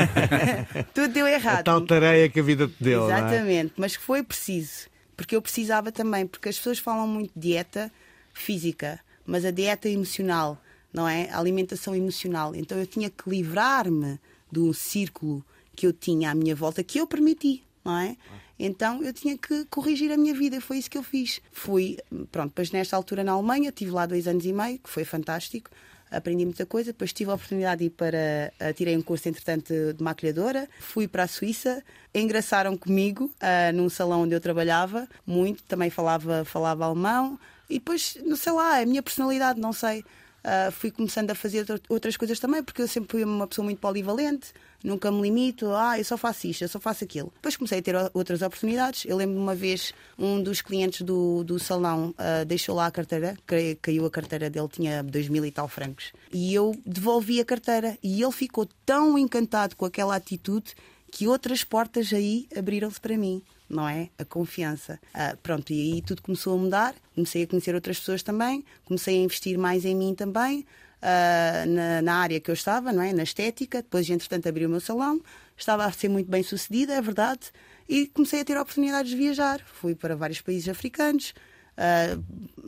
Tudo 0.93 1.07
deu 1.11 1.27
errado. 1.27 1.61
A 1.61 1.63
tal 1.63 1.81
tareia 1.81 2.29
que 2.29 2.39
a 2.39 2.43
vida 2.43 2.67
te 2.67 2.75
deu. 2.79 3.09
É? 3.09 3.17
Exatamente, 3.17 3.71
é? 3.71 3.73
mas 3.75 3.95
foi 3.95 4.21
preciso. 4.21 4.87
Porque 5.17 5.35
eu 5.35 5.41
precisava 5.41 5.91
também, 5.91 6.27
porque 6.27 6.47
as 6.47 6.55
pessoas 6.55 6.77
falam 6.77 7.07
muito 7.07 7.31
de 7.33 7.49
dieta 7.49 7.91
física, 8.31 8.99
mas 9.25 9.43
a 9.43 9.49
dieta 9.49 9.89
emocional, 9.89 10.61
não 10.93 11.07
é? 11.07 11.31
A 11.31 11.39
alimentação 11.39 11.95
emocional. 11.95 12.53
Então 12.53 12.77
eu 12.77 12.85
tinha 12.85 13.09
que 13.09 13.27
livrar-me 13.27 14.19
de 14.51 14.59
um 14.59 14.71
círculo 14.71 15.43
que 15.75 15.87
eu 15.87 15.91
tinha 15.91 16.29
à 16.29 16.35
minha 16.35 16.55
volta, 16.55 16.83
que 16.83 16.99
eu 16.99 17.07
permiti, 17.07 17.63
não 17.83 17.97
é? 17.97 18.15
Então 18.59 19.01
eu 19.01 19.13
tinha 19.13 19.35
que 19.35 19.65
corrigir 19.65 20.11
a 20.11 20.17
minha 20.17 20.33
vida, 20.35 20.61
foi 20.61 20.77
isso 20.77 20.91
que 20.91 20.97
eu 20.97 21.03
fiz. 21.03 21.41
Fui, 21.51 21.97
pronto, 22.31 22.49
depois 22.49 22.69
nesta 22.69 22.95
altura 22.95 23.23
na 23.23 23.31
Alemanha, 23.31 23.71
tive 23.71 23.89
lá 23.89 24.05
dois 24.05 24.27
anos 24.27 24.45
e 24.45 24.53
meio, 24.53 24.77
que 24.77 24.89
foi 24.91 25.03
fantástico 25.03 25.71
aprendi 26.11 26.45
muita 26.45 26.65
coisa. 26.65 26.91
Depois 26.91 27.13
tive 27.13 27.31
a 27.31 27.33
oportunidade 27.33 27.79
de 27.79 27.85
ir 27.85 27.89
para. 27.89 28.53
Uh, 28.59 28.73
tirei 28.73 28.95
um 28.95 29.01
curso, 29.01 29.27
entretanto, 29.29 29.73
de 29.93 30.03
maquilhadora. 30.03 30.67
Fui 30.79 31.07
para 31.07 31.23
a 31.23 31.27
Suíça. 31.27 31.83
Engraçaram 32.13 32.77
comigo 32.77 33.25
uh, 33.25 33.75
num 33.75 33.89
salão 33.89 34.21
onde 34.21 34.35
eu 34.35 34.41
trabalhava 34.41 35.07
muito. 35.25 35.63
Também 35.63 35.89
falava, 35.89 36.45
falava 36.45 36.85
alemão. 36.85 37.39
E 37.69 37.75
depois, 37.75 38.17
não 38.23 38.35
sei 38.35 38.53
lá, 38.53 38.79
a 38.79 38.85
minha 38.85 39.01
personalidade, 39.01 39.59
não 39.59 39.73
sei. 39.73 39.99
Uh, 39.99 40.71
fui 40.71 40.91
começando 40.91 41.31
a 41.31 41.35
fazer 41.35 41.65
outras 41.89 42.15
coisas 42.15 42.39
também, 42.39 42.63
porque 42.63 42.81
eu 42.83 42.87
sempre 42.87 43.09
fui 43.09 43.23
uma 43.23 43.47
pessoa 43.47 43.65
muito 43.65 43.79
polivalente, 43.79 44.53
nunca 44.85 45.11
me 45.11 45.21
limito, 45.21 45.71
ah, 45.71 45.97
eu 45.97 46.05
só 46.05 46.17
faço 46.17 46.47
isto, 46.47 46.63
eu 46.63 46.69
só 46.69 46.79
faço 46.79 47.03
aquilo. 47.03 47.31
Depois 47.35 47.57
comecei 47.57 47.79
a 47.79 47.81
ter 47.81 47.95
outras 48.13 48.41
oportunidades. 48.41 49.05
Eu 49.05 49.17
lembro 49.17 49.35
de 49.35 49.41
uma 49.41 49.55
vez 49.55 49.93
um 50.17 50.41
dos 50.41 50.61
clientes 50.61 51.01
do, 51.01 51.43
do 51.43 51.59
salão 51.59 52.09
uh, 52.11 52.45
deixou 52.45 52.75
lá 52.75 52.85
a 52.85 52.91
carteira, 52.91 53.35
caiu 53.81 54.05
a 54.05 54.11
carteira 54.11 54.49
dele, 54.49 54.67
tinha 54.67 55.03
dois 55.03 55.27
mil 55.27 55.45
e 55.45 55.51
tal 55.51 55.67
francos. 55.67 56.13
E 56.31 56.53
eu 56.53 56.75
devolvi 56.85 57.41
a 57.41 57.45
carteira 57.45 57.97
e 58.01 58.21
ele 58.21 58.31
ficou 58.31 58.67
tão 58.85 59.17
encantado 59.17 59.75
com 59.75 59.85
aquela 59.85 60.15
atitude 60.15 60.75
que 61.11 61.27
outras 61.27 61.63
portas 61.63 62.13
aí 62.13 62.47
abriram-se 62.55 62.99
para 62.99 63.17
mim 63.17 63.41
não 63.67 63.87
é? 63.89 64.09
A 64.17 64.23
confiança. 64.23 64.99
Uh, 65.13 65.35
pronto, 65.37 65.73
e 65.73 65.93
aí 65.93 66.01
tudo 66.01 66.21
começou 66.21 66.53
a 66.53 66.57
mudar, 66.57 66.95
comecei 67.15 67.43
a 67.43 67.47
conhecer 67.47 67.73
outras 67.73 67.99
pessoas 67.99 68.21
também, 68.21 68.63
comecei 68.85 69.17
a 69.17 69.23
investir 69.23 69.57
mais 69.57 69.85
em 69.85 69.95
mim 69.95 70.13
também, 70.13 70.65
uh, 71.05 71.69
na, 71.69 72.01
na, 72.01 72.15
área 72.15 72.39
que 72.39 72.49
eu 72.49 72.53
estava, 72.53 72.91
não 72.91 73.03
é? 73.03 73.13
Na 73.13 73.23
estética, 73.23 73.81
depois, 73.81 74.09
entretanto, 74.09 74.49
abri 74.49 74.65
o 74.65 74.69
meu 74.69 74.79
salão, 74.79 75.21
estava 75.55 75.85
a 75.85 75.91
ser 75.91 76.09
muito 76.09 76.29
bem 76.29 76.41
sucedida, 76.41 76.93
é 76.93 77.01
verdade, 77.01 77.51
e 77.87 78.07
comecei 78.07 78.41
a 78.41 78.45
ter 78.45 78.57
oportunidades 78.57 79.11
de 79.11 79.17
viajar. 79.17 79.61
Fui 79.65 79.93
para 79.93 80.15
vários 80.15 80.41
países 80.41 80.67
africanos, 80.67 81.33
uh, 81.77 82.23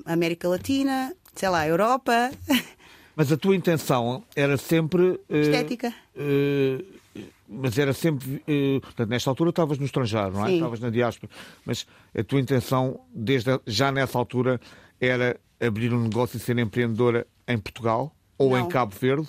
América 0.06 0.48
Latina, 0.48 1.14
sei 1.36 1.50
lá, 1.50 1.68
Europa. 1.68 2.32
Mas 3.16 3.32
a 3.32 3.38
tua 3.38 3.56
intenção 3.56 4.24
era 4.36 4.58
sempre. 4.58 5.20
Estética. 5.28 5.92
Uh, 6.16 6.98
mas 7.50 7.76
era 7.80 7.92
sempre. 7.92 8.44
Uh, 8.48 8.80
portanto, 8.80 9.10
nesta 9.10 9.32
altura 9.32 9.50
estavas 9.50 9.80
no 9.80 9.86
estrangeiro, 9.86 10.34
não 10.34 10.46
é? 10.46 10.54
Estavas 10.54 10.80
na 10.80 10.92
diáspora. 10.92 11.32
Mas 11.66 11.88
a 12.16 12.24
tua 12.24 12.40
intenção, 12.40 13.00
desde 13.12 13.60
já 13.66 13.92
nessa 13.92 14.20
altura, 14.20 14.62
era 15.02 15.40
abrir 15.60 15.92
um 15.94 16.04
negócio 16.04 16.38
e 16.38 16.40
ser 16.40 16.60
empreendedora 16.60 17.26
em 17.48 17.58
Portugal 17.58 18.14
ou 18.38 18.52
não. 18.52 18.60
em 18.60 18.70
Cabo 18.70 18.96
Verde? 19.00 19.28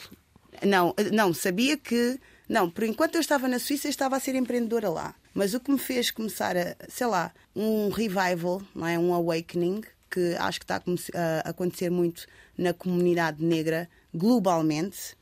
Não, 0.65 0.95
não, 1.13 1.33
sabia 1.33 1.77
que. 1.77 2.19
Não, 2.49 2.71
por 2.71 2.85
enquanto 2.85 3.17
eu 3.17 3.21
estava 3.21 3.47
na 3.47 3.59
Suíça, 3.59 3.87
eu 3.87 3.91
estava 3.91 4.17
a 4.17 4.21
ser 4.21 4.35
empreendedora 4.35 4.89
lá. 4.89 5.15
Mas 5.35 5.55
o 5.55 5.61
que 5.61 5.71
me 5.71 5.79
fez 5.79 6.11
começar 6.11 6.57
a, 6.57 6.75
sei 6.89 7.07
lá, 7.07 7.33
um 7.55 7.91
revival, 7.91 8.63
não 8.75 8.87
é? 8.87 8.99
um 8.99 9.13
awakening, 9.13 9.83
que 10.11 10.35
acho 10.39 10.59
que 10.59 10.65
está 10.65 10.83
a 11.15 11.51
acontecer 11.51 11.91
muito 11.91 12.27
na 12.57 12.73
comunidade 12.73 13.45
negra 13.45 13.89
globalmente, 14.13 15.17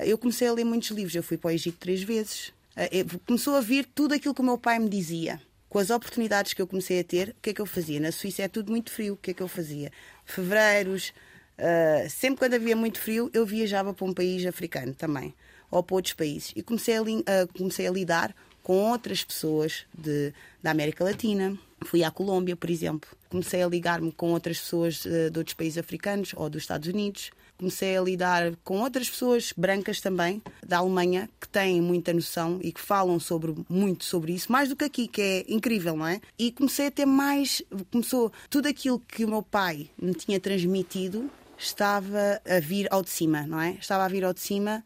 eu 0.00 0.18
comecei 0.18 0.48
a 0.48 0.52
ler 0.52 0.64
muitos 0.64 0.90
livros. 0.90 1.14
Eu 1.14 1.22
fui 1.22 1.38
para 1.38 1.48
o 1.48 1.50
Egito 1.52 1.78
três 1.78 2.02
vezes. 2.02 2.52
Eh, 2.76 3.04
começou 3.26 3.54
a 3.54 3.60
vir 3.60 3.86
tudo 3.94 4.14
aquilo 4.14 4.34
que 4.34 4.40
o 4.40 4.44
meu 4.44 4.58
pai 4.58 4.78
me 4.78 4.88
dizia. 4.88 5.40
Com 5.68 5.78
as 5.78 5.90
oportunidades 5.90 6.52
que 6.52 6.60
eu 6.60 6.66
comecei 6.66 7.00
a 7.00 7.04
ter, 7.04 7.30
o 7.30 7.34
que 7.40 7.50
é 7.50 7.54
que 7.54 7.60
eu 7.60 7.66
fazia? 7.66 8.00
Na 8.00 8.12
Suíça 8.12 8.42
é 8.42 8.48
tudo 8.48 8.70
muito 8.70 8.90
frio. 8.90 9.14
O 9.14 9.16
que 9.16 9.30
é 9.30 9.34
que 9.34 9.42
eu 9.42 9.48
fazia? 9.48 9.90
Fevereiros, 10.24 11.12
uh, 11.58 12.10
sempre 12.10 12.38
quando 12.38 12.54
havia 12.54 12.76
muito 12.76 13.00
frio, 13.00 13.30
eu 13.32 13.44
viajava 13.44 13.92
para 13.92 14.04
um 14.04 14.12
país 14.12 14.44
africano 14.46 14.94
também, 14.94 15.34
ou 15.70 15.82
para 15.82 15.96
outros 15.96 16.14
países. 16.14 16.52
E 16.56 16.62
comecei 16.62 16.96
a, 16.96 17.02
uh, 17.02 17.48
comecei 17.56 17.86
a 17.86 17.90
lidar 17.90 18.34
com 18.62 18.90
outras 18.90 19.24
pessoas 19.24 19.84
de, 19.96 20.32
da 20.62 20.70
América 20.70 21.04
Latina. 21.04 21.56
Fui 21.84 22.04
à 22.04 22.10
Colômbia, 22.10 22.54
por 22.54 22.70
exemplo. 22.70 23.10
Comecei 23.28 23.62
a 23.62 23.66
ligar-me 23.66 24.12
com 24.12 24.30
outras 24.30 24.58
pessoas 24.60 25.04
uh, 25.04 25.30
de 25.30 25.38
outros 25.38 25.54
países 25.54 25.78
africanos 25.78 26.32
ou 26.36 26.48
dos 26.48 26.62
Estados 26.62 26.88
Unidos 26.88 27.30
comecei 27.62 27.96
a 27.96 28.02
lidar 28.02 28.56
com 28.64 28.80
outras 28.80 29.08
pessoas 29.08 29.52
brancas 29.56 30.00
também 30.00 30.42
da 30.66 30.78
Alemanha 30.78 31.30
que 31.40 31.48
têm 31.48 31.80
muita 31.80 32.12
noção 32.12 32.58
e 32.60 32.72
que 32.72 32.80
falam 32.80 33.20
sobre 33.20 33.54
muito 33.68 34.04
sobre 34.04 34.32
isso, 34.32 34.50
mais 34.50 34.68
do 34.68 34.74
que 34.74 34.84
aqui, 34.84 35.06
que 35.06 35.22
é 35.22 35.44
incrível, 35.46 35.96
não 35.96 36.06
é? 36.06 36.20
E 36.36 36.50
comecei 36.50 36.88
a 36.88 36.90
ter 36.90 37.06
mais, 37.06 37.62
começou 37.92 38.32
tudo 38.50 38.66
aquilo 38.66 38.98
que 38.98 39.24
o 39.24 39.28
meu 39.28 39.44
pai 39.44 39.88
me 40.00 40.12
tinha 40.12 40.40
transmitido 40.40 41.30
estava 41.62 42.40
a 42.44 42.60
vir 42.60 42.88
ao 42.90 43.02
de 43.02 43.10
cima, 43.10 43.46
não 43.46 43.60
é? 43.60 43.72
Estava 43.72 44.04
a 44.04 44.08
vir 44.08 44.24
ao 44.24 44.34
de 44.34 44.40
cima 44.40 44.84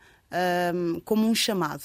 um, 0.74 1.00
como 1.00 1.26
um 1.26 1.34
chamado. 1.34 1.84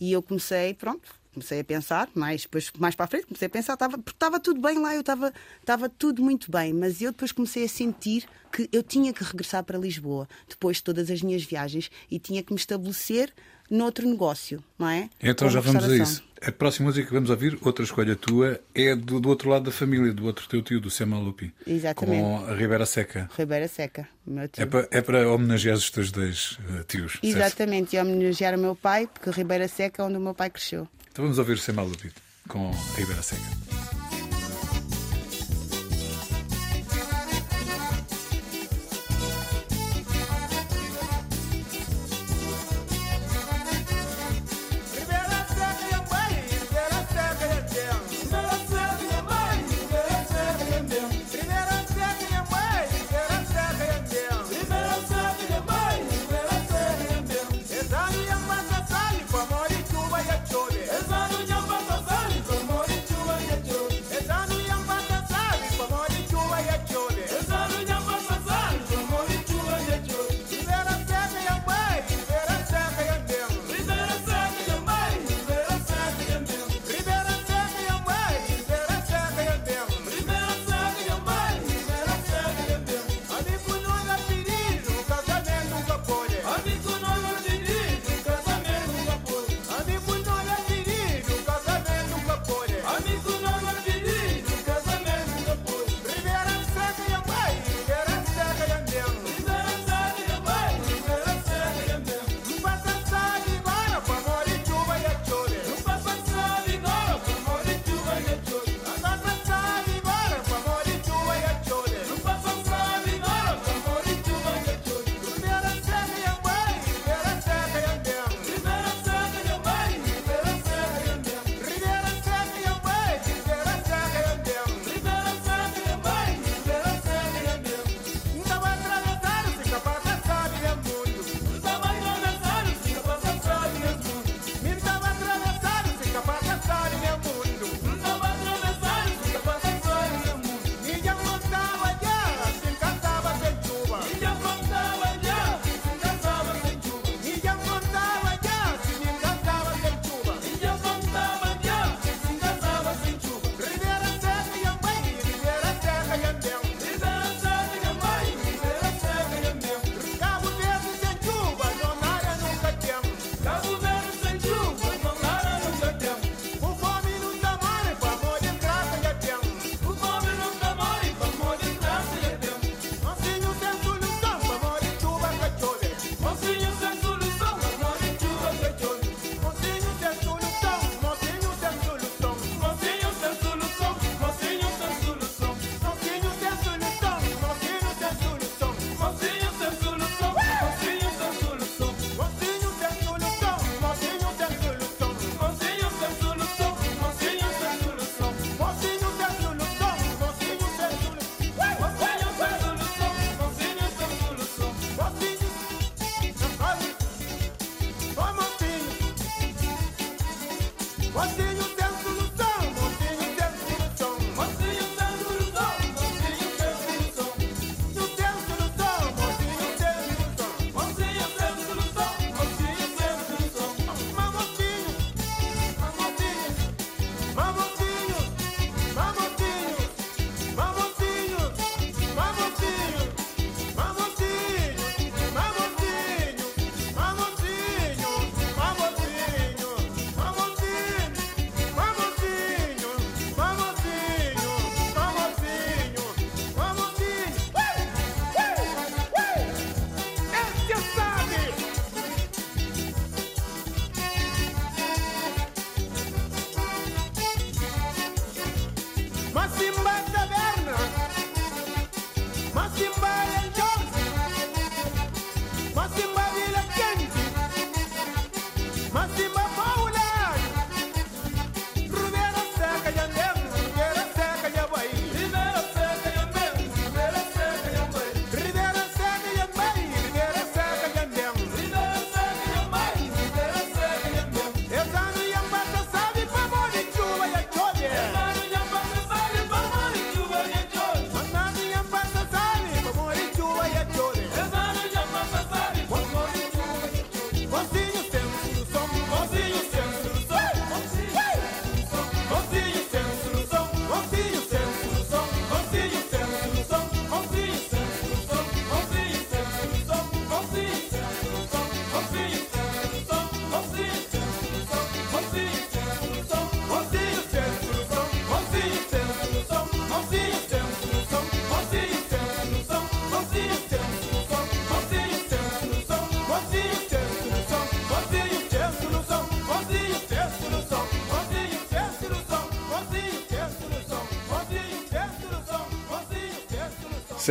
E 0.00 0.12
eu 0.12 0.22
comecei, 0.22 0.74
pronto, 0.74 1.14
comecei 1.32 1.60
a 1.60 1.64
pensar, 1.64 2.08
mais, 2.14 2.42
depois, 2.42 2.70
mais 2.78 2.94
para 2.94 3.04
a 3.04 3.08
frente, 3.08 3.26
comecei 3.26 3.46
a 3.46 3.50
pensar, 3.50 3.74
estava, 3.74 3.98
porque 3.98 4.16
estava 4.16 4.38
tudo 4.38 4.60
bem 4.60 4.78
lá, 4.78 4.94
eu 4.94 5.00
estava, 5.00 5.32
estava 5.60 5.88
tudo 5.88 6.22
muito 6.22 6.50
bem, 6.50 6.72
mas 6.72 7.00
eu 7.00 7.10
depois 7.10 7.32
comecei 7.32 7.64
a 7.64 7.68
sentir 7.68 8.26
que 8.52 8.68
eu 8.72 8.82
tinha 8.82 9.12
que 9.12 9.24
regressar 9.24 9.64
para 9.64 9.78
Lisboa, 9.78 10.28
depois 10.48 10.76
de 10.78 10.84
todas 10.84 11.10
as 11.10 11.22
minhas 11.22 11.42
viagens, 11.42 11.90
e 12.10 12.18
tinha 12.18 12.42
que 12.42 12.52
me 12.52 12.58
estabelecer 12.58 13.32
noutro 13.70 14.08
negócio, 14.08 14.62
não 14.78 14.88
é? 14.88 15.08
Então 15.22 15.48
já 15.48 15.60
vamos 15.60 15.84
a 15.84 15.96
isso. 15.96 16.22
A 16.40 16.50
próxima 16.50 16.86
música 16.88 17.06
que 17.06 17.14
vamos 17.14 17.30
ouvir, 17.30 17.56
outra 17.62 17.84
escolha 17.84 18.16
tua, 18.16 18.60
é 18.74 18.96
do, 18.96 19.20
do 19.20 19.28
outro 19.28 19.48
lado 19.48 19.64
da 19.64 19.70
família, 19.70 20.12
do 20.12 20.26
outro 20.26 20.48
teu 20.48 20.60
tio, 20.60 20.80
do 20.80 20.90
Sema 20.90 21.16
Lupi. 21.16 21.54
Exatamente. 21.64 22.20
Com 22.20 22.44
a 22.46 22.54
Ribeira 22.54 22.84
Seca. 22.84 23.30
Ribeira 23.38 23.68
Seca, 23.68 24.08
meu 24.26 24.48
tio. 24.48 24.62
É 24.62 24.66
para, 24.66 24.88
é 24.90 25.00
para 25.00 25.30
homenagear 25.30 25.76
os 25.76 25.88
teus 25.88 26.10
dois 26.10 26.58
uh, 26.68 26.82
tios. 26.88 27.18
Exatamente, 27.22 27.92
certo? 27.92 28.08
e 28.08 28.12
homenagear 28.12 28.56
o 28.56 28.58
meu 28.58 28.74
pai, 28.74 29.06
porque 29.06 29.30
Ribeira 29.30 29.68
Seca 29.68 30.02
é 30.02 30.04
onde 30.04 30.16
o 30.16 30.20
meu 30.20 30.34
pai 30.34 30.50
cresceu. 30.50 30.88
Então 31.12 31.24
vamos 31.24 31.38
ouvir 31.38 31.52
o 31.52 31.58
Sema 31.58 31.82
Lupi 31.82 32.10
com 32.48 32.70
a 32.70 32.98
Ribeira 32.98 33.22
Seca. 33.22 34.01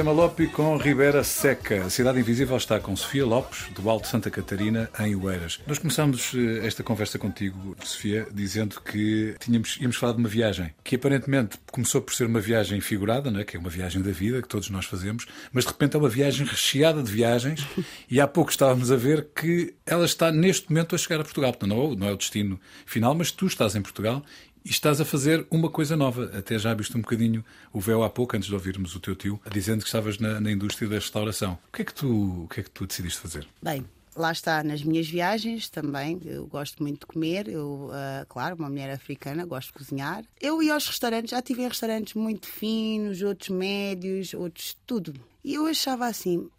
Semalopi 0.01 0.47
com 0.47 0.77
Ribeira 0.77 1.23
Seca. 1.23 1.85
A 1.85 1.89
Cidade 1.91 2.19
Invisível 2.19 2.57
está 2.57 2.79
com 2.79 2.95
Sofia 2.95 3.23
Lopes, 3.23 3.69
do 3.75 3.87
Alto 3.87 4.07
Santa 4.07 4.31
Catarina, 4.31 4.89
em 4.99 5.15
Oeiras. 5.15 5.59
Nós 5.67 5.77
começamos 5.77 6.33
eh, 6.33 6.65
esta 6.65 6.81
conversa 6.81 7.19
contigo, 7.19 7.77
Sofia, 7.83 8.25
dizendo 8.33 8.81
que 8.81 9.35
tínhamos, 9.39 9.77
íamos 9.79 9.95
falar 9.97 10.13
de 10.13 10.17
uma 10.17 10.27
viagem, 10.27 10.73
que 10.83 10.95
aparentemente 10.95 11.59
começou 11.71 12.01
por 12.01 12.15
ser 12.15 12.25
uma 12.25 12.39
viagem 12.39 12.81
figurada, 12.81 13.29
né? 13.29 13.43
que 13.43 13.55
é 13.55 13.59
uma 13.59 13.69
viagem 13.69 14.01
da 14.01 14.09
vida, 14.09 14.41
que 14.41 14.47
todos 14.47 14.71
nós 14.71 14.85
fazemos, 14.85 15.27
mas 15.53 15.65
de 15.65 15.69
repente 15.69 15.95
é 15.95 15.99
uma 15.99 16.09
viagem 16.09 16.47
recheada 16.47 17.03
de 17.03 17.11
viagens 17.11 17.63
e 18.09 18.19
há 18.19 18.27
pouco 18.27 18.49
estávamos 18.49 18.91
a 18.91 18.95
ver 18.95 19.27
que 19.35 19.75
ela 19.85 20.05
está 20.05 20.31
neste 20.31 20.67
momento 20.71 20.95
a 20.95 20.97
chegar 20.97 21.21
a 21.21 21.23
Portugal. 21.23 21.55
Não, 21.61 21.93
é 21.93 21.95
não 21.95 22.07
é 22.07 22.11
o 22.11 22.17
destino 22.17 22.59
final, 22.87 23.13
mas 23.13 23.29
tu 23.29 23.45
estás 23.45 23.75
em 23.75 23.83
Portugal 23.83 24.23
e 24.63 24.69
estás 24.69 25.01
a 25.01 25.05
fazer 25.05 25.45
uma 25.49 25.69
coisa 25.69 25.95
nova. 25.95 26.31
Até 26.37 26.57
já 26.57 26.73
viste 26.73 26.95
um 26.97 27.01
bocadinho 27.01 27.43
o 27.73 27.79
véu 27.79 28.03
há 28.03 28.09
pouco, 28.09 28.35
antes 28.35 28.47
de 28.47 28.53
ouvirmos 28.53 28.95
o 28.95 28.99
teu 28.99 29.15
tio, 29.15 29.39
dizendo 29.51 29.81
que 29.81 29.87
estavas 29.87 30.17
na, 30.17 30.39
na 30.39 30.51
indústria 30.51 30.87
da 30.87 30.95
restauração. 30.95 31.57
O 31.69 31.75
que, 31.75 31.81
é 31.81 31.85
que 31.85 31.93
tu, 31.93 32.43
o 32.43 32.47
que 32.47 32.59
é 32.59 32.63
que 32.63 32.69
tu 32.69 32.85
decidiste 32.85 33.19
fazer? 33.19 33.47
Bem, 33.61 33.85
lá 34.15 34.31
está, 34.31 34.63
nas 34.63 34.83
minhas 34.83 35.07
viagens 35.07 35.69
também, 35.69 36.19
eu 36.25 36.45
gosto 36.45 36.83
muito 36.83 37.01
de 37.01 37.05
comer, 37.05 37.47
eu, 37.47 37.89
uh, 37.89 38.25
claro, 38.27 38.55
uma 38.55 38.69
mulher 38.69 38.91
africana, 38.91 39.45
gosto 39.45 39.67
de 39.67 39.73
cozinhar. 39.73 40.23
Eu 40.39 40.61
ia 40.61 40.73
aos 40.73 40.87
restaurantes, 40.87 41.31
já 41.31 41.39
estive 41.39 41.63
em 41.63 41.67
restaurantes 41.67 42.13
muito 42.13 42.47
finos, 42.47 43.21
outros 43.21 43.49
médios, 43.49 44.33
outros 44.33 44.77
tudo. 44.85 45.13
E 45.43 45.55
eu 45.55 45.65
achava 45.65 46.05
assim, 46.05 46.49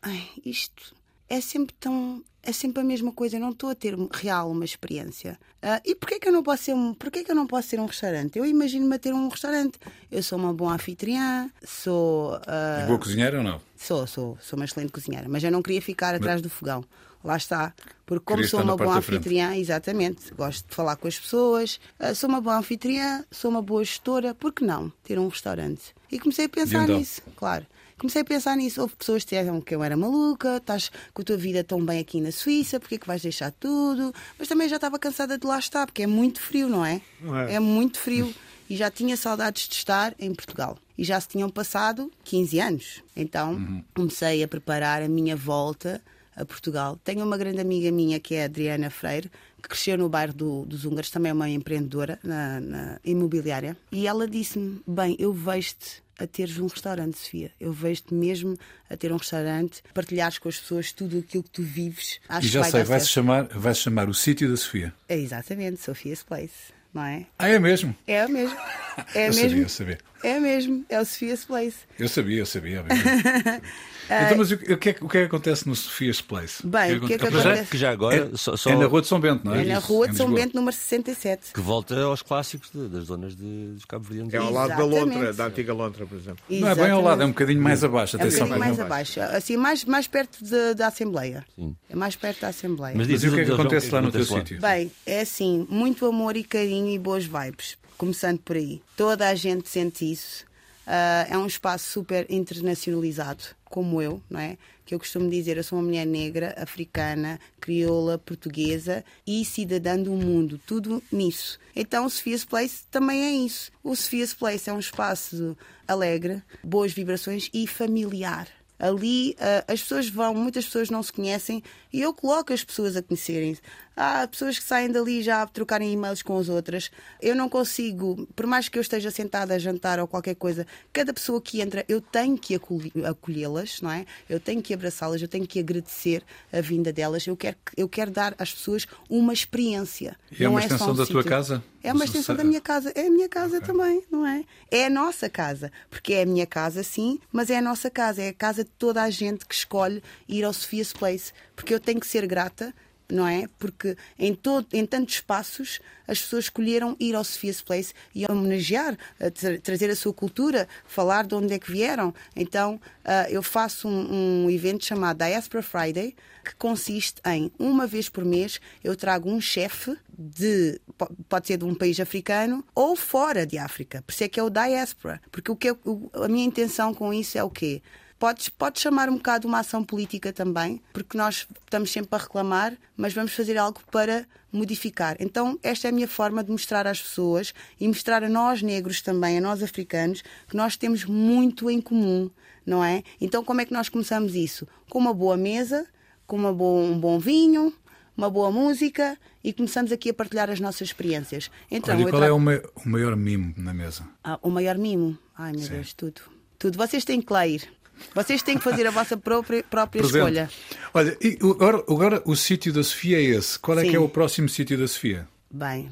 isto 0.44 0.94
é 1.28 1.40
sempre 1.40 1.74
tão 1.78 2.24
é 2.42 2.52
sempre 2.52 2.80
a 2.80 2.84
mesma 2.84 3.12
coisa, 3.12 3.36
eu 3.36 3.40
não 3.40 3.50
estou 3.50 3.70
a 3.70 3.74
ter 3.74 3.96
real 4.12 4.50
uma 4.50 4.64
experiência. 4.64 5.38
Uh, 5.62 5.80
e 5.84 5.94
porquê 5.94 6.18
que 6.18 6.28
eu 6.28 6.32
não 6.32 6.42
posso 6.42 6.64
ser 6.64 6.74
um, 6.74 6.92
porquê 6.92 7.22
que 7.22 7.30
eu 7.30 7.36
não 7.36 7.46
posso 7.46 7.68
ser 7.68 7.78
um 7.78 7.86
restaurante? 7.86 8.36
Eu 8.36 8.44
imagino-me 8.44 8.96
a 8.96 8.98
ter 8.98 9.14
um 9.14 9.28
restaurante. 9.28 9.78
Eu 10.10 10.22
sou 10.22 10.38
uma 10.38 10.52
boa 10.52 10.72
anfitriã, 10.72 11.48
sou. 11.64 12.34
Uh, 12.34 12.86
boa 12.88 12.98
cozinheira 12.98 13.38
ou 13.38 13.44
não? 13.44 13.60
Sou, 13.76 14.06
sou, 14.06 14.36
sou 14.40 14.58
uma 14.58 14.64
excelente 14.64 14.90
cozinheira, 14.90 15.28
mas 15.28 15.44
eu 15.44 15.52
não 15.52 15.62
queria 15.62 15.80
ficar 15.80 16.14
atrás 16.14 16.40
mas... 16.40 16.42
do 16.42 16.50
fogão. 16.50 16.84
Lá 17.24 17.36
está. 17.36 17.72
Porque 18.04 18.24
como 18.24 18.42
sou 18.44 18.60
uma 18.60 18.76
boa 18.76 18.96
anfitriã, 18.96 19.54
exatamente, 19.54 20.34
gosto 20.34 20.68
de 20.68 20.74
falar 20.74 20.96
com 20.96 21.06
as 21.06 21.18
pessoas, 21.18 21.78
uh, 22.00 22.12
sou 22.14 22.28
uma 22.28 22.40
boa 22.40 22.58
anfitriã, 22.58 23.24
sou 23.30 23.52
uma 23.52 23.62
boa 23.62 23.84
gestora, 23.84 24.34
por 24.34 24.52
que 24.52 24.64
não 24.64 24.92
ter 25.04 25.16
um 25.20 25.28
restaurante? 25.28 25.94
E 26.10 26.18
comecei 26.18 26.46
a 26.46 26.48
pensar 26.48 26.84
então? 26.84 26.98
nisso, 26.98 27.22
claro 27.36 27.64
comecei 28.02 28.22
a 28.22 28.24
pensar 28.24 28.56
nisso. 28.56 28.80
Houve 28.80 28.96
pessoas 28.96 29.22
que 29.22 29.30
disseram 29.30 29.60
que 29.60 29.74
eu 29.74 29.82
era 29.82 29.96
maluca, 29.96 30.56
estás 30.56 30.90
com 31.14 31.22
a 31.22 31.24
tua 31.24 31.36
vida 31.36 31.62
tão 31.62 31.84
bem 31.84 32.00
aqui 32.00 32.20
na 32.20 32.32
Suíça, 32.32 32.80
porque 32.80 32.96
é 32.96 32.98
que 32.98 33.06
vais 33.06 33.22
deixar 33.22 33.52
tudo? 33.52 34.12
Mas 34.36 34.48
também 34.48 34.68
já 34.68 34.76
estava 34.76 34.98
cansada 34.98 35.38
de 35.38 35.46
lá 35.46 35.58
estar, 35.58 35.86
porque 35.86 36.02
é 36.02 36.06
muito 36.06 36.40
frio, 36.40 36.68
não 36.68 36.84
é? 36.84 37.00
É. 37.48 37.54
é 37.54 37.60
muito 37.60 37.98
frio. 38.00 38.34
E 38.68 38.76
já 38.76 38.90
tinha 38.90 39.16
saudades 39.16 39.68
de 39.68 39.74
estar 39.74 40.14
em 40.18 40.34
Portugal. 40.34 40.76
E 40.98 41.04
já 41.04 41.20
se 41.20 41.28
tinham 41.28 41.48
passado 41.48 42.10
15 42.24 42.60
anos. 42.60 43.02
Então 43.14 43.52
uhum. 43.52 43.84
comecei 43.94 44.42
a 44.42 44.48
preparar 44.48 45.02
a 45.02 45.08
minha 45.08 45.36
volta 45.36 46.02
a 46.34 46.44
Portugal. 46.44 46.98
Tenho 47.04 47.24
uma 47.24 47.36
grande 47.36 47.60
amiga 47.60 47.92
minha 47.92 48.18
que 48.18 48.34
é 48.34 48.42
a 48.42 48.44
Adriana 48.46 48.90
Freire, 48.90 49.30
que 49.62 49.68
cresceu 49.68 49.96
no 49.96 50.08
bairro 50.08 50.32
do, 50.32 50.64
dos 50.64 50.84
Húngaros, 50.84 51.10
também 51.10 51.30
é 51.30 51.32
uma 51.32 51.48
empreendedora 51.48 52.18
na, 52.22 52.60
na 52.60 53.00
imobiliária. 53.04 53.76
E 53.92 54.06
ela 54.06 54.26
disse-me: 54.26 54.80
Bem, 54.86 55.14
eu 55.18 55.32
vejo-te 55.32 56.02
a 56.18 56.26
teres 56.26 56.58
um 56.58 56.66
restaurante, 56.66 57.18
Sofia. 57.18 57.50
Eu 57.60 57.72
vejo-te 57.72 58.14
mesmo 58.14 58.56
a 58.88 58.96
ter 58.96 59.12
um 59.12 59.16
restaurante, 59.16 59.82
partilhares 59.94 60.38
com 60.38 60.48
as 60.48 60.58
pessoas 60.58 60.92
tudo 60.92 61.18
aquilo 61.18 61.42
que 61.42 61.50
tu 61.50 61.62
vives. 61.62 62.20
Acho 62.28 62.46
e 62.46 62.50
já 62.50 62.60
vai 62.60 62.70
sei, 62.70 62.84
vai-se 62.84 63.08
chamar, 63.08 63.44
vai 63.48 63.74
chamar 63.74 64.08
o 64.08 64.14
sítio 64.14 64.48
da 64.48 64.56
Sofia. 64.56 64.92
É 65.08 65.16
exatamente, 65.16 65.80
Sofia's 65.80 66.22
Place, 66.22 66.72
não 66.92 67.02
é? 67.04 67.26
Ah, 67.38 67.48
é 67.48 67.58
mesmo? 67.58 67.94
É 68.06 68.26
mesmo. 68.28 68.56
É 69.14 69.28
eu 69.28 69.34
mesmo. 69.34 69.48
Sabia, 69.48 69.62
eu 69.62 69.68
sabia. 69.68 69.98
É 70.22 70.38
mesmo, 70.38 70.84
é 70.88 71.00
o 71.00 71.04
Sophia's 71.04 71.44
Place. 71.44 71.78
Eu 71.98 72.08
sabia, 72.08 72.38
eu 72.38 72.46
sabia. 72.46 72.84
então, 74.06 74.38
mas 74.38 74.52
o 74.52 74.56
que, 74.56 74.70
é, 74.70 74.74
o 74.74 74.78
que, 74.78 74.88
é 74.90 74.92
que 74.92 75.18
acontece 75.18 75.66
no 75.68 75.74
Sophia's 75.74 76.20
Place? 76.20 76.64
Bem, 76.64 76.96
o 76.96 77.06
que 77.06 77.14
é 77.14 77.18
que, 77.18 77.26
acontece? 77.26 77.70
Que 77.70 77.76
já 77.76 77.90
agora. 77.90 78.30
É, 78.32 78.36
só, 78.36 78.56
só... 78.56 78.70
é 78.70 78.76
na 78.76 78.86
Rua 78.86 79.00
de 79.00 79.08
São 79.08 79.18
Bento, 79.18 79.44
não 79.44 79.54
é? 79.54 79.62
É 79.62 79.64
na 79.72 79.80
Rua 79.80 80.08
de 80.08 80.16
São 80.16 80.32
Bento, 80.32 80.54
número 80.54 80.76
67. 80.76 81.52
Que 81.52 81.60
volta 81.60 82.00
aos 82.02 82.22
clássicos 82.22 82.70
de, 82.70 82.88
das 82.88 83.04
zonas 83.04 83.34
de, 83.34 83.72
dos 83.72 83.84
Cabo 83.84 84.04
Verdeanos. 84.04 84.32
É 84.32 84.36
ao 84.36 84.52
lado 84.52 84.72
Exatamente. 84.72 84.94
da 84.94 85.04
Lontra, 85.04 85.32
da 85.32 85.46
antiga 85.46 85.74
Lontra, 85.74 86.06
por 86.06 86.16
exemplo. 86.16 86.44
Exatamente. 86.48 86.60
Não 86.60 86.68
é 86.68 86.86
bem 86.86 86.90
ao 86.92 87.02
lado, 87.02 87.22
é 87.22 87.26
um 87.26 87.30
bocadinho 87.30 87.62
mais 87.62 87.82
abaixo. 87.82 88.16
É 88.16 88.24
um 88.24 88.30
bocadinho 88.30 88.58
mais 88.58 88.80
abaixo. 88.80 89.20
Assim, 89.20 89.56
mais, 89.56 89.84
mais 89.84 90.06
perto 90.06 90.44
de, 90.44 90.74
da 90.74 90.86
Assembleia. 90.86 91.44
Sim. 91.56 91.74
É 91.90 91.96
mais 91.96 92.14
perto 92.14 92.42
da 92.42 92.48
Assembleia. 92.48 92.94
Mas, 92.96 93.08
mas 93.08 93.24
e 93.24 93.28
o 93.28 93.34
que 93.34 93.40
é 93.40 93.44
que 93.44 93.52
acontece 93.52 93.90
lá 93.90 94.00
no 94.00 94.12
teu 94.12 94.24
sítio? 94.24 94.60
Bem, 94.60 94.90
é 95.04 95.22
assim, 95.22 95.66
muito 95.68 96.06
amor 96.06 96.36
e 96.36 96.44
carinho 96.44 96.90
e 96.90 96.98
boas 96.98 97.24
vibes. 97.24 97.81
Começando 97.96 98.38
por 98.40 98.56
aí. 98.56 98.82
Toda 98.96 99.28
a 99.28 99.34
gente 99.34 99.68
sente 99.68 100.10
isso 100.10 100.44
Uh, 100.82 101.30
é 101.30 101.38
um 101.38 101.46
espaço 101.46 101.88
super 101.90 102.26
internacionalizado, 102.28 103.44
como 103.64 104.02
eu, 104.02 104.20
não 104.28 104.40
é? 104.40 104.58
Que 104.84 104.94
eu 104.94 104.98
costumo 104.98 105.30
dizer, 105.30 105.56
eu 105.56 105.62
sou 105.62 105.78
uma 105.78 105.84
mulher 105.84 106.04
negra, 106.04 106.56
africana, 106.58 107.38
crioula, 107.60 108.18
portuguesa 108.18 109.04
e 109.24 109.44
cidadã 109.44 109.96
do 109.96 110.10
mundo, 110.10 110.60
tudo 110.66 111.00
nisso. 111.10 111.58
Então 111.74 112.04
o 112.04 112.10
Sophia's 112.10 112.44
Place 112.44 112.82
também 112.90 113.22
é 113.24 113.30
isso. 113.30 113.70
O 113.82 113.94
Sophia's 113.94 114.34
Place 114.34 114.68
é 114.68 114.72
um 114.72 114.80
espaço 114.80 115.56
alegre, 115.86 116.42
boas 116.64 116.92
vibrações 116.92 117.48
e 117.54 117.66
familiar 117.66 118.48
ali 118.82 119.36
uh, 119.38 119.72
as 119.72 119.80
pessoas 119.80 120.08
vão, 120.08 120.34
muitas 120.34 120.64
pessoas 120.64 120.90
não 120.90 121.00
se 121.04 121.12
conhecem 121.12 121.62
e 121.92 122.00
eu 122.00 122.12
coloco 122.12 122.52
as 122.52 122.64
pessoas 122.64 122.96
a 122.96 123.02
conhecerem-se. 123.02 123.62
Há 123.96 124.26
pessoas 124.26 124.58
que 124.58 124.64
saem 124.64 124.90
dali 124.90 125.22
já 125.22 125.42
a 125.42 125.46
trocarem 125.46 125.92
e-mails 125.92 126.22
com 126.22 126.38
as 126.38 126.48
outras. 126.48 126.90
Eu 127.20 127.36
não 127.36 127.48
consigo, 127.48 128.26
por 128.34 128.46
mais 128.46 128.68
que 128.68 128.78
eu 128.78 128.82
esteja 128.82 129.10
sentada 129.10 129.54
a 129.54 129.58
jantar 129.58 130.00
ou 130.00 130.06
qualquer 130.06 130.34
coisa, 130.34 130.66
cada 130.92 131.12
pessoa 131.12 131.40
que 131.40 131.60
entra, 131.60 131.84
eu 131.88 132.00
tenho 132.00 132.38
que 132.38 132.54
acolhê-las, 132.54 133.80
não 133.80 133.90
é? 133.90 134.06
Eu 134.28 134.40
tenho 134.40 134.62
que 134.62 134.72
abraçá-las, 134.72 135.20
eu 135.20 135.28
tenho 135.28 135.46
que 135.46 135.58
agradecer 135.58 136.22
a 136.52 136.60
vinda 136.60 136.92
delas. 136.92 137.26
Eu 137.26 137.36
quero, 137.36 137.56
eu 137.76 137.88
quero 137.88 138.10
dar 138.10 138.34
às 138.38 138.52
pessoas 138.52 138.86
uma 139.08 139.32
experiência. 139.32 140.16
E 140.30 140.44
é 140.44 140.48
uma 140.48 140.60
é 140.60 140.64
extensão 140.64 140.92
um 140.92 140.94
da 140.94 141.04
sítio. 141.04 141.22
tua 141.22 141.30
casa? 141.30 141.62
É 141.82 141.92
uma 141.92 142.04
extensão 142.04 142.36
da 142.36 142.44
minha 142.44 142.60
casa. 142.60 142.92
É 142.94 143.06
a 143.06 143.10
minha 143.10 143.28
casa 143.28 143.56
okay. 143.56 143.66
também, 143.66 144.02
não 144.10 144.24
é? 144.24 144.44
É 144.70 144.86
a 144.86 144.90
nossa 144.90 145.28
casa. 145.28 145.70
Porque 145.90 146.14
é 146.14 146.22
a 146.22 146.26
minha 146.26 146.46
casa, 146.46 146.82
sim, 146.82 147.18
mas 147.32 147.50
é 147.50 147.58
a 147.58 147.62
nossa 147.62 147.90
casa. 147.90 148.22
É 148.22 148.28
a 148.28 148.34
casa 148.34 148.64
de 148.64 148.70
toda 148.70 149.02
a 149.02 149.10
gente 149.10 149.44
que 149.44 149.54
escolhe 149.54 150.02
ir 150.28 150.44
ao 150.44 150.52
Sophia's 150.52 150.92
Place. 150.92 151.32
Porque 151.56 151.74
eu 151.74 151.80
tenho 151.80 151.98
que 151.98 152.06
ser 152.06 152.26
grata 152.26 152.72
não 153.10 153.26
é? 153.26 153.46
Porque 153.58 153.96
em, 154.18 154.34
todo, 154.34 154.66
em 154.72 154.84
tantos 154.86 155.16
espaços 155.16 155.80
as 156.06 156.20
pessoas 156.20 156.44
escolheram 156.44 156.96
ir 156.98 157.14
ao 157.14 157.24
Sophia's 157.24 157.62
Place 157.62 157.94
e 158.14 158.24
homenagear, 158.30 158.96
a 159.20 159.30
tra 159.30 159.58
trazer 159.58 159.90
a 159.90 159.96
sua 159.96 160.12
cultura, 160.12 160.68
falar 160.84 161.26
de 161.26 161.34
onde 161.34 161.54
é 161.54 161.58
que 161.58 161.70
vieram. 161.70 162.14
Então 162.34 162.74
uh, 163.04 163.30
eu 163.30 163.42
faço 163.42 163.88
um, 163.88 164.44
um 164.44 164.50
evento 164.50 164.84
chamado 164.84 165.18
Diaspora 165.18 165.62
Friday, 165.62 166.14
que 166.44 166.54
consiste 166.56 167.20
em, 167.24 167.52
uma 167.58 167.86
vez 167.86 168.08
por 168.08 168.24
mês, 168.24 168.60
eu 168.82 168.96
trago 168.96 169.30
um 169.30 169.40
chefe 169.40 169.96
de 170.18 170.80
pode 171.28 171.46
ser 171.46 171.56
de 171.56 171.64
um 171.64 171.74
país 171.74 171.98
africano 171.98 172.64
ou 172.74 172.94
fora 172.94 173.46
de 173.46 173.58
África. 173.58 174.02
Por 174.02 174.12
isso 174.12 174.24
é 174.24 174.28
que 174.28 174.38
é 174.38 174.42
o 174.42 174.50
diaspora. 174.50 175.20
Porque 175.30 175.50
o 175.50 175.56
que 175.56 175.70
eu, 175.70 176.10
a 176.14 176.28
minha 176.28 176.44
intenção 176.44 176.92
com 176.92 177.12
isso 177.12 177.38
é 177.38 177.42
o 177.42 177.50
quê? 177.50 177.82
Podes, 178.22 178.48
pode 178.48 178.78
chamar 178.78 179.08
um 179.08 179.16
bocado 179.16 179.48
uma 179.48 179.58
ação 179.58 179.82
política 179.82 180.32
também, 180.32 180.80
porque 180.92 181.18
nós 181.18 181.44
estamos 181.64 181.90
sempre 181.90 182.14
a 182.14 182.18
reclamar, 182.18 182.78
mas 182.96 183.12
vamos 183.12 183.32
fazer 183.32 183.58
algo 183.58 183.80
para 183.90 184.24
modificar. 184.52 185.16
Então, 185.18 185.58
esta 185.60 185.88
é 185.88 185.90
a 185.90 185.92
minha 185.92 186.06
forma 186.06 186.44
de 186.44 186.52
mostrar 186.52 186.86
às 186.86 187.02
pessoas 187.02 187.52
e 187.80 187.88
mostrar 187.88 188.22
a 188.22 188.28
nós 188.28 188.62
negros 188.62 189.02
também, 189.02 189.38
a 189.38 189.40
nós 189.40 189.60
africanos, 189.60 190.22
que 190.46 190.56
nós 190.56 190.76
temos 190.76 191.04
muito 191.04 191.68
em 191.68 191.80
comum, 191.80 192.30
não 192.64 192.84
é? 192.84 193.02
Então, 193.20 193.42
como 193.42 193.60
é 193.60 193.64
que 193.64 193.72
nós 193.72 193.88
começamos 193.88 194.36
isso? 194.36 194.68
Com 194.88 195.00
uma 195.00 195.12
boa 195.12 195.36
mesa, 195.36 195.84
com 196.24 196.36
uma 196.36 196.52
boa, 196.52 196.80
um 196.80 197.00
bom 197.00 197.18
vinho, 197.18 197.74
uma 198.16 198.30
boa 198.30 198.52
música 198.52 199.18
e 199.42 199.52
começamos 199.52 199.90
aqui 199.90 200.10
a 200.10 200.14
partilhar 200.14 200.48
as 200.48 200.60
nossas 200.60 200.82
experiências. 200.82 201.50
Então, 201.68 201.92
Olha, 201.92 202.04
qual 202.04 202.20
trago... 202.20 202.26
é 202.26 202.32
o, 202.32 202.38
ma 202.38 202.52
o, 202.86 202.88
maior 202.88 203.16
mimo 203.16 203.52
na 203.56 203.74
mesa? 203.74 204.08
Ah, 204.22 204.38
o 204.42 204.48
maior 204.48 204.78
mimo? 204.78 205.18
Ai, 205.36 205.50
meu 205.50 205.62
Sim. 205.62 205.70
Deus, 205.70 205.92
tudo. 205.92 206.20
Tudo. 206.56 206.78
Vocês 206.78 207.04
têm 207.04 207.20
que 207.20 207.32
ler. 207.32 207.81
Vocês 208.14 208.42
têm 208.42 208.58
que 208.58 208.64
fazer 208.64 208.86
a 208.86 208.90
vossa 208.90 209.16
própria, 209.16 209.62
própria 209.62 210.02
escolha. 210.02 210.50
Olha, 210.94 211.16
e 211.20 211.38
agora, 211.42 211.78
agora 211.78 212.22
o 212.24 212.36
sítio 212.36 212.72
da 212.72 212.82
Sofia 212.82 213.18
é 213.18 213.22
esse. 213.22 213.58
Qual 213.58 213.78
é 213.78 213.82
Sim. 213.82 213.90
que 213.90 213.96
é 213.96 214.00
o 214.00 214.08
próximo 214.08 214.48
sítio 214.48 214.78
da 214.78 214.86
Sofia? 214.86 215.26
Bem, 215.50 215.90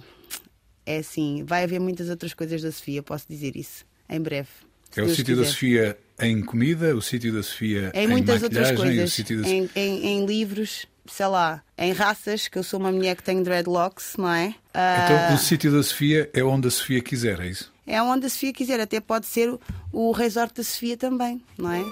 é 0.86 0.98
assim, 0.98 1.44
vai 1.44 1.64
haver 1.64 1.80
muitas 1.80 2.08
outras 2.08 2.34
coisas 2.34 2.62
da 2.62 2.72
Sofia, 2.72 3.02
posso 3.02 3.26
dizer 3.28 3.56
isso, 3.56 3.84
em 4.08 4.20
breve. 4.20 4.48
É 4.96 5.02
o 5.02 5.14
sítio 5.14 5.36
da 5.36 5.44
Sofia 5.44 5.96
em 6.20 6.42
comida, 6.42 6.96
o 6.96 7.00
sítio 7.00 7.32
da 7.32 7.42
Sofia 7.42 7.92
em, 7.94 8.04
em 8.04 8.06
muitas 8.08 8.42
outras 8.42 8.72
coisas, 8.72 9.20
da... 9.20 9.48
em, 9.48 9.70
em, 9.74 10.06
em 10.06 10.26
livros, 10.26 10.86
sei 11.06 11.26
lá, 11.26 11.62
em 11.78 11.92
raças, 11.92 12.48
que 12.48 12.58
eu 12.58 12.62
sou 12.62 12.80
uma 12.80 12.90
mulher 12.90 13.14
que 13.16 13.22
tem 13.22 13.42
dreadlocks, 13.42 14.14
não 14.18 14.28
é? 14.28 14.54
Então 14.70 15.30
uh... 15.30 15.34
o 15.34 15.38
sítio 15.38 15.70
da 15.70 15.82
Sofia 15.82 16.28
é 16.32 16.42
onde 16.42 16.68
a 16.68 16.70
Sofia 16.70 17.00
quiser, 17.00 17.40
é 17.40 17.46
isso? 17.46 17.72
É 17.86 18.00
onde 18.02 18.26
a 18.26 18.30
Sofia 18.30 18.52
quiser, 18.52 18.80
até 18.80 19.00
pode 19.00 19.26
ser 19.26 19.58
o 19.92 20.12
resort 20.12 20.54
da 20.54 20.64
Sofia 20.64 20.96
também, 20.96 21.42
não 21.58 21.72
é? 21.72 21.84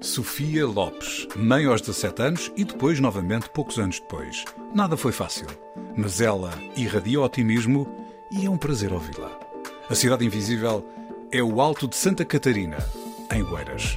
Sofia 0.00 0.66
Lopes, 0.66 1.28
mãe 1.36 1.64
aos 1.64 1.80
17 1.80 2.22
anos 2.22 2.52
e 2.56 2.64
depois, 2.64 2.98
novamente, 2.98 3.48
poucos 3.50 3.78
anos 3.78 4.00
depois. 4.00 4.44
Nada 4.74 4.96
foi 4.96 5.12
fácil, 5.12 5.46
mas 5.96 6.20
ela 6.20 6.52
irradia 6.76 7.20
otimismo 7.20 7.86
e 8.32 8.44
é 8.46 8.50
um 8.50 8.58
prazer 8.58 8.92
ouvi-la. 8.92 9.30
A 9.88 9.94
Cidade 9.94 10.24
Invisível 10.24 10.86
é 11.30 11.42
o 11.42 11.60
Alto 11.60 11.86
de 11.86 11.96
Santa 11.96 12.24
Catarina, 12.24 12.78
em 13.32 13.42
Oeiras. 13.42 13.96